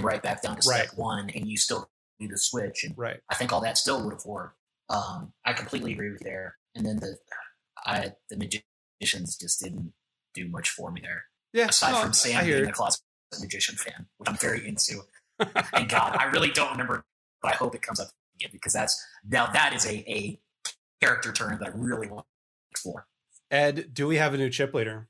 right 0.03 0.23
back 0.23 0.43
down 0.43 0.57
to 0.57 0.63
step 0.63 0.89
one, 0.97 1.31
and 1.31 1.49
you 1.49 1.57
still 1.57 1.89
do 2.19 2.29
the 2.29 2.39
switch. 2.39 2.85
And 2.85 2.97
right. 2.97 3.21
I 3.31 3.35
think 3.35 3.53
all 3.53 3.61
that 3.63 3.79
still 3.79 4.03
would 4.05 4.13
have 4.13 4.25
worked. 4.25 4.57
Um, 4.89 5.33
I 5.45 5.53
completely 5.53 5.93
agree 5.93 6.11
with 6.11 6.21
there. 6.21 6.57
And 6.75 6.85
then 6.85 6.97
the 6.97 7.19
I 7.87 8.13
the 8.31 8.37
magicians 8.37 9.37
just 9.37 9.61
didn't 9.61 9.93
do 10.35 10.49
much 10.49 10.71
for 10.71 10.91
me 10.91 11.01
there. 11.01 11.25
Yeah, 11.53 11.69
Aside 11.69 11.93
no, 11.93 12.01
from 12.03 12.13
Sam 12.13 12.45
being 12.45 12.67
a 12.67 12.73
closet 12.73 13.01
magician 13.41 13.77
fan, 13.77 14.07
which 14.19 14.29
I'm 14.29 14.37
very 14.37 14.67
into. 14.67 15.01
and 15.73 15.89
God, 15.89 16.17
I 16.19 16.25
really 16.25 16.51
don't 16.51 16.71
remember, 16.73 17.05
but 17.43 17.53
I 17.53 17.57
hope 17.57 17.75
it 17.75 17.83
comes 17.83 18.01
up 18.01 18.09
again 18.37 18.51
because 18.53 18.73
that's 18.73 19.05
now 19.29 19.47
that 19.47 19.73
is 19.75 19.87
a, 19.87 19.97
a 20.11 20.41
character 21.01 21.33
turn 21.33 21.59
that 21.61 21.69
I 21.69 21.73
really 21.75 22.09
want 22.09 22.27
to 22.27 22.71
explore. 22.71 23.07
Ed, 23.51 23.91
do 23.93 24.07
we 24.07 24.17
have 24.17 24.35
a 24.35 24.37
new 24.37 24.51
chip 24.51 24.75
leader? 24.75 25.09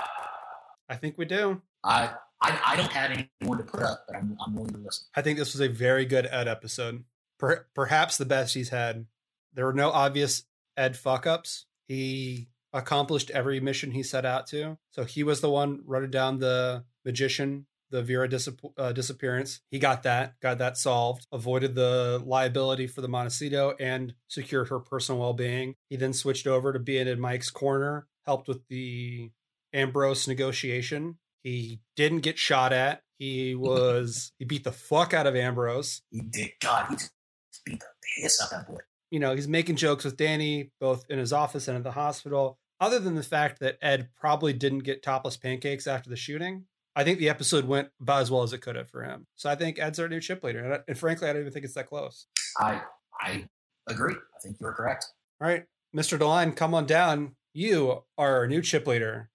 I 0.88 0.96
think 0.96 1.18
we 1.18 1.24
do. 1.24 1.62
I, 1.82 2.14
I 2.46 2.72
I 2.72 2.76
don't 2.76 2.92
have 2.92 3.10
anyone 3.10 3.58
to 3.58 3.64
put 3.64 3.82
up, 3.82 4.04
but 4.06 4.16
I'm 4.16 4.36
I'm 4.44 4.54
willing 4.54 4.72
to 4.74 4.78
listen. 4.78 5.06
I 5.14 5.22
think 5.22 5.38
this 5.38 5.52
was 5.52 5.60
a 5.60 5.68
very 5.68 6.04
good 6.04 6.28
Ed 6.30 6.48
episode. 6.48 7.04
Per- 7.38 7.66
perhaps 7.74 8.16
the 8.16 8.24
best 8.24 8.54
he's 8.54 8.68
had. 8.68 9.06
There 9.52 9.64
were 9.64 9.72
no 9.72 9.90
obvious 9.90 10.44
Ed 10.76 10.96
fuck 10.96 11.26
ups. 11.26 11.66
He 11.88 12.48
accomplished 12.72 13.30
every 13.30 13.58
mission 13.58 13.90
he 13.90 14.02
set 14.02 14.24
out 14.24 14.46
to. 14.48 14.78
So 14.90 15.04
he 15.04 15.22
was 15.22 15.40
the 15.40 15.50
one 15.50 15.80
running 15.86 16.10
down 16.10 16.38
the 16.38 16.84
magician, 17.04 17.66
the 17.90 18.02
Vera 18.02 18.28
disap- 18.28 18.72
uh, 18.76 18.92
disappearance. 18.92 19.60
He 19.70 19.78
got 19.78 20.02
that, 20.02 20.38
got 20.40 20.58
that 20.58 20.76
solved, 20.76 21.26
avoided 21.32 21.74
the 21.74 22.22
liability 22.24 22.86
for 22.86 23.00
the 23.00 23.08
Montecito, 23.08 23.74
and 23.80 24.14
secured 24.28 24.68
her 24.68 24.78
personal 24.78 25.20
well 25.20 25.32
being. 25.32 25.74
He 25.88 25.96
then 25.96 26.12
switched 26.12 26.46
over 26.46 26.72
to 26.72 26.78
being 26.78 27.08
in 27.08 27.18
Mike's 27.18 27.50
corner, 27.50 28.06
helped 28.24 28.46
with 28.48 28.66
the 28.68 29.30
Ambrose 29.72 30.28
negotiation. 30.28 31.18
He 31.46 31.78
didn't 31.94 32.22
get 32.22 32.38
shot 32.40 32.72
at. 32.72 33.02
He 33.20 33.54
was 33.54 34.32
he 34.40 34.44
beat 34.44 34.64
the 34.64 34.72
fuck 34.72 35.14
out 35.14 35.28
of 35.28 35.36
Ambrose. 35.36 36.02
He 36.10 36.20
did. 36.20 36.50
God, 36.60 36.86
he 36.90 36.96
just 36.96 37.12
beat 37.64 37.78
the 37.78 37.86
piss 38.20 38.42
out 38.42 38.46
of 38.52 38.66
that 38.66 38.68
boy. 38.68 38.80
You 39.12 39.20
know, 39.20 39.32
he's 39.32 39.46
making 39.46 39.76
jokes 39.76 40.04
with 40.04 40.16
Danny 40.16 40.72
both 40.80 41.04
in 41.08 41.20
his 41.20 41.32
office 41.32 41.68
and 41.68 41.76
at 41.76 41.84
the 41.84 41.92
hospital. 41.92 42.58
Other 42.80 42.98
than 42.98 43.14
the 43.14 43.22
fact 43.22 43.60
that 43.60 43.78
Ed 43.80 44.08
probably 44.20 44.54
didn't 44.54 44.80
get 44.80 45.04
topless 45.04 45.36
pancakes 45.36 45.86
after 45.86 46.10
the 46.10 46.16
shooting, 46.16 46.64
I 46.96 47.04
think 47.04 47.20
the 47.20 47.28
episode 47.28 47.64
went 47.64 47.90
about 48.00 48.22
as 48.22 48.30
well 48.32 48.42
as 48.42 48.52
it 48.52 48.58
could 48.60 48.74
have 48.74 48.90
for 48.90 49.04
him. 49.04 49.28
So 49.36 49.48
I 49.48 49.54
think 49.54 49.78
Ed's 49.78 50.00
our 50.00 50.08
new 50.08 50.20
chip 50.20 50.42
leader, 50.42 50.64
and, 50.64 50.74
I- 50.74 50.80
and 50.88 50.98
frankly, 50.98 51.28
I 51.28 51.32
don't 51.32 51.42
even 51.42 51.52
think 51.52 51.64
it's 51.64 51.74
that 51.74 51.88
close. 51.88 52.26
I 52.58 52.80
I 53.20 53.48
agree. 53.86 54.14
I 54.14 54.38
think 54.42 54.56
you're 54.60 54.72
correct. 54.72 55.06
All 55.40 55.46
right, 55.46 55.64
Mr. 55.96 56.18
DeLine, 56.18 56.56
come 56.56 56.74
on 56.74 56.86
down. 56.86 57.36
You 57.54 58.02
are 58.18 58.38
our 58.38 58.46
new 58.48 58.62
chip 58.62 58.88
leader. 58.88 59.30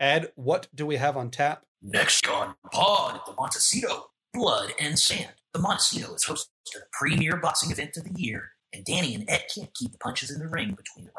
Ed, 0.00 0.32
what 0.34 0.66
do 0.74 0.86
we 0.86 0.96
have 0.96 1.18
on 1.18 1.30
tap? 1.30 1.62
Next 1.82 2.26
on 2.26 2.54
Pod 2.72 3.16
at 3.16 3.26
the 3.26 3.34
Montecito, 3.34 4.06
Blood 4.32 4.72
and 4.80 4.98
Sand. 4.98 5.34
The 5.52 5.60
Montecito 5.60 6.14
is 6.14 6.24
hosting 6.24 6.50
the 6.72 6.80
premier 6.90 7.36
boxing 7.36 7.70
event 7.70 7.98
of 7.98 8.04
the 8.04 8.18
year, 8.18 8.52
and 8.72 8.82
Danny 8.82 9.14
and 9.14 9.28
Ed 9.28 9.44
can't 9.54 9.74
keep 9.74 9.92
the 9.92 9.98
punches 9.98 10.30
in 10.30 10.40
the 10.40 10.48
ring 10.48 10.70
between 10.70 11.04
the 11.04 11.12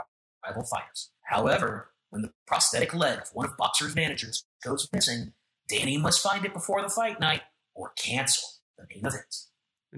rival 0.43 0.63
fighters. 0.63 1.11
However, 1.25 1.91
when 2.09 2.23
the 2.23 2.32
prosthetic 2.47 2.95
leg 2.95 3.19
of 3.19 3.29
one 3.34 3.45
of 3.45 3.55
Boxer's 3.55 3.95
managers 3.95 4.45
goes 4.63 4.89
missing, 4.91 5.34
Danny 5.67 5.99
must 5.99 6.23
find 6.23 6.43
it 6.43 6.53
before 6.53 6.82
the 6.82 6.89
fight 6.89 7.19
night 7.19 7.43
or 7.75 7.91
cancel 7.99 8.49
the 8.79 8.86
main 8.89 9.05
event. 9.05 9.36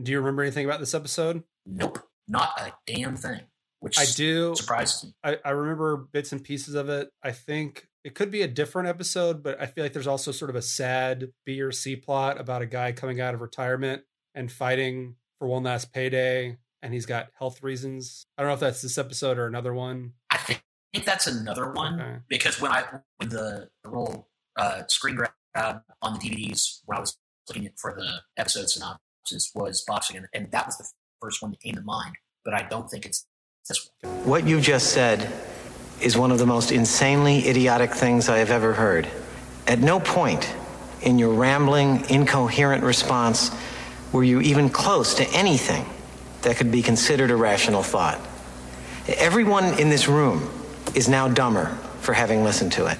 Do 0.01 0.11
you 0.11 0.19
remember 0.19 0.41
anything 0.41 0.65
about 0.65 0.81
this 0.81 0.93
episode? 0.93 1.43
Nope, 1.65 1.99
not 2.27 2.49
a 2.57 2.73
damn 2.86 3.15
thing. 3.15 3.41
Which 3.79 3.97
I 3.97 4.05
do. 4.05 4.55
surprises 4.55 5.05
me. 5.05 5.13
I, 5.23 5.38
I 5.45 5.51
remember 5.51 5.95
bits 5.95 6.34
and 6.34 6.43
pieces 6.43 6.75
of 6.75 6.89
it. 6.89 7.09
I 7.23 7.31
think 7.31 7.88
it 8.04 8.16
could 8.16 8.32
be 8.32 8.41
a 8.41 8.47
different 8.47 8.88
episode, 8.89 9.41
but 9.43 9.60
I 9.62 9.66
feel 9.66 9.84
like 9.84 9.93
there's 9.93 10.08
also 10.08 10.32
sort 10.32 10.49
of 10.49 10.56
a 10.56 10.62
sad 10.62 11.30
B 11.45 11.62
or 11.62 11.72
C 11.72 11.95
plot 11.95 12.39
about 12.39 12.62
a 12.62 12.66
guy 12.66 12.91
coming 12.91 13.22
out 13.22 13.34
of 13.34 13.41
retirement 13.41 14.04
and 14.36 14.51
fighting 14.51 15.16
for 15.39 15.47
one 15.47 15.64
last 15.64 15.93
payday, 15.93 16.58
and 16.82 16.93
he's 16.93 17.06
got 17.06 17.30
health 17.38 17.64
reasons. 17.64 18.26
I 18.38 18.41
don't 18.41 18.49
know 18.49 18.56
if 18.56 18.60
that's 18.60 18.82
this 18.82 18.97
episode 18.97 19.38
or 19.38 19.45
another 19.47 19.74
one. 19.74 20.14
I 20.32 20.38
think, 20.38 20.64
I 20.93 20.97
think 20.97 21.06
that's 21.06 21.28
another 21.28 21.72
one 21.72 21.99
Okay. 22.01 22.16
because 22.28 22.60
when 22.60 22.72
I 22.72 22.84
when 23.18 23.30
the, 23.30 23.70
the 23.84 23.89
little 23.89 24.28
uh, 24.58 24.84
screen 24.88 25.16
grab 25.16 25.32
on 26.01 26.14
the 26.14 26.20
DVDs 26.20 26.80
when 26.86 26.97
I 26.97 27.01
was 27.01 27.18
looking 27.47 27.66
at 27.66 27.78
for 27.80 27.93
the 27.93 28.22
episode 28.38 28.70
synopsis 28.70 29.51
was 29.56 29.84
boxing, 29.88 30.18
and, 30.18 30.28
and 30.34 30.51
that 30.51 30.66
was 30.66 30.78
the 30.78 30.88
first 31.22 31.41
one 31.41 31.51
that 31.51 31.62
came 31.62 31.76
to 31.76 31.82
mind. 31.82 32.16
But 32.43 32.54
I 32.54 32.64
don't 32.64 32.89
think 32.89 33.06
it's 33.06 33.26
this 33.70 33.89
one. 34.01 34.26
What 34.26 34.45
you 34.45 34.60
just 34.60 34.91
said 34.91 35.32
is 36.04 36.18
one 36.18 36.32
of 36.32 36.38
the 36.38 36.45
most 36.45 36.72
insanely 36.72 37.47
idiotic 37.47 37.93
things 37.93 38.30
I 38.30 38.39
have 38.39 38.51
ever 38.51 38.74
heard. 38.74 39.08
At 39.66 39.80
no 39.80 39.99
point 39.99 40.54
in 41.01 41.18
your 41.18 41.34
rambling, 41.34 42.10
incoherent 42.10 42.84
response 42.84 43.51
were 44.12 44.24
you 44.24 44.41
even 44.41 44.70
close 44.70 45.16
to 45.16 45.28
anything 45.30 45.86
that 46.41 46.58
could 46.58 46.72
be 46.72 46.82
considered 46.82 47.32
a 47.32 47.36
rational 47.36 47.84
thought. 47.84 48.20
Everyone 49.08 49.80
in 49.80 49.89
this 49.89 50.08
room 50.08 50.49
is 50.93 51.08
now 51.08 51.28
dumber 51.28 51.68
for 52.01 52.14
having 52.14 52.43
listened 52.43 52.74
to 52.74 52.88
it. 52.88 52.97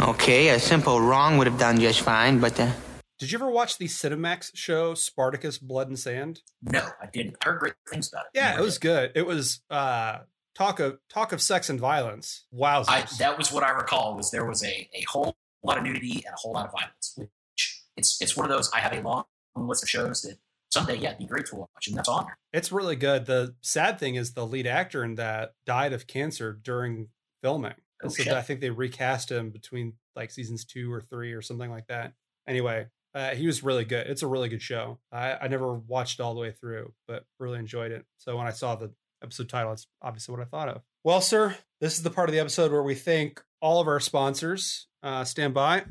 Okay, 0.00 0.48
a 0.48 0.58
simple 0.58 1.00
wrong 1.00 1.38
would 1.38 1.46
have 1.46 1.58
done 1.58 1.78
just 1.78 2.00
fine, 2.00 2.40
but 2.40 2.58
uh, 2.58 2.72
Did 3.18 3.30
you 3.30 3.38
ever 3.38 3.50
watch 3.50 3.78
the 3.78 3.86
Cinemax 3.86 4.50
show 4.54 4.94
Spartacus 4.94 5.58
Blood 5.58 5.88
and 5.88 5.98
Sand? 5.98 6.40
No, 6.62 6.84
I 7.00 7.06
didn't. 7.06 7.36
I 7.40 7.44
heard 7.44 7.60
great 7.60 7.74
things 7.88 8.12
about 8.12 8.24
it. 8.26 8.30
Yeah, 8.34 8.58
it 8.58 8.62
was 8.62 8.78
good. 8.78 9.12
It 9.14 9.26
was 9.26 9.60
uh 9.70 10.18
talk 10.54 10.80
of 10.80 10.98
talk 11.08 11.32
of 11.32 11.40
sex 11.40 11.68
and 11.70 11.80
violence. 11.80 12.44
Wow. 12.50 12.82
That 13.18 13.38
was 13.38 13.52
what 13.52 13.62
I 13.62 13.70
recall. 13.70 14.16
Was 14.16 14.30
there 14.30 14.44
was 14.44 14.64
a, 14.64 14.88
a 14.94 15.04
whole 15.08 15.36
lot 15.62 15.78
of 15.78 15.84
nudity 15.84 16.22
and 16.26 16.34
a 16.34 16.36
whole 16.36 16.52
lot 16.52 16.66
of 16.66 16.72
violence. 16.72 17.14
Which 17.16 17.82
it's 17.96 18.20
it's 18.20 18.36
one 18.36 18.44
of 18.44 18.50
those. 18.50 18.70
I 18.72 18.80
have 18.80 18.92
a 18.92 19.00
long 19.00 19.24
list 19.56 19.82
of 19.82 19.88
shows 19.88 20.22
that 20.22 20.38
someday, 20.70 20.96
yeah, 20.96 21.14
be 21.14 21.26
great 21.26 21.46
to 21.46 21.56
watch, 21.56 21.88
and 21.88 21.96
that's 21.96 22.08
on. 22.08 22.26
It's 22.52 22.72
really 22.72 22.96
good. 22.96 23.26
The 23.26 23.54
sad 23.60 23.98
thing 23.98 24.14
is 24.14 24.32
the 24.32 24.46
lead 24.46 24.66
actor 24.66 25.04
in 25.04 25.16
that 25.16 25.54
died 25.66 25.92
of 25.92 26.06
cancer 26.06 26.52
during 26.52 27.08
filming. 27.42 27.74
Oh, 28.02 28.08
so 28.08 28.22
shit. 28.24 28.32
I 28.32 28.42
think 28.42 28.60
they 28.60 28.70
recast 28.70 29.30
him 29.30 29.50
between 29.50 29.94
like 30.16 30.30
seasons 30.30 30.64
two 30.64 30.92
or 30.92 31.00
three 31.00 31.32
or 31.32 31.42
something 31.42 31.70
like 31.70 31.86
that. 31.86 32.14
Anyway, 32.48 32.86
uh, 33.14 33.30
he 33.30 33.46
was 33.46 33.62
really 33.62 33.84
good. 33.84 34.06
It's 34.08 34.22
a 34.22 34.26
really 34.26 34.48
good 34.48 34.62
show. 34.62 34.98
I, 35.12 35.34
I 35.34 35.48
never 35.48 35.74
watched 35.74 36.20
all 36.20 36.34
the 36.34 36.40
way 36.40 36.50
through, 36.50 36.92
but 37.06 37.24
really 37.38 37.58
enjoyed 37.58 37.92
it. 37.92 38.04
So 38.18 38.36
when 38.36 38.46
I 38.46 38.50
saw 38.50 38.74
the 38.74 38.92
episode 39.22 39.48
title, 39.48 39.72
it's 39.72 39.86
obviously 40.00 40.32
what 40.32 40.42
I 40.42 40.44
thought 40.44 40.68
of. 40.68 40.82
Well, 41.04 41.20
sir, 41.20 41.56
this 41.80 41.96
is 41.96 42.02
the 42.02 42.10
part 42.10 42.28
of 42.28 42.32
the 42.32 42.40
episode 42.40 42.72
where 42.72 42.82
we 42.82 42.94
thank 42.94 43.42
all 43.60 43.80
of 43.80 43.88
our 43.88 44.00
sponsors. 44.00 44.86
Uh, 45.02 45.24
stand 45.24 45.54
by. 45.54 45.84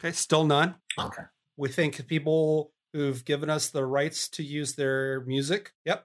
Okay, 0.00 0.12
still 0.12 0.44
none. 0.44 0.76
Okay. 0.98 1.22
We 1.56 1.68
thank 1.68 2.06
people 2.06 2.72
who've 2.92 3.24
given 3.24 3.50
us 3.50 3.70
the 3.70 3.84
rights 3.84 4.28
to 4.30 4.42
use 4.42 4.74
their 4.74 5.20
music. 5.22 5.72
Yep. 5.84 6.04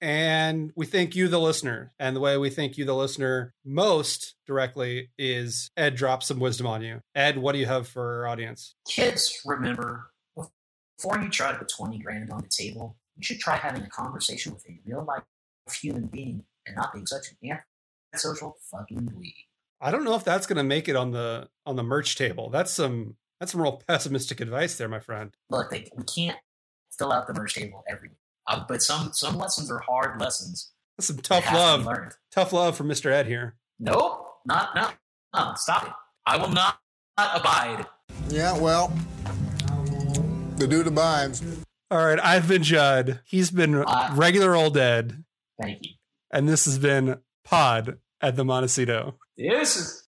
And 0.00 0.72
we 0.76 0.84
thank 0.86 1.16
you, 1.16 1.28
the 1.28 1.40
listener. 1.40 1.92
And 1.98 2.14
the 2.14 2.20
way 2.20 2.36
we 2.36 2.50
thank 2.50 2.76
you, 2.76 2.84
the 2.84 2.94
listener, 2.94 3.54
most 3.64 4.34
directly 4.46 5.10
is 5.16 5.70
Ed 5.76 5.94
drops 5.94 6.26
some 6.26 6.40
wisdom 6.40 6.66
on 6.66 6.82
you. 6.82 7.00
Ed, 7.14 7.38
what 7.38 7.52
do 7.52 7.58
you 7.58 7.66
have 7.66 7.88
for 7.88 8.20
our 8.20 8.26
audience? 8.26 8.74
Kids, 8.86 9.40
remember, 9.46 10.10
before 10.98 11.20
you 11.22 11.30
try 11.30 11.52
to 11.52 11.58
put 11.58 11.68
20 11.68 11.98
grand 12.00 12.30
on 12.30 12.42
the 12.42 12.48
table, 12.48 12.96
you 13.16 13.22
should 13.22 13.38
try 13.38 13.56
having 13.56 13.82
a 13.82 13.88
conversation 13.88 14.52
with 14.52 14.64
a 14.68 14.78
real 14.86 15.04
life 15.04 15.22
human 15.72 16.06
being 16.06 16.44
and 16.66 16.76
not 16.76 16.92
being 16.92 17.06
such 17.06 17.28
an 17.42 17.58
antisocial 18.12 18.56
fucking 18.70 18.98
dweeb. 18.98 19.32
I 19.80 19.90
don't 19.90 20.04
know 20.04 20.14
if 20.14 20.24
that's 20.24 20.46
going 20.46 20.56
to 20.56 20.64
make 20.64 20.88
it 20.88 20.96
on 20.96 21.10
the 21.10 21.48
on 21.66 21.76
the 21.76 21.82
merch 21.82 22.16
table. 22.16 22.50
That's 22.50 22.70
some 22.70 23.16
that's 23.40 23.52
some 23.52 23.62
real 23.62 23.82
pessimistic 23.88 24.40
advice 24.40 24.76
there, 24.76 24.88
my 24.88 25.00
friend. 25.00 25.34
Look, 25.50 25.70
they, 25.70 25.90
we 25.96 26.04
can't 26.04 26.38
fill 26.96 27.12
out 27.12 27.26
the 27.26 27.34
merch 27.34 27.54
table 27.54 27.84
every 27.88 28.08
week, 28.08 28.18
uh, 28.46 28.64
but 28.68 28.82
some 28.82 29.10
some 29.12 29.36
lessons 29.36 29.70
are 29.70 29.80
hard 29.80 30.20
lessons. 30.20 30.72
That's 30.96 31.08
some 31.08 31.18
tough 31.18 31.52
love. 31.52 31.86
Tough 32.30 32.52
love 32.52 32.76
from 32.76 32.88
Mr. 32.88 33.10
Ed 33.10 33.26
here. 33.26 33.56
Nope, 33.78 34.26
not 34.46 34.74
no, 34.74 34.88
no. 35.34 35.52
Stop 35.56 35.86
it. 35.86 35.92
I 36.26 36.36
will 36.38 36.50
not, 36.50 36.78
not 37.18 37.38
abide. 37.38 37.86
Yeah, 38.28 38.56
well, 38.56 38.92
the 40.56 40.66
dude 40.66 40.86
abides. 40.86 41.42
All 41.94 42.04
right, 42.04 42.18
I've 42.20 42.48
been 42.48 42.64
Judd. 42.64 43.20
He's 43.24 43.52
been 43.52 43.76
uh, 43.76 44.10
regular 44.16 44.56
old 44.56 44.76
Ed. 44.76 45.22
Thank 45.62 45.86
you. 45.86 45.92
And 46.32 46.48
this 46.48 46.64
has 46.64 46.76
been 46.76 47.20
Pod 47.44 47.98
at 48.20 48.34
the 48.34 48.44
Montecito. 48.44 49.14
This 49.36 49.76
is 49.76 50.08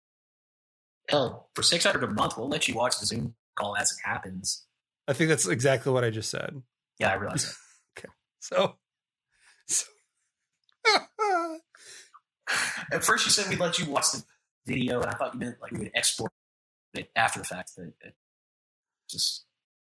hell 1.10 1.50
for 1.54 1.62
six 1.62 1.84
hundred 1.84 2.04
a 2.04 2.10
month. 2.10 2.38
We'll 2.38 2.48
let 2.48 2.66
you 2.66 2.74
watch 2.74 2.98
the 2.98 3.04
Zoom 3.04 3.34
call 3.58 3.76
as 3.76 3.92
it 3.92 3.98
happens. 4.08 4.64
I 5.06 5.12
think 5.12 5.28
that's 5.28 5.46
exactly 5.46 5.92
what 5.92 6.02
I 6.02 6.08
just 6.08 6.30
said. 6.30 6.62
Yeah, 6.98 7.10
I 7.10 7.16
realize 7.16 7.44
that. 7.44 7.54
okay, 7.98 8.08
so, 8.40 8.76
so 9.68 9.84
at 12.90 13.04
first 13.04 13.26
you 13.26 13.30
said 13.30 13.50
we'd 13.50 13.60
let 13.60 13.78
you 13.78 13.84
watch 13.90 14.12
the 14.12 14.24
video, 14.66 15.02
and 15.02 15.10
I 15.10 15.14
thought 15.14 15.34
you 15.34 15.40
meant 15.40 15.56
like 15.60 15.72
we 15.72 15.80
would 15.80 15.92
export 15.94 16.32
it 16.94 17.10
after 17.14 17.38
the 17.38 17.44
fact. 17.44 17.72
That 17.76 18.14
just 19.10 19.45